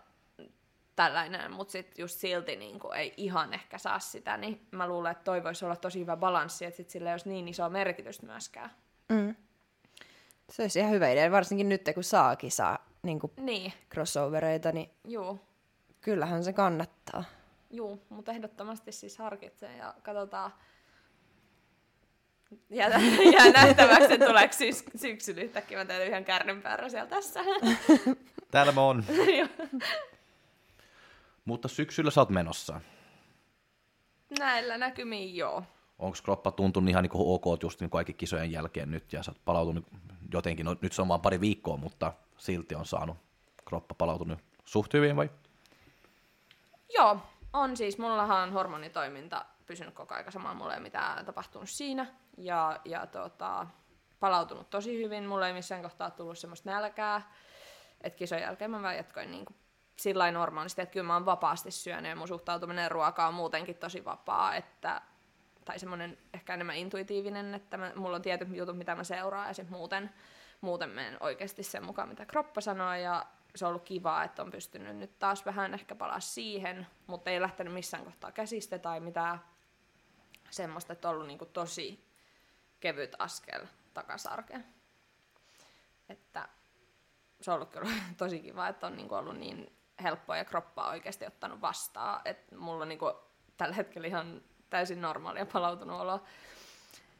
tällainen, 0.95 1.51
mutta 1.51 1.71
sitten 1.71 2.03
just 2.03 2.19
silti 2.19 2.55
niin 2.55 2.79
kuin 2.79 2.97
ei 2.97 3.13
ihan 3.17 3.53
ehkä 3.53 3.77
saa 3.77 3.99
sitä, 3.99 4.37
niin 4.37 4.67
mä 4.71 4.87
luulen, 4.87 5.11
että 5.11 5.23
toi 5.23 5.43
voisi 5.43 5.65
olla 5.65 5.75
tosi 5.75 5.99
hyvä 5.99 6.17
balanssi, 6.17 6.65
että 6.65 6.77
sit 6.77 6.89
sillä 6.89 7.09
ei 7.09 7.13
olisi 7.13 7.29
niin 7.29 7.47
iso 7.47 7.69
merkitystä 7.69 8.25
myöskään. 8.25 8.71
Mm. 9.09 9.35
Se 10.49 10.61
olisi 10.61 10.79
ihan 10.79 10.91
hyvä 10.91 11.09
idea, 11.09 11.31
varsinkin 11.31 11.69
nyt 11.69 11.81
kun 11.93 12.03
saa 12.03 12.35
kisaa 12.35 12.85
niin 13.03 13.19
kuin 13.19 13.31
niin. 13.37 13.73
crossovereita, 13.93 14.71
niin 14.71 14.89
Juu. 15.07 15.39
kyllähän 16.01 16.43
se 16.43 16.53
kannattaa. 16.53 17.23
Juu, 17.71 18.01
mutta 18.09 18.31
ehdottomasti 18.31 18.91
siis 18.91 19.17
harkitsen 19.17 19.77
ja 19.77 19.93
katsotaan. 20.03 20.53
Jää, 22.69 22.89
jää 23.33 23.51
nähtäväksi, 23.51 24.13
että 24.13 24.25
tuleeko 24.25 24.53
syys, 24.53 24.83
syksyllä 24.95 25.41
yhtäkkiä. 25.41 25.77
Mä 25.77 25.85
teen 25.85 26.07
yhden 26.07 26.25
kärnenpäällä 26.25 26.89
siellä 26.89 27.09
tässä. 27.09 27.39
Täällä 28.51 28.71
mä 28.71 28.81
oon. 28.81 29.03
mutta 31.45 31.67
syksyllä 31.67 32.11
sä 32.11 32.21
oot 32.21 32.29
menossa. 32.29 32.81
Näillä 34.39 34.77
näkymiin 34.77 35.35
joo. 35.35 35.63
Onko 35.99 36.17
kroppa 36.23 36.51
tuntunut 36.51 36.89
ihan 36.89 37.03
niin 37.03 37.11
ok 37.13 37.63
just 37.63 37.79
niin 37.79 37.89
kaikki 37.89 38.13
kisojen 38.13 38.51
jälkeen 38.51 38.91
nyt 38.91 39.13
ja 39.13 39.23
sä 39.23 39.31
oot 39.31 39.41
palautunut 39.45 39.85
jotenkin, 40.33 40.65
no, 40.65 40.75
nyt 40.81 40.93
se 40.93 41.01
on 41.01 41.07
vaan 41.07 41.21
pari 41.21 41.41
viikkoa, 41.41 41.77
mutta 41.77 42.13
silti 42.37 42.75
on 42.75 42.85
saanut 42.85 43.17
kroppa 43.65 43.95
palautunut 43.95 44.39
suht 44.65 44.93
hyvin 44.93 45.15
vai? 45.15 45.29
Joo, 46.93 47.17
on 47.53 47.77
siis, 47.77 47.97
mullahan 47.97 48.43
on 48.43 48.53
hormonitoiminta 48.53 49.45
pysynyt 49.65 49.93
koko 49.93 50.15
ajan 50.15 50.31
samalla, 50.31 50.55
mulla 50.55 50.73
ei 50.73 50.79
mitään 50.79 51.25
tapahtunut 51.25 51.69
siinä. 51.69 52.05
Ja, 52.37 52.79
ja 52.85 53.07
tota, 53.07 53.67
palautunut 54.19 54.69
tosi 54.69 55.03
hyvin, 55.03 55.25
mulla 55.25 55.47
ei 55.47 55.53
missään 55.53 55.81
kohtaa 55.81 56.11
tullut 56.11 56.37
semmoista 56.37 56.71
nälkää. 56.71 57.31
Että 58.01 58.17
kisojen 58.17 58.43
jälkeen 58.43 58.71
mä 58.71 58.81
vaan 58.81 58.97
jatkoin 58.97 59.31
niin 59.31 59.45
kuin 59.45 59.57
sillä 59.95 60.31
normaalisti, 60.31 60.81
että 60.81 60.93
kyllä 60.93 61.07
mä 61.07 61.13
oon 61.13 61.25
vapaasti 61.25 61.71
syönyt 61.71 62.09
ja 62.09 62.15
mun 62.15 62.27
suhtautuminen 62.27 62.91
ruokaan 62.91 63.27
on 63.27 63.33
muutenkin 63.33 63.75
tosi 63.75 64.05
vapaa, 64.05 64.55
että, 64.55 65.01
tai 65.65 65.79
semmoinen 65.79 66.17
ehkä 66.33 66.53
enemmän 66.53 66.75
intuitiivinen, 66.75 67.53
että 67.53 67.77
mä, 67.77 67.91
mulla 67.95 68.15
on 68.15 68.21
tietyt 68.21 68.55
jutut, 68.55 68.77
mitä 68.77 68.95
mä 68.95 69.03
seuraan 69.03 69.47
ja 69.47 69.53
sitten 69.53 69.77
muuten, 69.77 70.09
muuten 70.61 70.89
menen 70.89 71.17
oikeasti 71.19 71.63
sen 71.63 71.85
mukaan, 71.85 72.09
mitä 72.09 72.25
kroppa 72.25 72.61
sanoo 72.61 72.93
ja 72.93 73.25
se 73.55 73.65
on 73.65 73.69
ollut 73.69 73.83
kivaa, 73.83 74.23
että 74.23 74.41
on 74.41 74.51
pystynyt 74.51 74.95
nyt 74.95 75.19
taas 75.19 75.45
vähän 75.45 75.73
ehkä 75.73 75.95
palaa 75.95 76.19
siihen, 76.19 76.87
mutta 77.07 77.29
ei 77.29 77.41
lähtenyt 77.41 77.73
missään 77.73 78.05
kohtaa 78.05 78.31
käsistä 78.31 78.79
tai 78.79 78.99
mitään 78.99 79.39
semmoista, 80.53 80.93
että 80.93 81.09
on 81.09 81.15
ollut 81.15 81.27
niinku 81.27 81.45
tosi 81.45 82.05
kevyt 82.79 83.15
askel 83.19 83.65
takasarkeen. 83.93 84.65
Että 86.09 86.49
se 87.41 87.51
on 87.51 87.55
ollut 87.55 87.69
kyllä 87.69 87.89
tosi 88.17 88.39
kiva, 88.39 88.67
että 88.67 88.87
on 88.87 88.95
niinku 88.95 89.15
ollut 89.15 89.37
niin 89.37 89.77
helppoa 90.03 90.37
ja 90.37 90.45
kroppaa 90.45 90.89
oikeasti 90.89 91.25
ottanut 91.25 91.61
vastaan. 91.61 92.21
Että 92.25 92.55
mulla 92.55 92.81
on 92.81 92.89
niinku 92.89 93.11
tällä 93.57 93.75
hetkellä 93.75 94.07
ihan 94.07 94.41
täysin 94.69 95.01
normaalia 95.01 95.45
palautunut 95.45 96.01
olo. 96.01 96.23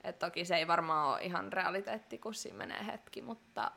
Et 0.03 0.19
toki 0.19 0.45
se 0.45 0.55
ei 0.55 0.67
varmaan 0.67 1.09
ole 1.09 1.23
ihan 1.23 1.53
realiteetti, 1.53 2.17
kun 2.17 2.33
siinä 2.33 2.57
menee 2.57 2.85
hetki, 2.85 3.21
mutta 3.21 3.71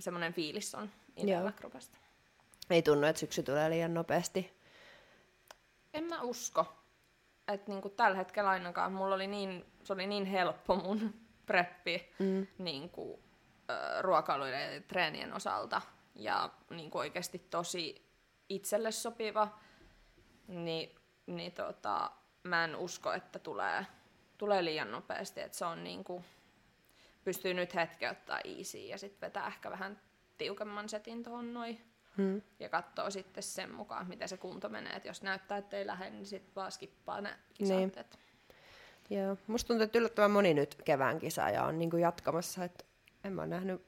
semmoinen 0.00 0.34
fiilis 0.34 0.74
on 0.74 0.90
itsellä 1.16 1.52
kropasta. 1.52 1.96
Ei 2.70 2.82
tunnu, 2.82 3.06
että 3.06 3.20
syksy 3.20 3.42
tulee 3.42 3.70
liian 3.70 3.94
nopeasti. 3.94 4.60
En 5.94 6.04
mä 6.04 6.22
usko. 6.22 6.85
Että 7.48 7.70
niinku 7.70 7.88
tällä 7.88 8.16
hetkellä 8.16 8.50
ainakaan 8.50 8.92
mulla 8.92 9.14
oli 9.14 9.26
niin, 9.26 9.64
se 9.84 9.92
oli 9.92 10.06
niin 10.06 10.24
helppo 10.24 10.76
mun 10.76 11.14
preppi 11.46 12.12
mm. 12.18 12.46
niinku, 12.58 13.22
ruokailuiden 14.00 14.74
ja 14.74 14.80
treenien 14.80 15.32
osalta. 15.32 15.82
Ja 16.14 16.50
niinku 16.70 16.98
oikeasti 16.98 17.38
tosi 17.38 18.06
itselle 18.48 18.92
sopiva. 18.92 19.58
Niin, 20.48 20.94
niin 21.26 21.52
tota, 21.52 22.10
mä 22.42 22.64
en 22.64 22.76
usko, 22.76 23.12
että 23.12 23.38
tulee, 23.38 23.86
tulee 24.38 24.64
liian 24.64 24.90
nopeasti. 24.90 25.40
Että 25.40 25.58
se 25.58 25.64
on 25.64 25.84
niinku, 25.84 26.24
pystyy 27.24 27.54
nyt 27.54 27.74
hetken 27.74 28.10
ottaa 28.10 28.40
easy 28.44 28.78
ja 28.78 28.98
sitten 28.98 29.20
vetää 29.20 29.46
ehkä 29.46 29.70
vähän 29.70 30.00
tiukemman 30.38 30.88
setin 30.88 31.22
tuohon 31.22 31.54
noin. 31.54 31.95
Hmm. 32.16 32.42
Ja 32.60 32.68
katsoo 32.68 33.10
sitten 33.10 33.42
sen 33.42 33.74
mukaan, 33.74 34.08
miten 34.08 34.28
se 34.28 34.36
kunto 34.36 34.68
menee. 34.68 34.96
Et 34.96 35.04
jos 35.04 35.22
näyttää, 35.22 35.58
että 35.58 35.76
ei 35.76 35.86
lähde, 35.86 36.10
niin 36.10 36.26
sitten 36.26 36.54
vaan 36.56 36.72
skippaa 36.72 37.20
ne 37.20 37.30
kisat. 37.54 37.76
Niin. 37.78 37.92
Joo. 39.10 39.36
Musta 39.46 39.68
tuntuu, 39.68 39.84
että 39.84 39.98
yllättävän 39.98 40.30
moni 40.30 40.54
nyt 40.54 40.74
kevään 40.84 41.18
kisa 41.18 41.50
ja 41.50 41.64
on 41.64 41.78
niin 41.78 41.90
kuin 41.90 42.02
jatkamassa. 42.02 42.64
Että 42.64 42.84
en 43.24 43.32
mä 43.32 43.46
nähnyt 43.46 43.82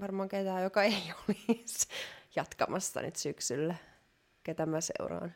varmaan 0.00 0.28
ketään, 0.28 0.62
joka 0.62 0.82
ei 0.82 1.02
olisi 1.28 1.88
jatkamassa 2.36 3.02
nyt 3.02 3.16
syksyllä. 3.16 3.74
Ketä 4.42 4.66
mä 4.66 4.80
seuraan. 4.80 5.34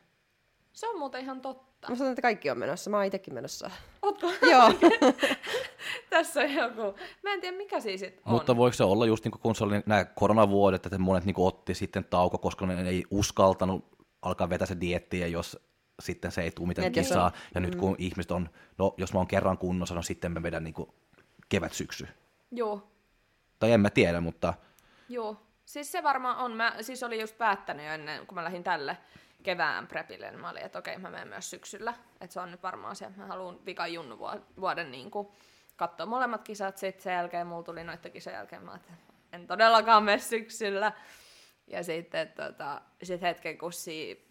Se 0.72 0.88
on 0.88 0.98
muuten 0.98 1.20
ihan 1.20 1.40
totta. 1.40 1.88
Mä 1.88 1.96
sanon, 1.96 2.12
että 2.12 2.22
kaikki 2.22 2.50
on 2.50 2.58
menossa. 2.58 2.90
Mä 2.90 2.96
oon 2.96 3.06
itsekin 3.06 3.34
menossa. 3.34 3.70
Ootko? 4.02 4.32
Joo. 4.52 4.72
Tässä 6.10 6.40
on 6.40 6.54
joku. 6.54 6.98
Mä 7.22 7.32
en 7.32 7.40
tiedä, 7.40 7.56
mikä 7.56 7.80
siis 7.80 8.02
on. 8.02 8.32
Mutta 8.32 8.56
voiko 8.56 8.74
se 8.74 8.84
olla 8.84 9.06
just 9.06 9.24
niin 9.24 9.32
kun 9.42 9.54
se 9.54 9.64
oli 9.64 9.82
nämä 9.86 10.04
koronavuodet, 10.04 10.86
että 10.86 10.98
monet 10.98 11.24
niin 11.24 11.34
otti 11.38 11.74
sitten 11.74 12.04
tauko, 12.04 12.38
koska 12.38 12.66
ne 12.66 12.88
ei 12.88 13.04
uskaltanut 13.10 13.84
alkaa 14.22 14.50
vetää 14.50 14.66
se 14.66 14.80
diettiä, 14.80 15.26
jos 15.26 15.58
sitten 16.00 16.32
se 16.32 16.42
ei 16.42 16.50
tule 16.50 16.68
miten 16.68 16.92
kisaa. 16.92 17.32
Ja 17.54 17.60
mm. 17.60 17.66
nyt 17.66 17.74
kun 17.74 17.94
ihmiset 17.98 18.30
on, 18.30 18.48
no 18.78 18.94
jos 18.96 19.12
mä 19.12 19.18
oon 19.20 19.26
kerran 19.26 19.58
kunnossa, 19.58 19.94
no 19.94 20.02
sitten 20.02 20.32
mä 20.32 20.42
vedän 20.42 20.64
niin 20.64 20.74
kevät-syksy. 21.48 22.08
Joo. 22.50 22.90
Tai 23.58 23.72
en 23.72 23.80
mä 23.80 23.90
tiedä, 23.90 24.20
mutta... 24.20 24.54
Joo. 25.08 25.36
Siis 25.64 25.92
se 25.92 26.02
varmaan 26.02 26.36
on. 26.36 26.52
Mä 26.52 26.74
siis 26.80 27.02
olin 27.02 27.20
just 27.20 27.38
päättänyt 27.38 27.86
jo 27.86 27.92
ennen, 27.92 28.26
kun 28.26 28.34
mä 28.34 28.44
lähdin 28.44 28.64
tälle 28.64 28.96
kevään 29.42 29.86
prepille, 29.86 30.30
niin 30.30 30.40
mä 30.40 30.50
olin, 30.50 30.62
että 30.62 30.78
okei, 30.78 30.98
mä 30.98 31.10
menen 31.10 31.28
myös 31.28 31.50
syksyllä. 31.50 31.94
Että 32.20 32.34
se 32.34 32.40
on 32.40 32.50
nyt 32.50 32.62
varmaan 32.62 32.96
se, 32.96 33.04
että 33.04 33.20
mä 33.20 33.26
haluan 33.26 33.58
vikan 33.66 33.92
junnu 33.92 34.18
vuoden 34.60 34.90
niin 34.90 35.10
kuin, 35.10 35.28
katsoa 35.80 36.06
molemmat 36.06 36.42
kisat. 36.42 36.78
Sitten 36.78 37.02
sen 37.02 37.12
jälkeen 37.12 37.46
mulla 37.46 37.62
tuli 37.62 37.84
noiden 37.84 38.12
kisojen 38.12 38.36
jälkeen, 38.36 38.64
mä 38.64 38.74
että 38.74 38.92
en 39.32 39.46
todellakaan 39.46 40.04
mene 40.04 40.18
syksyllä. 40.18 40.92
Ja 41.66 41.82
sitten 41.82 42.28
tota, 42.28 42.80
sit 43.02 43.22
hetken 43.22 43.58
kussi 43.58 44.28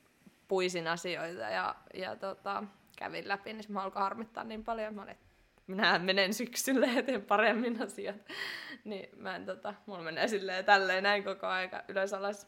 puisin 0.48 0.88
asioita 0.88 1.42
ja, 1.42 1.76
ja 1.94 2.16
tota, 2.16 2.64
kävin 2.98 3.28
läpi, 3.28 3.54
niin 3.54 3.66
mä 3.70 3.82
alkoi 3.82 4.02
harmittaa 4.02 4.44
niin 4.44 4.64
paljon. 4.64 4.94
Mä 4.94 5.02
olin, 5.02 5.12
että 5.12 5.26
minä 5.68 6.00
menen 6.00 6.34
syksyllä 6.34 6.88
ja 6.88 7.04
teen 7.04 7.22
paremmin 7.22 7.84
asiat. 7.84 8.16
niin 8.84 9.10
mä 9.18 9.36
en, 9.36 9.46
tota, 9.46 9.74
mulla 9.86 10.04
menee 10.04 10.28
silleen 10.28 10.66
tälleen 10.66 11.04
näin 11.04 11.24
koko 11.24 11.48
aika 11.48 11.84
ylös 11.88 12.14
alas. 12.14 12.48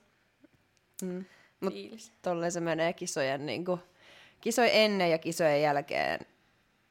Mm. 1.01 1.25
Mutta 1.59 1.79
tolleen 2.21 2.51
se 2.51 2.59
menee 2.59 2.93
kisojen, 2.93 3.45
niin 3.45 3.65
kuin, 3.65 3.79
kisojen 4.41 4.71
ennen 4.73 5.11
ja 5.11 5.17
kisojen 5.17 5.61
jälkeen 5.61 6.30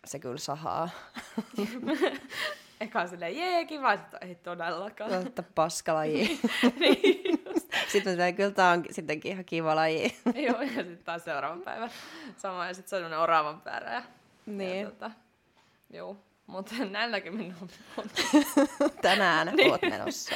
se 0.05 0.19
kyllä 0.19 0.39
sahaa. 0.39 0.89
Eka 2.81 3.07
silleen, 3.07 3.37
jee, 3.37 3.65
kiva, 3.65 3.93
että 3.93 4.19
ei 4.21 4.35
todellakaan. 4.35 5.27
Että 5.27 5.43
paskalaji. 5.43 6.41
niin, 6.81 7.43
just. 7.47 7.69
sitten 7.89 8.19
mä 8.19 8.33
kyllä 8.33 8.51
tää 8.51 8.71
on 8.71 8.85
sittenkin 8.91 9.33
ihan 9.33 9.45
kiva 9.45 9.77
laji. 9.77 10.17
Joo, 10.47 10.61
ja 10.63 10.69
sitten 10.69 10.99
taas 11.05 11.25
seuraavan 11.25 11.63
päivän 11.63 11.91
sama, 12.37 12.67
ja 12.67 12.75
sitten 12.75 12.91
se 12.91 12.97
on 12.97 13.01
semmoinen 13.01 13.19
oravan 13.19 13.61
päärä. 13.61 13.93
Ja, 13.93 14.03
Niin. 14.47 14.81
Ja, 14.81 14.91
tota, 14.91 15.11
joo, 15.91 16.17
mutta 16.47 16.75
näilläkin 16.91 17.37
minun 17.37 17.69
on, 17.97 18.05
Tänään 19.03 19.53
Niin. 19.57 19.71
oot 19.71 19.83
menossa. 19.83 20.35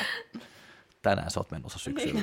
Tänään 1.03 1.31
sä 1.31 1.41
oot 1.41 1.51
menossa 1.51 1.79
syksyllä. 1.79 2.21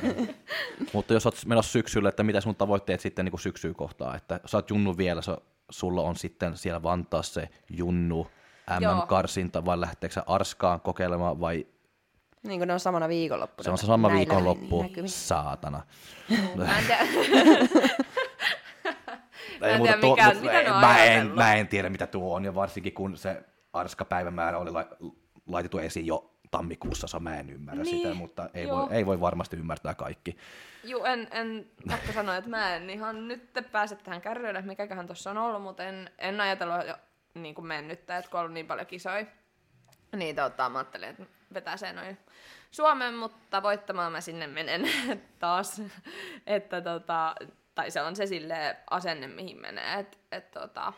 Mutta 0.94 1.14
jos 1.14 1.26
oot 1.26 1.46
menossa 1.46 1.72
syksyllä, 1.72 2.10
että 2.10 2.24
mitä 2.24 2.42
sun 2.42 2.56
tavoitteet 2.56 3.02
sitten 3.02 3.26
niin 3.26 3.40
syksyä 3.40 3.74
kohtaa, 3.74 4.16
että 4.16 4.40
sä 4.46 4.58
oot 4.58 4.70
Junnu 4.70 4.98
vielä, 4.98 5.22
sä, 5.22 5.38
sulla 5.72 6.02
on 6.02 6.16
sitten 6.16 6.58
siellä 6.58 6.84
Vantaassa 6.84 7.34
se 7.42 7.50
Junnu. 7.70 8.28
MM-karsinta, 8.80 9.66
vai 9.66 9.82
lähteekö 9.82 10.14
sä 10.14 10.24
Arskaan 10.28 10.82
kokeilemaan, 10.82 11.40
vai 11.40 11.68
Niin 12.44 12.60
kuin 12.60 12.68
ne 12.68 12.74
on 12.74 12.80
samana 12.80 13.08
viikonloppuna. 13.08 13.64
se 13.64 13.72
on 13.72 13.78
se 13.78 13.86
sama 13.86 14.08
Näillä 14.08 14.20
viikonloppu, 14.20 14.82
näkymin. 14.84 15.10
saatana. 15.10 15.82
Mä 16.56 16.78
en 16.78 16.84
tiedä, 16.88 17.02
Ei 19.62 19.74
en 19.74 19.82
tiedä, 19.82 19.98
mikä- 19.98 20.32
tuo- 20.32 20.42
mitä 20.42 20.64
ne 20.64 20.72
on 20.72 20.80
mä, 20.80 21.04
en, 21.04 21.28
mä 21.28 21.54
en 21.56 21.68
tiedä, 21.68 21.90
mitä 21.90 22.08
tuo 22.08 22.36
on, 22.36 22.46
ja 22.46 22.56
varsinkin 22.56 22.94
kun 22.94 23.18
se 23.18 23.44
Arska-päivämäärä 23.74 24.58
oli 24.58 24.72
la, 24.72 24.86
laitettu 25.48 25.78
esiin 25.78 26.06
jo 26.06 26.31
tammikuussa, 26.52 27.20
mä 27.20 27.40
en 27.40 27.50
ymmärrä 27.50 27.84
Niin, 27.84 27.98
sitä, 27.98 28.14
mutta 28.14 28.50
ei 28.54 28.68
joo. 28.68 28.78
voi, 28.78 28.88
ei 28.96 29.06
voi 29.06 29.20
varmasti 29.20 29.58
ymmärtää 29.58 29.94
kaikki. 29.94 30.38
Juu, 30.84 31.06
en, 31.06 31.28
en 31.32 31.72
pakko 31.90 32.12
sanoa, 32.14 32.36
että 32.36 32.50
mä 32.50 32.76
en 32.76 32.90
ihan 32.90 33.28
nyt 33.28 33.54
pääse 33.72 33.96
tähän 33.96 34.22
kärryille, 34.22 34.60
että 34.60 34.70
mikäköhän 34.72 35.08
tuossa 35.08 35.32
on 35.32 35.38
ollut, 35.38 35.62
mutta 35.62 35.84
en, 35.84 36.10
en 36.18 36.42
ajatellut 36.42 36.88
jo 36.88 36.96
niin 37.34 37.56
kuin 37.56 37.68
mennyttä, 37.68 38.18
että 38.18 38.32
kun 38.32 38.40
on 38.40 38.42
ollut 38.42 38.54
niin 38.54 38.68
paljon 38.68 38.88
kisoja. 38.88 39.26
Niin 40.16 40.36
tota, 40.36 40.70
mä 40.70 40.78
ajattelin, 40.78 41.10
että 41.10 41.24
vetää 41.54 41.78
se 41.78 41.94
noin 41.94 42.18
Suomen, 42.72 43.14
mutta 43.14 43.64
voittamaan 43.64 44.12
mä 44.12 44.22
sinne 44.22 44.48
menen 44.48 44.82
taas. 45.40 45.82
että 46.48 46.82
tota, 46.82 47.36
tai 47.76 47.92
se 47.92 48.02
on 48.02 48.16
se 48.16 48.26
sille 48.26 48.78
asenne, 48.90 49.28
mihin 49.28 49.62
menee. 49.62 50.00
Et, 50.00 50.20
et 50.32 50.52
tota, 50.52 50.94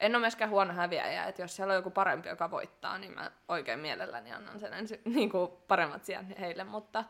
en 0.00 0.14
ole 0.14 0.20
myöskään 0.20 0.50
huono 0.50 0.72
häviäjä, 0.72 1.24
että 1.24 1.42
jos 1.42 1.56
siellä 1.56 1.72
on 1.72 1.76
joku 1.76 1.90
parempi, 1.90 2.28
joka 2.28 2.50
voittaa, 2.50 2.98
niin 2.98 3.14
mä 3.14 3.30
oikein 3.48 3.80
mielelläni 3.80 4.32
annan 4.32 4.60
sen 4.60 4.72
ensi, 4.72 5.00
niin 5.14 5.30
kuin 5.30 5.50
paremmat 5.68 6.04
sijat 6.04 6.26
heille, 6.40 6.64
mutta, 6.64 7.04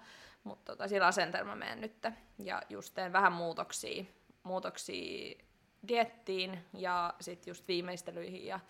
mutta 0.44 0.72
tota, 0.72 0.88
sillä 0.88 1.06
asenteella 1.06 1.50
mä 1.50 1.56
menen 1.56 1.80
nyt. 1.80 2.06
Ja 2.38 2.62
just 2.68 2.94
teen 2.94 3.12
vähän 3.12 3.32
muutoksia, 3.32 4.04
muutoksia 4.42 5.44
diettiin 5.88 6.64
ja 6.72 7.14
sitten 7.20 7.50
just 7.50 7.68
viimeistelyihin 7.68 8.46
ja 8.46 8.60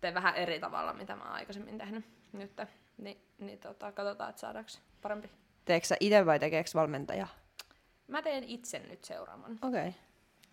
teen 0.00 0.14
vähän 0.14 0.34
eri 0.34 0.60
tavalla, 0.60 0.92
mitä 0.92 1.16
mä 1.16 1.24
oon 1.24 1.32
aikaisemmin 1.32 1.78
tehnyt 1.78 2.04
nyt. 2.32 2.60
Ni, 2.98 3.20
niin 3.38 3.58
tota, 3.58 3.92
katsotaan, 3.92 4.30
että 4.30 4.40
saadaanko 4.40 4.70
parempi. 5.02 5.30
Teekö 5.64 5.86
sä 5.86 5.96
itse 6.00 6.26
vai 6.26 6.38
tekeekö 6.38 6.70
valmentaja? 6.74 7.26
Mä 8.08 8.22
teen 8.22 8.44
itse 8.44 8.78
nyt 8.78 9.04
seuraavan. 9.04 9.58
Okei. 9.62 9.88
Okay. 9.88 9.92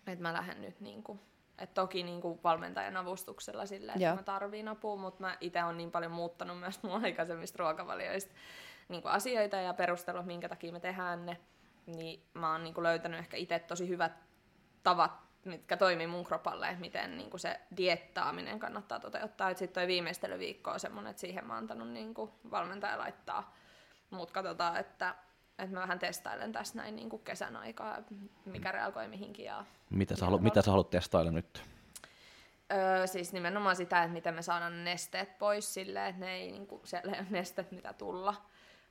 Että 0.06 0.22
mä 0.22 0.32
lähden 0.32 0.62
nyt 0.62 0.80
niinku, 0.80 1.20
et 1.58 1.74
toki 1.74 2.02
niinku 2.02 2.40
valmentajan 2.44 2.96
avustuksella 2.96 3.66
sillä, 3.66 3.92
että 3.92 4.04
Joo. 4.04 4.16
mä 4.16 4.22
tarviin 4.22 4.68
apua, 4.68 4.96
mutta 4.96 5.20
mä 5.20 5.36
itse 5.40 5.64
on 5.64 5.76
niin 5.76 5.90
paljon 5.90 6.12
muuttanut 6.12 6.60
myös 6.60 6.82
mun 6.82 7.04
aikaisemmista 7.04 7.58
ruokavalioista 7.58 8.34
niinku 8.88 9.08
asioita 9.08 9.56
ja 9.56 9.74
perustellut, 9.74 10.26
minkä 10.26 10.48
takia 10.48 10.72
me 10.72 10.80
tehdään 10.80 11.26
ne. 11.26 11.36
Niin 11.86 12.22
mä 12.34 12.52
oon 12.52 12.64
niinku 12.64 12.82
löytänyt 12.82 13.20
ehkä 13.20 13.36
itse 13.36 13.58
tosi 13.58 13.88
hyvät 13.88 14.12
tavat, 14.82 15.12
mitkä 15.44 15.76
toimii 15.76 16.06
mun 16.06 16.24
kropalle, 16.24 16.68
että 16.68 16.80
miten 16.80 17.16
niinku 17.16 17.38
se 17.38 17.60
diettaaminen 17.76 18.58
kannattaa 18.58 19.00
toteuttaa. 19.00 19.54
Sitten 19.54 19.82
toi 19.82 19.86
viimeistelyviikko 19.86 20.70
on 20.70 20.80
semmoinen, 20.80 21.10
että 21.10 21.20
siihen 21.20 21.46
mä 21.46 21.52
oon 21.52 21.62
antanut 21.62 21.90
niinku 21.90 22.34
valmentaja 22.50 22.98
laittaa. 22.98 23.54
Mutta 24.10 24.34
katsotaan, 24.34 24.76
että, 24.76 25.14
että 25.58 25.74
mä 25.74 25.80
vähän 25.80 25.98
testailen 25.98 26.52
tässä 26.52 26.76
näin 26.76 26.96
niinku 26.96 27.18
kesän 27.18 27.56
aikaa, 27.56 27.98
mikä 28.44 28.72
reagoi 28.72 29.08
mihinkin 29.08 29.44
ja 29.44 29.64
Mitä 29.90 30.16
sä, 30.16 30.24
haluat, 30.24 30.42
mitä 30.42 30.62
sä 30.62 30.70
haluat 30.70 30.90
testailla 30.90 31.30
nyt? 31.30 31.62
Öö, 32.72 33.06
siis 33.06 33.32
nimenomaan 33.32 33.76
sitä, 33.76 34.02
että 34.02 34.12
miten 34.12 34.34
me 34.34 34.42
saadaan 34.42 34.84
nesteet 34.84 35.38
pois 35.38 35.74
silleen, 35.74 36.06
että 36.06 36.20
ne 36.20 36.34
ei 36.34 36.52
niinku, 36.52 36.80
siellä 36.84 37.12
ei 37.12 37.20
ole 37.20 37.26
nestet 37.30 37.72
mitä 37.72 37.92
tulla. 37.92 38.34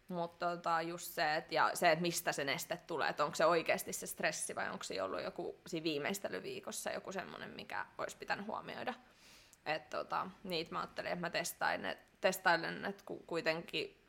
Mutta 0.08 0.56
tota, 0.56 0.82
just 0.82 1.06
se, 1.12 1.36
että, 1.36 1.56
ja 1.56 1.72
se, 1.74 1.92
että 1.92 2.02
mistä 2.02 2.32
se 2.32 2.44
neste 2.44 2.78
tulee, 2.88 3.10
että 3.10 3.26
onko 3.26 3.36
se 3.36 3.46
oikeasti 3.46 3.94
se 3.94 4.08
stressi 4.08 4.56
vai 4.56 4.70
onko 4.70 4.84
se 4.84 5.02
ollut 5.02 5.24
joku 5.24 5.62
siinä 5.68 5.84
viimeistelyviikossa 5.84 6.92
joku 6.92 7.12
semmoinen, 7.12 7.50
mikä 7.50 7.86
olisi 7.98 8.18
pitänyt 8.18 8.48
huomioida. 8.48 8.94
Et 9.66 9.90
tota, 9.90 10.28
niitä 10.44 10.72
mä 10.72 10.80
ajattelin, 10.80 11.12
että 11.12 11.22
mä 11.22 11.30
testailen, 11.30 11.86
et, 11.86 12.00
testailen 12.22 12.86
että 12.86 13.04
ku, 13.06 13.24
kuitenkin 13.28 14.04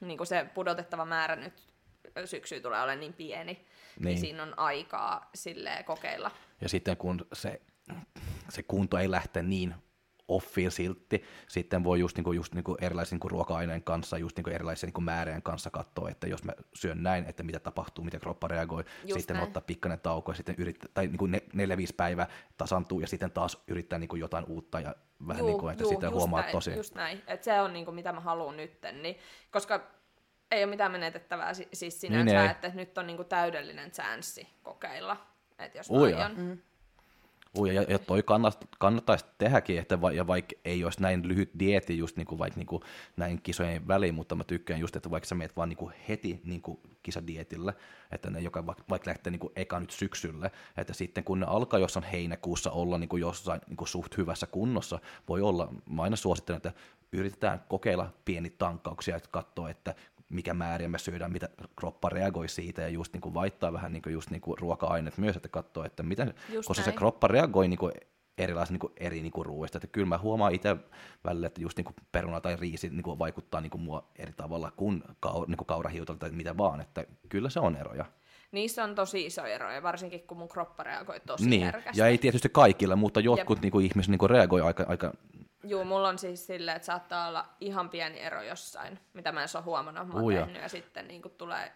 niin 0.00 0.26
se 0.26 0.46
pudotettava 0.54 1.04
määrä 1.04 1.36
nyt 1.36 1.71
syksyyn 2.24 2.62
tulee 2.62 2.78
olemaan 2.78 3.00
niin 3.00 3.12
pieni, 3.12 3.52
niin. 3.52 3.66
Niin. 3.96 4.04
niin 4.04 4.18
siinä 4.18 4.42
on 4.42 4.58
aikaa 4.58 5.30
silleen 5.34 5.84
kokeilla. 5.84 6.30
Ja 6.60 6.68
sitten 6.68 6.96
kun 6.96 7.26
se, 7.32 7.60
se 8.48 8.62
kunto 8.62 8.98
ei 8.98 9.10
lähte 9.10 9.42
niin 9.42 9.74
offiin 10.28 10.70
silti, 10.70 11.24
sitten 11.48 11.84
voi 11.84 12.00
just, 12.00 12.16
niinku, 12.16 12.32
just 12.32 12.54
niinku 12.54 12.76
erilaisen 12.80 13.16
niinku 13.16 13.28
ruoka-aineen 13.28 13.82
kanssa, 13.82 14.18
just 14.18 14.36
niinku 14.36 14.50
erilaisen 14.50 14.86
niinku 14.86 15.00
määrien 15.00 15.42
kanssa 15.42 15.70
katsoa, 15.70 16.10
että 16.10 16.26
jos 16.26 16.44
mä 16.44 16.52
syön 16.74 17.02
näin, 17.02 17.24
että 17.24 17.42
mitä 17.42 17.60
tapahtuu, 17.60 18.04
miten 18.04 18.20
kroppa 18.20 18.48
reagoi, 18.48 18.84
Just 19.04 19.20
sitten 19.20 19.36
näin. 19.36 19.46
ottaa 19.46 19.62
pikkainen 19.66 20.00
tauko 20.00 20.30
ja 20.32 20.36
sitten 20.36 20.54
yrittää, 20.58 20.90
tai 20.94 21.06
niinku 21.06 21.26
ne, 21.26 21.42
neljä, 21.52 21.76
viisi 21.76 21.94
päivää 21.94 22.28
tasantuu 22.56 23.00
ja 23.00 23.06
sitten 23.06 23.30
taas 23.30 23.62
yrittää 23.68 23.98
niinku 23.98 24.16
jotain 24.16 24.44
uutta 24.48 24.80
ja 24.80 24.94
vähän 25.28 25.38
Juu, 25.38 25.48
niinku, 25.48 25.68
että 25.68 25.82
juu, 25.82 25.90
sitten 25.90 26.12
huomaa 26.12 26.40
näin, 26.40 26.52
tosi. 26.52 26.76
Just 26.76 26.94
näin, 26.94 27.22
että 27.26 27.44
se 27.44 27.60
on 27.60 27.72
niinku, 27.72 27.92
mitä 27.92 28.12
mä 28.12 28.20
haluan 28.20 28.56
nytten, 28.56 29.02
niin, 29.02 29.16
koska 29.50 30.01
ei 30.52 30.64
ole 30.64 30.70
mitään 30.70 30.92
menetettävää 30.92 31.54
si- 31.54 31.68
siis 31.72 32.00
sinänsä, 32.00 32.24
Niin 32.34 32.44
ei. 32.44 32.50
että 32.50 32.68
nyt 32.68 32.98
on 32.98 33.06
niinku 33.06 33.24
täydellinen 33.24 33.90
chanssi 33.90 34.48
kokeilla, 34.62 35.16
että 35.58 35.78
jos 35.78 35.90
aion. 35.90 36.32
Mm. 36.36 36.58
Ui, 37.58 37.74
ja, 37.74 37.82
ja 37.82 37.98
toi 37.98 38.22
kannat, 38.22 38.68
kannattaisi 38.78 39.24
tehdäkin, 39.38 39.78
että 39.78 40.00
va, 40.00 40.12
ja 40.12 40.26
vaikka 40.26 40.54
ei 40.64 40.84
olisi 40.84 41.02
näin 41.02 41.28
lyhyt 41.28 41.50
dieti 41.58 41.98
just 41.98 42.16
niinku, 42.16 42.38
vaikka 42.38 42.58
niinku, 42.58 42.82
näin 43.16 43.42
kisojen 43.42 43.88
väliin, 43.88 44.14
mutta 44.14 44.34
mä 44.34 44.44
tykkään 44.44 44.80
just, 44.80 44.96
että 44.96 45.10
vaikka 45.10 45.28
sä 45.28 45.34
meet 45.34 45.56
vaan 45.56 45.68
niinku 45.68 45.92
heti 46.08 46.40
niinku, 46.44 46.80
kisadietille, 47.02 47.74
että 48.12 48.30
ne 48.30 48.40
joka 48.40 48.66
vaikka, 48.66 48.84
vaikka 48.90 49.08
lähtee 49.10 49.30
niinku, 49.30 49.52
eka 49.56 49.80
nyt 49.80 49.90
syksylle, 49.90 50.50
että 50.76 50.92
sitten 50.92 51.24
kun 51.24 51.40
ne 51.40 51.46
alkaa 51.46 51.80
jossain 51.80 52.04
heinäkuussa 52.04 52.70
olla 52.70 52.98
niinku, 52.98 53.16
jossain 53.16 53.60
niinku, 53.68 53.86
suht 53.86 54.16
hyvässä 54.16 54.46
kunnossa, 54.46 54.98
voi 55.28 55.40
olla, 55.42 55.68
mä 55.90 56.02
aina 56.02 56.16
suosittelen, 56.16 56.56
että 56.56 56.72
yritetään 57.12 57.64
kokeilla 57.68 58.12
pieni 58.24 58.50
tankkauksia, 58.50 59.16
että 59.16 59.28
katsoa, 59.32 59.70
että 59.70 59.94
mikä 60.32 60.54
määriä 60.54 60.88
me 60.88 60.98
syödään, 60.98 61.32
mitä 61.32 61.48
kroppa 61.76 62.08
reagoi 62.08 62.48
siitä 62.48 62.82
ja 62.82 62.88
just 62.88 63.12
niinku 63.12 63.34
vaihtaa 63.34 63.72
vähän 63.72 63.92
niinku 63.92 64.08
just 64.08 64.30
niinku 64.30 64.56
ruoka-aineet 64.56 65.18
myös, 65.18 65.36
että 65.36 65.48
katsoo, 65.48 65.84
että 65.84 66.02
miten, 66.02 66.34
Just 66.48 66.68
koska 66.68 66.82
se 66.82 66.90
näin. 66.90 66.98
kroppa 66.98 67.28
reagoi 67.28 67.68
niinku 67.68 67.90
erilaisen 68.38 68.74
niinku 68.74 68.92
eri 68.96 69.22
niinku 69.22 69.44
ruoista, 69.44 69.78
että 69.78 69.86
kyllä 69.86 70.06
mä 70.06 70.18
huomaan 70.18 70.54
itse 70.54 70.76
välillä, 71.24 71.46
että 71.46 71.60
just 71.60 71.76
niinku 71.78 71.92
peruna 72.12 72.40
tai 72.40 72.56
riisi 72.56 72.88
niinku 72.90 73.18
vaikuttaa 73.18 73.60
niinku 73.60 73.78
mua 73.78 74.08
eri 74.18 74.32
tavalla 74.32 74.70
kuin 74.76 75.02
kau, 75.20 75.44
niinku 75.44 75.64
kaurahiutalta 75.64 76.18
tai 76.20 76.30
mitä 76.30 76.56
vaan, 76.56 76.80
että 76.80 77.04
kyllä 77.28 77.50
se 77.50 77.60
on 77.60 77.76
eroja. 77.76 78.04
Niissä 78.52 78.84
on 78.84 78.94
tosi 78.94 79.26
iso 79.26 79.44
ero, 79.44 79.70
ja 79.70 79.82
varsinkin 79.82 80.20
kun 80.26 80.36
mun 80.38 80.48
kroppa 80.48 80.82
reagoi 80.82 81.20
tosi 81.26 81.48
Niin, 81.48 81.62
herkästi. 81.62 82.00
ja 82.00 82.06
ei 82.06 82.18
tietysti 82.18 82.48
kaikilla, 82.48 82.96
mutta 82.96 83.20
jotkut 83.20 83.60
niinku 83.62 83.80
ihmiset 83.80 84.10
niinku 84.10 84.28
reagoi 84.28 84.60
aika, 84.60 84.84
aika 84.88 85.12
Joo, 85.64 85.84
mulla 85.84 86.08
on 86.08 86.18
siis 86.18 86.46
silleen, 86.46 86.76
että 86.76 86.86
saattaa 86.86 87.28
olla 87.28 87.48
ihan 87.60 87.90
pieni 87.90 88.20
ero 88.20 88.42
jossain, 88.42 88.98
mitä 89.12 89.32
mä 89.32 89.42
en 89.42 89.48
ole 89.54 89.62
huomannut, 89.64 90.08
mä 90.08 90.14
oon 90.14 90.34
tehnyt, 90.34 90.62
ja 90.62 90.68
sitten 90.68 91.08
niin 91.08 91.22
tulee 91.38 91.72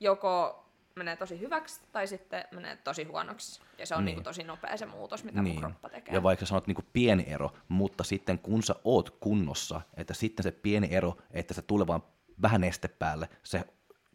joko 0.00 0.62
menee 0.94 1.16
tosi 1.16 1.40
hyväksi 1.40 1.80
tai 1.92 2.06
sitten 2.06 2.44
menee 2.50 2.76
tosi 2.76 3.04
huonoksi. 3.04 3.60
Ja 3.78 3.86
se 3.86 3.94
on 3.94 4.00
Niin. 4.00 4.06
niin. 4.06 4.16
niin 4.16 4.24
tosi 4.24 4.42
nopea 4.44 4.76
se 4.76 4.86
muutos, 4.86 5.24
mitä 5.24 5.42
niin. 5.42 5.54
mun 5.54 5.62
kroppa 5.62 5.88
tekee. 5.88 6.14
Ja 6.14 6.22
vaikka 6.22 6.44
sä 6.44 6.48
sanot 6.48 6.66
niinku 6.66 6.82
pieni 6.92 7.24
ero, 7.28 7.52
mutta 7.68 8.04
sitten 8.04 8.38
kun 8.38 8.62
sä 8.62 8.74
oot 8.84 9.10
kunnossa, 9.10 9.80
että 9.96 10.14
sitten 10.14 10.42
se 10.42 10.50
pieni 10.50 10.88
ero, 10.94 11.16
että 11.30 11.54
se 11.54 11.62
tulee 11.62 11.86
vaan 11.86 12.02
vähän 12.42 12.60
neste 12.60 12.88
päälle, 12.88 13.28
se, 13.42 13.58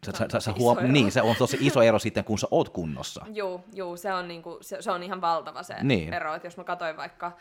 sä, 0.06 0.12
Se 0.12 0.18
sä, 0.18 0.24
on 0.24 0.30
sä, 0.30 0.40
sä 0.40 0.52
huom- 0.58 0.78
ero. 0.78 0.88
niin, 0.88 1.12
se 1.12 1.22
on 1.22 1.36
tosi 1.36 1.56
iso 1.60 1.82
ero 1.82 1.98
sitten, 1.98 2.24
kun 2.24 2.38
sä 2.38 2.46
oot 2.50 2.68
kunnossa. 2.68 3.26
Joo, 3.32 3.64
joo 3.72 3.96
se, 3.96 4.12
on 4.14 4.28
niinku, 4.28 4.58
se, 4.60 4.82
se 4.82 4.90
on 4.90 5.02
ihan 5.02 5.20
valtava 5.20 5.62
se 5.62 5.74
Niin. 5.74 5.86
niin. 5.86 6.12
ero. 6.14 6.34
Että 6.34 6.46
jos 6.46 6.56
mä 6.56 6.64
katsoin 6.64 6.96
vaikka 6.96 7.32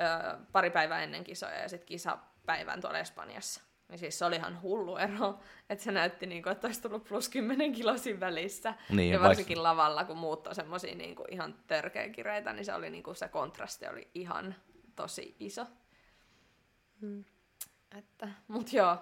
ö, 0.00 0.38
pari 0.52 0.70
päivää 0.70 1.02
ennen 1.02 1.24
kisoja 1.24 1.58
ja 1.58 1.68
sitten 1.68 1.86
kisapäivän 1.86 2.80
tuolla 2.80 2.98
Espanjassa, 2.98 3.62
niin 3.88 3.98
siis 3.98 4.18
se 4.18 4.24
oli 4.24 4.36
ihan 4.36 4.62
hullu 4.62 4.96
ero. 4.96 5.38
Että 5.70 5.84
se 5.84 5.92
näytti, 5.92 6.26
niinku, 6.26 6.48
että 6.48 6.66
olisi 6.66 6.82
tullut 6.82 7.04
plus 7.04 7.28
10 7.28 7.72
kilosin 7.72 8.20
välissä. 8.20 8.74
Niin, 8.90 9.12
ja 9.12 9.18
vaik- 9.18 9.22
varsinkin 9.22 9.62
lavalla, 9.62 10.04
kun 10.04 10.16
muut 10.16 10.46
on 10.46 10.54
semmoisia 10.54 10.94
niinku, 10.94 11.24
ihan 11.30 11.54
törkeä 11.66 12.08
kireitä, 12.08 12.52
niin 12.52 12.64
se, 12.64 12.74
oli, 12.74 12.90
niinku, 12.90 13.14
se 13.14 13.28
kontrasti 13.28 13.86
oli 13.86 14.10
ihan 14.14 14.54
tosi 14.96 15.36
iso. 15.40 15.66
Että, 17.98 18.28
mut 18.48 18.72
joo, 18.72 18.96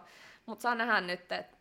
mut 0.46 0.60
saa 0.60 0.74
nähdä 0.74 1.00
nyt, 1.00 1.32
että 1.32 1.56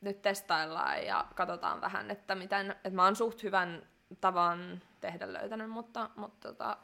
nyt 0.00 0.22
testaillaan 0.22 1.06
ja 1.06 1.26
katsotaan 1.34 1.80
vähän, 1.80 2.10
että 2.10 2.34
miten, 2.34 2.70
että 2.70 2.90
mä 2.90 3.04
oon 3.04 3.16
suht 3.16 3.42
hyvän 3.42 3.88
tavan 4.20 4.82
tehdä 5.00 5.32
löytänyt, 5.32 5.70
mutta, 5.70 6.10
mutta 6.16 6.48
tota, 6.48 6.76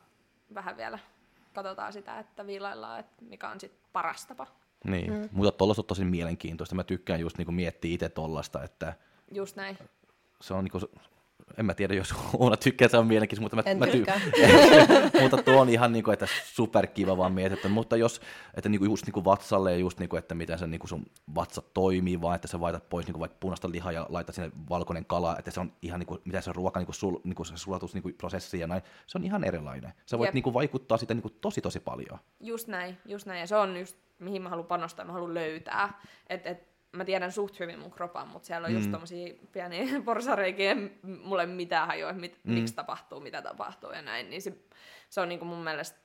vähän 0.55 0.77
vielä 0.77 0.99
katsotaan 1.63 1.93
sitä, 1.93 2.19
että 2.19 2.47
viilaillaan, 2.47 3.01
että 3.01 3.25
mikä 3.25 3.49
on 3.49 3.61
sitten 3.61 3.81
paras 3.93 4.27
tapa. 4.27 4.47
Niin, 4.85 5.13
mm. 5.13 5.29
mutta 5.33 5.53
tuollaista 5.53 5.81
on 5.83 5.87
tosi 5.87 6.05
mielenkiintoista. 6.05 6.75
Mä 6.75 6.85
tykkään 6.85 7.21
just 7.21 7.39
niinku 7.39 7.53
miettiä 7.53 7.95
itse 7.95 8.09
tollasta, 8.09 8.65
että 8.65 8.95
Just 9.33 9.57
näin. 9.57 9.79
se 10.41 10.55
on 10.55 10.65
niinku, 10.65 10.81
en 11.57 11.67
mä 11.67 11.75
tiedä, 11.75 11.95
jos 11.95 12.15
Oona 12.39 12.57
tykkää, 12.57 12.87
että 12.87 12.97
se 12.97 12.99
on 12.99 13.07
mielenkiintoista, 13.07 13.57
mutta 13.57 13.75
mä, 13.75 13.87
mä 13.87 13.93
tykkää. 13.93 14.21
mutta 15.23 15.43
tuo 15.43 15.61
on 15.61 15.69
ihan 15.69 15.93
niinku, 15.93 16.11
että 16.11 16.27
superkiva 16.45 17.17
vaan 17.17 17.33
mietitty, 17.33 17.69
mutta 17.69 17.97
jos, 17.97 18.21
että 18.55 18.69
niinku 18.69 18.85
just 18.85 19.07
niinku 19.07 19.25
vatsalle 19.25 19.73
ja 19.73 19.79
just 19.79 19.99
niinku, 19.99 20.17
että 20.17 20.35
miten 20.35 20.59
se 20.59 20.67
niinku 20.67 20.87
sun 20.87 21.07
vatsa 21.35 21.63
toimii, 21.75 22.21
vaan 22.21 22.35
että 22.35 22.49
sä 22.49 22.61
vaitat 22.61 22.89
pois 22.89 23.07
niinku 23.07 23.21
vaikka 23.21 23.37
punaista 23.41 23.71
lihaa 23.71 23.93
ja 23.93 24.07
laitat 24.09 24.35
sinne 24.35 24.51
valkoinen 24.71 25.05
kala, 25.05 25.37
että 25.39 25.51
se 25.51 25.61
on 25.61 25.73
ihan 25.83 26.01
niinku, 26.01 26.19
miten 26.25 26.43
se 26.43 26.53
ruoka 26.53 26.81
niinku, 26.81 26.93
sul, 26.93 27.17
niinku 27.25 27.45
se 27.45 27.57
sulatus 27.57 27.95
niinku 27.95 28.11
prosessi 28.19 28.59
ja 28.59 28.67
näin, 28.67 28.83
se 29.07 29.19
on 29.19 29.25
ihan 29.25 29.45
erilainen. 29.45 29.93
Sä 30.07 30.19
voit 30.19 30.29
Jep. 30.29 30.35
niinku 30.35 30.55
vaikuttaa 30.55 30.99
sitä 30.99 31.15
niinku 31.15 31.31
tosi 31.31 31.61
tosi 31.61 31.81
paljon. 31.81 32.19
Just 32.41 32.69
näin, 32.69 32.99
just 33.05 33.27
näin. 33.27 33.41
Ja 33.41 33.47
se 33.47 33.57
on 33.57 33.77
just, 33.77 33.97
mihin 34.19 34.43
mä 34.43 34.49
haluan 34.49 34.67
panostaa, 34.67 35.05
mä 35.05 35.13
haluan 35.13 35.35
löytää. 35.35 36.01
Et, 36.29 36.47
et, 36.47 36.68
mä 36.93 37.05
tiedän 37.05 37.33
suht 37.33 37.61
hyvin 37.61 37.79
mun 37.79 37.91
kropan, 37.91 38.29
mutta 38.29 38.47
siellä 38.47 38.67
on 38.67 38.73
just 38.75 38.87
Mm. 38.87 38.93
tommosia 38.93 39.35
pieniä 39.53 39.85
porsareikiä, 40.05 40.77
mulle 41.03 41.43
ei 41.43 41.47
mitään 41.47 41.87
hajua, 41.87 42.13
mit, 42.13 42.39
Mm. 42.45 42.53
miksi 42.53 42.75
tapahtuu, 42.75 43.21
mitä 43.21 43.43
tapahtuu 43.43 43.91
ja 43.91 44.03
näin. 44.03 44.31
Niin 44.31 44.43
se, 44.43 44.53
se 45.09 45.21
on 45.21 45.29
niinku 45.29 45.45
mun 45.45 45.65
mielestä 45.65 45.99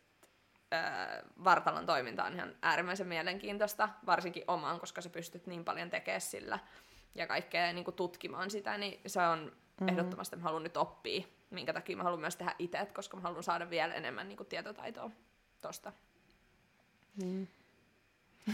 ää, 0.71 1.23
vartalon 1.43 1.85
toiminta 1.85 2.23
on 2.23 2.33
ihan 2.33 2.55
äärimmäisen 2.61 3.07
mielenkiintoista, 3.07 3.89
varsinkin 4.05 4.43
omaan, 4.47 4.79
koska 4.79 5.01
sä 5.01 5.09
pystyt 5.09 5.47
niin 5.47 5.65
paljon 5.65 5.89
tekemään 5.89 6.21
sillä 6.21 6.59
ja 7.15 7.27
kaikkea 7.27 7.73
niin 7.73 7.85
kuin 7.85 7.95
tutkimaan 7.95 8.51
sitä, 8.51 8.77
niin 8.77 9.01
se 9.07 9.21
on 9.21 9.39
mm-hmm. 9.39 9.87
ehdottomasti, 9.89 10.35
mä 10.35 10.41
haluan 10.43 10.63
nyt 10.63 10.77
oppia, 10.77 11.23
minkä 11.49 11.73
takia 11.73 11.97
mä 11.97 12.03
haluan 12.03 12.21
myös 12.21 12.35
tehdä 12.35 12.55
itse, 12.59 12.85
koska 12.93 13.17
mä 13.17 13.23
haluan 13.23 13.43
saada 13.43 13.69
vielä 13.69 13.93
enemmän 13.93 14.27
niin 14.27 14.37
kuin 14.37 14.47
tietotaitoa 14.47 15.11
tosta. 15.61 15.91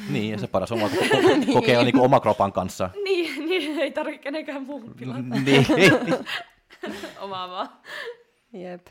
Niin, 0.09 0.31
ja 0.31 0.37
se 0.37 0.47
paras 0.47 0.71
ko- 0.71 0.75
ko- 0.75 1.53
kokeilla 1.53 1.83
niinku 1.83 2.03
oma 2.03 2.19
kropan 2.19 2.51
kanssa. 2.53 2.89
Niin, 3.03 3.49
niin 3.49 3.79
ei 3.79 3.91
tarvitse 3.91 4.21
kenenkään 4.23 4.63
muun 4.63 4.93
pilata 4.99 5.19
niin. 5.45 5.65
omaa 7.21 7.49
vaan. 7.49 7.69
Jep. 8.53 8.87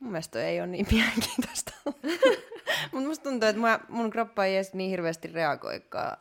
Mun 0.00 0.10
mielestä 0.12 0.44
ei 0.44 0.60
ole 0.60 0.66
niin 0.66 0.86
mielenkiintoista. 0.90 1.72
Mutta 2.92 3.08
musta 3.08 3.22
tuntuu, 3.30 3.48
että 3.48 3.60
mä, 3.62 3.80
mun 3.88 4.10
kroppa 4.10 4.44
ei 4.44 4.54
edes 4.56 4.74
niin 4.74 4.90
hirveästi 4.90 5.28
reagoikaan 5.28 6.16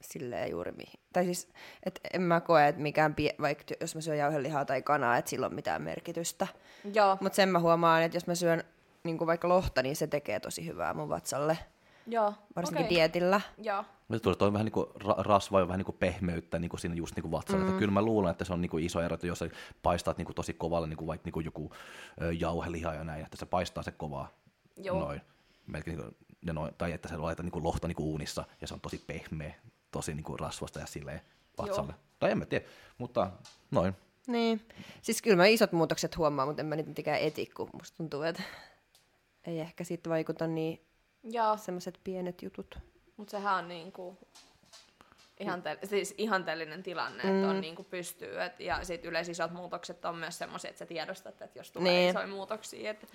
silleen 0.00 0.50
juuri 0.50 0.72
mihin. 0.72 1.00
Tai 1.12 1.24
siis, 1.24 1.48
että 1.86 2.00
en 2.12 2.22
mä 2.22 2.40
koe, 2.40 2.68
että 2.68 2.80
mikään, 2.80 3.14
pie- 3.20 3.34
vaikka 3.40 3.64
jos 3.80 3.94
mä 3.94 4.00
syön 4.00 4.18
jauhelihaa 4.18 4.64
tai 4.64 4.82
kanaa, 4.82 5.16
että 5.16 5.28
sillä 5.28 5.46
on 5.46 5.54
mitään 5.54 5.82
merkitystä. 5.82 6.46
Joo, 6.94 7.18
Mutta 7.20 7.36
sen 7.36 7.48
mä 7.48 7.58
huomaan, 7.58 8.02
että 8.02 8.16
jos 8.16 8.26
mä 8.26 8.34
syön 8.34 8.64
niin 9.04 9.26
vaikka 9.26 9.48
lohta, 9.48 9.82
niin 9.82 9.96
se 9.96 10.06
tekee 10.06 10.40
tosi 10.40 10.66
hyvää 10.66 10.94
mun 10.94 11.08
vatsalle. 11.08 11.58
Joo. 12.10 12.34
Varsinkin 12.56 12.86
okei. 12.86 12.96
dietillä. 12.96 13.40
Joo, 13.58 13.84
Mutta 14.08 14.22
tulee 14.22 14.36
toi 14.36 14.52
vähän 14.52 14.64
niin 14.64 14.72
kuin 14.72 14.86
ra- 14.86 15.22
rasvaa 15.22 15.60
ja 15.60 15.66
vähän 15.68 15.78
niin 15.78 15.84
kuin 15.86 15.96
pehmeyttä 15.98 16.58
niin 16.58 16.68
kuin 16.68 16.80
siinä 16.80 16.94
just 16.94 17.16
niin 17.16 17.22
kuin 17.22 17.32
vatsalla. 17.32 17.64
Mm. 17.64 17.78
Kyllä 17.78 17.92
mä 17.92 18.02
luulen, 18.02 18.30
että 18.30 18.44
se 18.44 18.52
on 18.52 18.60
niin 18.60 18.70
kuin 18.70 18.84
iso 18.84 19.00
ero, 19.00 19.14
että 19.14 19.26
jos 19.26 19.38
sä 19.38 19.48
paistat 19.82 20.18
niin 20.18 20.26
kuin 20.26 20.36
tosi 20.36 20.54
kovalle, 20.54 20.86
niin 20.86 20.96
kuin 20.96 21.06
vaikka 21.06 21.24
niin 21.24 21.32
kuin 21.32 21.44
joku 21.44 21.72
jauheliha 22.38 22.94
ja 22.94 23.04
näin, 23.04 23.24
että 23.24 23.36
se 23.36 23.46
paistaa 23.46 23.82
se 23.82 23.90
kovaa 23.90 24.28
Joo. 24.76 25.00
noin. 25.00 25.20
Melkein 25.66 25.96
niin 25.98 26.06
kuin, 26.06 26.16
ja 26.46 26.52
noin, 26.52 26.74
tai 26.78 26.92
että 26.92 27.08
sä 27.08 27.22
laitat 27.22 27.44
niin 27.44 27.52
kuin 27.52 27.64
lohta 27.64 27.88
niin 27.88 27.96
kuin 27.96 28.06
uunissa 28.06 28.44
ja 28.60 28.66
se 28.66 28.74
on 28.74 28.80
tosi 28.80 29.04
pehmeä, 29.06 29.54
tosi 29.90 30.14
niin 30.14 30.24
kuin 30.24 30.38
rasvasta 30.38 30.80
ja 30.80 30.86
silleen 30.86 31.20
vatsalle. 31.58 31.92
Joo. 31.92 32.00
Tai 32.18 32.30
en 32.30 32.38
mä 32.38 32.46
tiedä, 32.46 32.64
mutta 32.98 33.30
noin. 33.70 33.96
Niin. 34.26 34.60
Siis 35.02 35.22
kyllä 35.22 35.36
mä 35.36 35.46
isot 35.46 35.72
muutokset 35.72 36.16
huomaan, 36.16 36.48
mutta 36.48 36.62
en 36.62 36.66
mä 36.66 36.76
nyt 36.76 36.86
mitenkään 36.86 37.20
eti, 37.20 37.46
kun 37.46 37.70
musta 37.72 37.96
tuntuu, 37.96 38.22
että 38.22 38.42
ei 39.46 39.60
ehkä 39.60 39.84
siitä 39.84 40.10
vaikuta 40.10 40.46
niin 40.46 40.80
joo. 41.24 41.56
semmoiset 41.56 42.00
pienet 42.04 42.42
jutut. 42.42 42.78
Mutta 43.16 43.30
sehän 43.30 43.54
on 43.54 43.68
niinku 43.68 44.18
ihante- 45.40 45.78
siis 45.86 46.14
ihanteellinen 46.18 46.82
tilanne, 46.82 47.22
mm. 47.24 47.34
että 47.36 47.48
on 47.50 47.60
niinku 47.60 47.84
pystyy. 47.84 48.42
Et, 48.42 48.60
ja 48.60 48.84
sit 48.84 49.04
yleensä 49.04 49.32
isot 49.32 49.50
muutokset 49.52 50.04
on 50.04 50.16
myös 50.16 50.38
semmoisia, 50.38 50.68
että 50.70 50.78
sä 50.78 50.86
tiedostat, 50.86 51.42
että 51.42 51.58
jos 51.58 51.70
tulee 51.70 51.92
Niin. 51.92 52.10
isoja 52.10 52.26
muutoksia, 52.26 52.90
että 52.90 53.06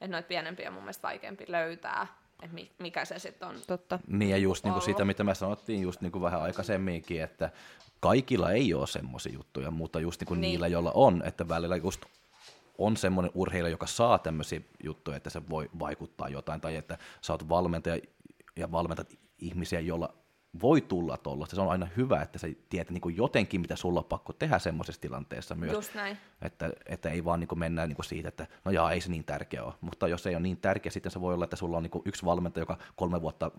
et 0.00 0.10
noita 0.10 0.26
pienempiä 0.28 0.68
on 0.68 0.74
mun 0.74 0.82
mielestä 0.82 1.08
vaikeampi 1.08 1.44
löytää, 1.48 2.06
että 2.42 2.54
mi- 2.54 2.70
mikä 2.78 3.04
se 3.04 3.18
sitten 3.18 3.48
on. 3.48 3.54
totta. 3.66 3.98
Niin 4.06 4.30
ja 4.30 4.36
just 4.36 4.64
niin 4.64 4.72
kuin 4.72 4.82
sitä, 4.82 5.04
mitä 5.04 5.24
me 5.24 5.34
sanottiin 5.34 5.80
just 5.82 6.00
niin 6.00 6.12
kuin 6.12 6.22
vähän 6.22 6.42
aikaisemminkin, 6.42 7.22
että 7.22 7.50
kaikilla 8.00 8.52
ei 8.52 8.74
ole 8.74 8.86
semmoisia 8.86 9.32
juttuja, 9.32 9.70
mutta 9.70 10.00
just 10.00 10.20
niin 10.20 10.28
kuin 10.28 10.40
Niin. 10.40 10.50
niillä, 10.50 10.66
joilla 10.68 10.92
on, 10.94 11.22
että 11.26 11.48
välillä 11.48 11.76
just 11.76 12.00
on 12.78 12.96
semmoinen 12.96 13.32
urheilija, 13.34 13.70
joka 13.70 13.86
saa 13.86 14.18
tämmöisiä 14.18 14.60
juttuja, 14.84 15.16
että 15.16 15.30
se 15.30 15.48
voi 15.48 15.70
vaikuttaa 15.78 16.28
jotain, 16.28 16.60
tai 16.60 16.76
että 16.76 16.98
sä 17.20 17.32
oot 17.32 17.48
valmentaja 17.48 17.98
ja 18.56 18.72
valmentat 18.72 19.14
ihmisiä, 19.38 19.80
joilla 19.80 20.14
voi 20.62 20.80
tulla 20.80 21.16
tuollaista. 21.16 21.56
Se 21.56 21.62
on 21.62 21.70
aina 21.70 21.88
hyvä, 21.96 22.22
että 22.22 22.38
sä 22.38 22.48
tiedät 22.68 22.90
niin 22.90 23.00
kuin 23.00 23.16
jotenkin, 23.16 23.60
mitä 23.60 23.76
sulla 23.76 24.00
on 24.00 24.04
pakko 24.04 24.32
tehdä 24.32 24.58
semmoisessa 24.58 25.00
tilanteessa 25.00 25.54
myös. 25.54 25.72
Just 25.72 25.94
näin. 25.94 26.18
Että, 26.42 26.70
että 26.86 27.10
ei 27.10 27.24
vaan 27.24 27.40
niin 27.40 27.48
kuin 27.48 27.58
mennä 27.58 27.86
niin 27.86 27.96
kuin 27.96 28.06
siitä, 28.06 28.28
että 28.28 28.46
no 28.64 28.70
jaa, 28.70 28.92
ei 28.92 29.00
se 29.00 29.10
niin 29.10 29.24
tärkeä 29.24 29.64
ole. 29.64 29.74
Mutta 29.80 30.08
jos 30.08 30.26
ei 30.26 30.34
ole 30.34 30.42
niin 30.42 30.56
tärkeä, 30.56 30.92
sitten 30.92 31.12
se 31.12 31.20
voi 31.20 31.34
olla, 31.34 31.44
että 31.44 31.56
sulla 31.56 31.76
on 31.76 31.82
niin 31.82 31.90
kuin 31.90 32.02
yksi 32.04 32.24
valmentaja, 32.24 32.62
joka 32.62 32.78
kolme 32.96 33.22
vuotta 33.22 33.50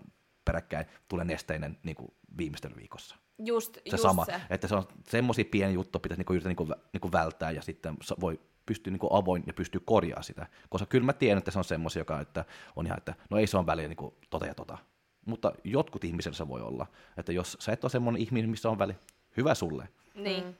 peräkkäin 0.44 0.86
tulee 1.08 1.24
nesteinen 1.24 1.78
niin 1.82 1.96
kuin 1.96 2.14
viimeistelyviikossa. 2.38 3.16
Just, 3.38 3.74
Se 3.74 3.80
just 3.90 4.02
sama. 4.02 4.24
se. 4.24 4.40
Että 4.50 4.68
se 4.68 4.74
on 4.74 4.88
semmoisia 5.08 5.44
pieniä 5.50 5.74
juttuja, 5.74 6.00
pitäisi 6.00 6.18
niin 6.20 6.34
yrittää 6.34 6.48
niin 6.48 6.56
kuin, 6.56 6.74
niin 6.92 7.00
kuin 7.00 7.12
välttää 7.12 7.50
ja 7.50 7.62
sitten 7.62 7.96
voi 8.20 8.40
pystyä 8.70 8.90
niin 8.90 8.98
kuin 9.00 9.12
avoin 9.12 9.42
ja 9.46 9.52
pystyy 9.54 9.80
korjaamaan 9.84 10.24
sitä. 10.24 10.46
Koska 10.68 10.86
kyllä 10.86 11.06
mä 11.06 11.12
tiedän, 11.12 11.38
että 11.38 11.50
se 11.50 11.58
on 11.58 11.64
semmoisia, 11.64 12.00
joka 12.00 12.20
että 12.20 12.44
on 12.76 12.86
ihan, 12.86 12.98
että 12.98 13.14
no 13.30 13.38
ei 13.38 13.46
se 13.46 13.56
on 13.58 13.66
väliä 13.66 13.88
niin 13.88 13.96
kuin 13.96 14.14
tota 14.30 14.46
ja 14.46 14.54
tota. 14.54 14.78
Mutta 15.26 15.52
jotkut 15.64 16.04
ihmisillä 16.04 16.36
se 16.36 16.48
voi 16.48 16.60
olla. 16.60 16.86
Että 17.16 17.32
jos 17.32 17.56
sä 17.60 17.72
et 17.72 17.84
ole 17.84 17.90
semmoinen 17.90 18.22
ihminen, 18.22 18.50
missä 18.50 18.70
on 18.70 18.78
väli, 18.78 18.94
hyvä 19.36 19.54
sulle. 19.54 19.88
Niin. 20.14 20.44
Mm. 20.44 20.54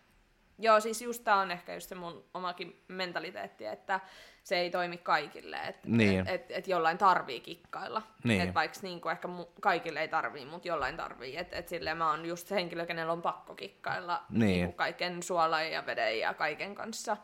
Joo, 0.63 0.81
siis 0.81 1.03
just 1.03 1.25
tää 1.25 1.37
on 1.37 1.51
ehkä 1.51 1.75
just 1.75 1.89
se 1.89 1.95
mun 1.95 2.25
omakin 2.35 2.83
mentaliteetti, 2.89 3.67
että 3.67 4.01
se 4.45 4.57
ei 4.59 4.71
toimi 4.71 4.99
kaikille, 4.99 5.57
että 5.57 5.89
Niin. 5.89 6.21
et, 6.21 6.29
et, 6.29 6.47
et 6.51 6.69
jollain 6.69 6.99
tarvii 6.99 7.41
kikkailla. 7.41 8.03
Niin. 8.25 8.41
Et 8.41 8.55
vaikka 8.55 8.79
niinku 8.83 9.09
ehkä 9.09 9.29
mu- 9.29 9.49
kaikille 9.61 10.01
ei 10.01 10.09
tarvii, 10.09 10.47
mutta 10.47 10.69
jollain 10.69 10.97
tarvii. 10.97 11.37
Et, 11.37 11.53
et 11.53 11.69
silleen 11.69 11.97
mä 11.97 12.11
oon 12.11 12.27
just 12.27 12.47
se 12.49 12.55
henkilö, 12.55 12.87
kenellä 12.87 13.13
on 13.13 13.23
pakko 13.23 13.55
kikkailla 13.55 14.23
Niin. 14.31 14.41
niinku 14.41 14.73
kaiken 14.73 15.23
suolan 15.23 15.71
ja 15.73 15.87
veden 15.87 16.19
ja 16.21 16.35
kaiken 16.35 16.75
kanssa. 16.75 17.17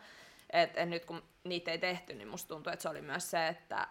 Et, 0.53 0.77
et 0.77 0.89
nyt 0.89 1.05
kun 1.05 1.23
niitä 1.45 1.71
ei 1.71 1.79
tehty, 1.79 2.15
niin 2.15 2.29
musta 2.29 2.49
tuntuu, 2.49 2.73
että 2.73 2.83
se 2.83 2.89
oli 2.89 3.03
myös 3.03 3.31
se, 3.31 3.49
että 3.49 3.89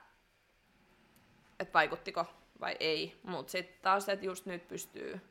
et 1.59 1.73
vaikuttiko 1.73 2.25
vai 2.59 2.75
ei. 2.79 3.19
Mutta 3.23 3.51
sitten 3.51 3.81
taas, 3.81 4.09
että 4.09 4.25
just 4.25 4.45
nyt 4.45 4.67
pystyy 4.67 5.21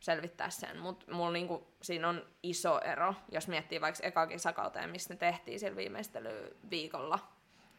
selvittää 0.00 0.50
sen, 0.50 0.78
mutta 0.78 1.12
mulla 1.12 1.32
niinku, 1.32 1.66
siinä 1.82 2.08
on 2.08 2.26
iso 2.42 2.80
ero, 2.80 3.14
jos 3.32 3.48
miettii 3.48 3.80
vaikka 3.80 4.06
eka 4.06 4.26
kisakauteen, 4.26 4.90
missä 4.90 5.14
ne 5.14 5.18
tehtiin 5.18 5.60
sillä 5.60 5.76
viimeistelyviikolla, 5.76 7.18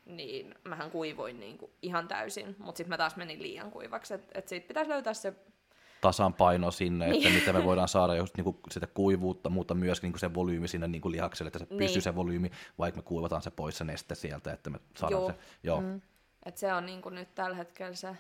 niin 0.06 0.56
mähän 0.64 0.92
kuivuin 0.92 1.40
niinku 1.40 1.74
ihan 1.82 2.08
täysin, 2.08 2.56
mutta 2.60 2.78
sitten 2.78 2.90
mä 2.90 2.98
taas 2.98 3.16
menin 3.16 3.42
liian 3.42 3.72
kuivaksi, 3.72 4.14
että 4.14 4.40
et 4.40 4.48
siitä 4.48 4.68
pitäisi 4.68 4.90
löytää 4.90 5.14
se, 5.14 5.34
tasapaino 6.02 6.72
sinne, 6.72 7.06
että 7.06 7.18
Niin. 7.18 7.34
miten 7.34 7.56
me 7.56 7.64
voidaan 7.64 7.88
saada 7.88 8.16
just 8.16 8.38
niinku 8.38 8.60
sitä 8.72 8.88
kuivuutta, 8.88 9.50
mutta 9.50 9.74
myös 9.76 10.02
niinku 10.02 10.18
se 10.20 10.34
volyymi 10.34 10.68
sinne 10.68 10.88
niinku 10.88 11.12
lihakselle, 11.12 11.48
että 11.48 11.60
se 11.60 11.66
Niin. 11.70 11.78
pysyy 11.78 12.02
se 12.02 12.16
volyymi, 12.16 12.52
vaikka 12.80 12.98
me 12.98 13.04
kuivataan 13.04 13.42
se 13.42 13.52
pois 13.52 13.78
se 13.78 13.84
neste 13.84 14.16
sieltä, 14.16 14.54
että 14.54 14.70
me 14.70 14.80
saadaan 14.98 15.22
Joo. 15.22 15.32
se. 15.32 15.38
Joo. 15.64 15.82
Mm. 15.82 16.02
että 16.46 16.60
se 16.60 16.74
on 16.74 16.86
niinku 16.86 17.10
nyt 17.10 17.36
tällä 17.36 17.56
hetkellä 17.56 17.96
se, 17.96 18.18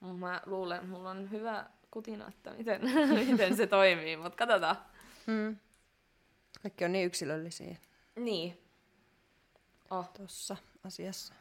mut 0.00 0.18
mä 0.18 0.40
luulen, 0.46 0.76
että 0.78 0.88
mulla 0.90 1.10
on 1.10 1.30
hyvä 1.30 1.66
kutina, 1.90 2.28
että 2.28 2.50
miten, 2.50 2.80
miten 3.30 3.56
se 3.56 3.66
toimii, 3.66 4.16
mutta 4.16 4.46
katsotaan. 4.46 4.76
Mm. 5.26 5.56
Kaikki 6.62 6.84
on 6.84 6.92
niin 6.92 7.06
yksilöllisiä 7.06 7.76
Niin, 8.16 8.58
oh, 9.90 10.08
tuossa 10.08 10.56
asiassa. 10.84 11.34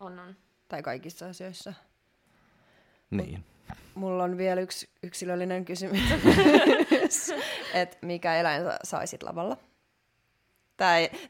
on 0.00 0.18
on. 0.18 0.36
Tai 0.68 0.82
kaikissa 0.82 1.26
asioissa. 1.26 1.74
Niin. 3.10 3.44
Mulla 3.94 4.24
on 4.24 4.38
vielä 4.38 4.60
yksi 4.60 4.88
yksilöllinen 5.02 5.64
kysymys. 5.64 6.00
että 7.74 7.96
mikä 8.02 8.36
eläin 8.36 8.62
sä 8.62 8.78
saisit 8.84 9.22
lavalla? 9.22 9.56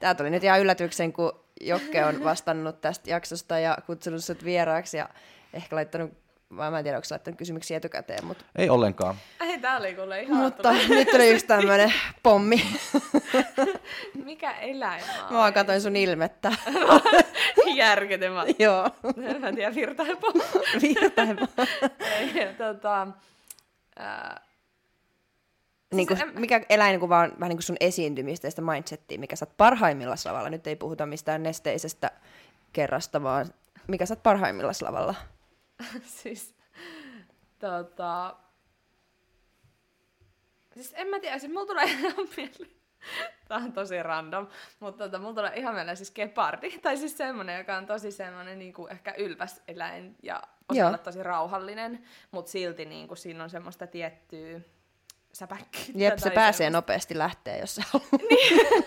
Tämä 0.01 0.15
tuli 0.15 0.31
nyt 0.31 0.45
ihan 0.45 0.61
yllätyksen, 0.61 1.13
kun 1.13 1.33
Jokke 1.61 2.05
on 2.05 2.25
vastannut 2.25 2.81
tästä 2.81 3.11
jaksosta 3.11 3.59
ja 3.59 3.79
kutsunut 3.87 4.25
sut 4.25 4.45
vieraaksi 4.45 4.97
ja 4.97 5.09
ehkä 5.53 5.77
laittanut, 5.77 6.22
vai 6.57 6.71
mä 6.71 6.79
en 6.79 6.85
tiedä, 6.85 6.99
onko 6.99 7.05
sä 7.05 7.15
laittanut 7.15 7.39
kysymyksiä 7.39 7.77
etukäteen, 7.77 8.25
mutta, 8.25 8.45
Ei 8.57 8.71
ollenkaan. 8.71 9.15
Ei, 9.41 9.59
tää 9.59 9.77
oli 9.77 9.95
kuule 9.95 10.23
ihan 10.23 10.37
mutta 10.37 10.73
nyt 10.89 11.11
tuli 11.11 11.31
yksi 11.31 11.47
tämmöinen 11.47 11.93
pommi. 12.23 12.63
Mikä 14.25 14.53
eläin 14.53 15.03
mä 15.31 15.39
Mä 15.39 15.53
katsoin 15.53 15.81
sun 15.81 15.97
ilmettä. 15.97 16.53
Järkytymä. 17.75 18.45
Joo, 18.59 18.91
Mä 19.41 19.49
en 19.49 19.55
tiedä, 19.55 19.75
virtaipo. 19.75 20.33
virtaiva. 20.83 21.49
Ei, 22.19 22.55
tota, 22.59 23.07
ää, 23.97 24.41
niin 25.95 26.07
kuin, 26.07 26.19
mikä 26.35 26.63
eläin 26.69 27.01
kuvaa 27.01 27.21
vähän 27.21 27.49
niin 27.49 27.57
kuin 27.57 27.63
sun 27.63 27.77
esiintymistä 27.81 28.47
ja 28.47 28.51
sitä 28.51 28.63
mindsettiä, 28.63 29.19
mikä 29.19 29.37
sä 29.37 29.47
oot 29.47 29.57
parhaimmillaan 29.57 30.19
lavalla. 30.25 30.51
Nyt 30.51 30.67
ei 30.67 30.77
puhuta 30.77 31.07
mistään 31.07 31.43
nesteisestä 31.43 32.11
kerrasta, 32.73 33.23
vaan 33.23 33.47
mikä 33.89 34.07
sä 34.07 34.15
oot 34.15 34.23
parhaimmillaan 34.23 34.75
lavalla? 34.81 35.15
siis, 36.23 36.55
tota... 37.59 38.37
Siis 40.75 40.93
en 40.97 41.09
mä 41.09 41.21
tiedä, 41.21 41.39
siis 41.39 41.53
mulla 41.53 41.67
tulee 41.67 41.85
ihan 41.93 42.29
mieleen, 42.37 42.83
Tää 43.49 43.59
on 43.59 43.73
tosi 43.73 44.03
random, 44.03 44.49
mutta 44.81 45.05
tota, 45.05 45.19
mulla 45.19 45.35
tulee 45.35 45.53
ihan 45.57 45.75
mieleen 45.75 45.97
siis 45.97 46.11
gepardi, 46.11 46.79
tai 46.83 46.97
siis 46.97 47.17
semmonen, 47.17 47.59
joka 47.59 47.77
on 47.77 47.87
tosi 47.87 48.13
semmonen 48.13 48.59
niin 48.59 48.73
kuin 48.73 48.93
ehkä 48.93 49.15
ylväs 49.19 49.63
eläin 49.69 50.17
ja 50.23 50.43
osaa 50.69 50.89
olla 50.89 50.99
tosi 50.99 51.23
rauhallinen, 51.23 52.05
mutta 52.31 52.51
silti 52.51 52.85
niin 52.85 53.09
kuin, 53.09 53.19
siinä 53.19 53.45
on 53.45 53.51
semmoista 53.51 53.87
tiettyä 53.87 54.61
säpäkkyyttä. 55.33 55.93
Jep, 55.95 56.19
se 56.19 56.31
pääsee 56.31 56.67
semmoista... 56.67 56.77
nopeasti 56.77 57.19
lähteä, 57.19 57.57
jos 57.57 57.75
se 57.75 57.83
haluaa. 57.87 58.11
niin. 58.29 58.85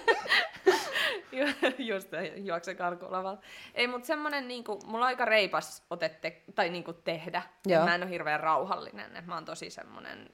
Just 1.78 2.10
juokse 2.36 2.76
karkulavalla. 2.76 3.42
Ei, 3.74 3.88
mutta 3.88 4.08
semmonen 4.08 4.48
niinku, 4.48 4.80
mulla 4.86 5.06
on 5.06 5.08
aika 5.08 5.26
reipas 5.26 5.84
otette, 5.90 6.42
tai 6.56 6.70
niinku 6.70 6.94
tehdä. 6.94 7.42
Joo. 7.66 7.86
Mä 7.86 7.96
en 7.96 8.04
ole 8.04 8.12
hirveän 8.12 8.40
rauhallinen, 8.40 9.06
että 9.06 9.22
mä 9.22 9.34
oon 9.34 9.46
tosi 9.46 9.70
semmonen 9.70 10.30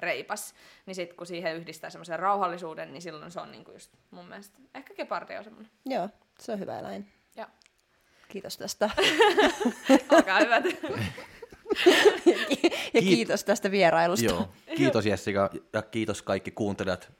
reipas. 0.00 0.54
Niin 0.86 0.94
sitten 0.94 1.16
kun 1.16 1.26
siihen 1.26 1.56
yhdistää 1.56 1.90
semmoisen 1.90 2.18
rauhallisuuden, 2.18 2.92
niin 2.92 3.02
silloin 3.02 3.30
se 3.30 3.40
on 3.40 3.52
niinku 3.52 3.72
just 3.72 3.92
mun 4.10 4.26
mielestä, 4.28 4.58
ehkä 4.74 4.94
gepardi 4.94 5.36
on 5.36 5.44
semmoinen. 5.44 5.70
Joo, 5.86 6.08
se 6.38 6.52
on 6.52 6.58
hyvä 6.58 6.78
eläin. 6.78 7.12
Joo. 7.36 7.46
Kiitos 8.28 8.58
tästä. 8.58 8.90
Olkaa 10.16 10.40
hyvät. 10.40 10.64
ja 12.94 13.00
kiitos 13.00 13.44
tästä 13.44 13.70
vierailusta. 13.70 14.26
Joo. 14.26 14.48
Kiitos 14.76 15.06
Jessica 15.06 15.50
ja 15.72 15.82
kiitos 15.82 16.22
kaikki 16.22 16.50
kuuntelijat. 16.50 17.12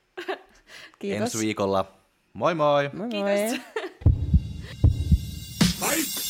Kiitos. 0.99 1.21
Ensi 1.21 1.39
viikolla. 1.39 2.04
Moi 2.37 2.53
moi! 2.53 2.91
Moi 2.93 3.07
moi! 3.07 3.59
Kiitos. 5.79 6.21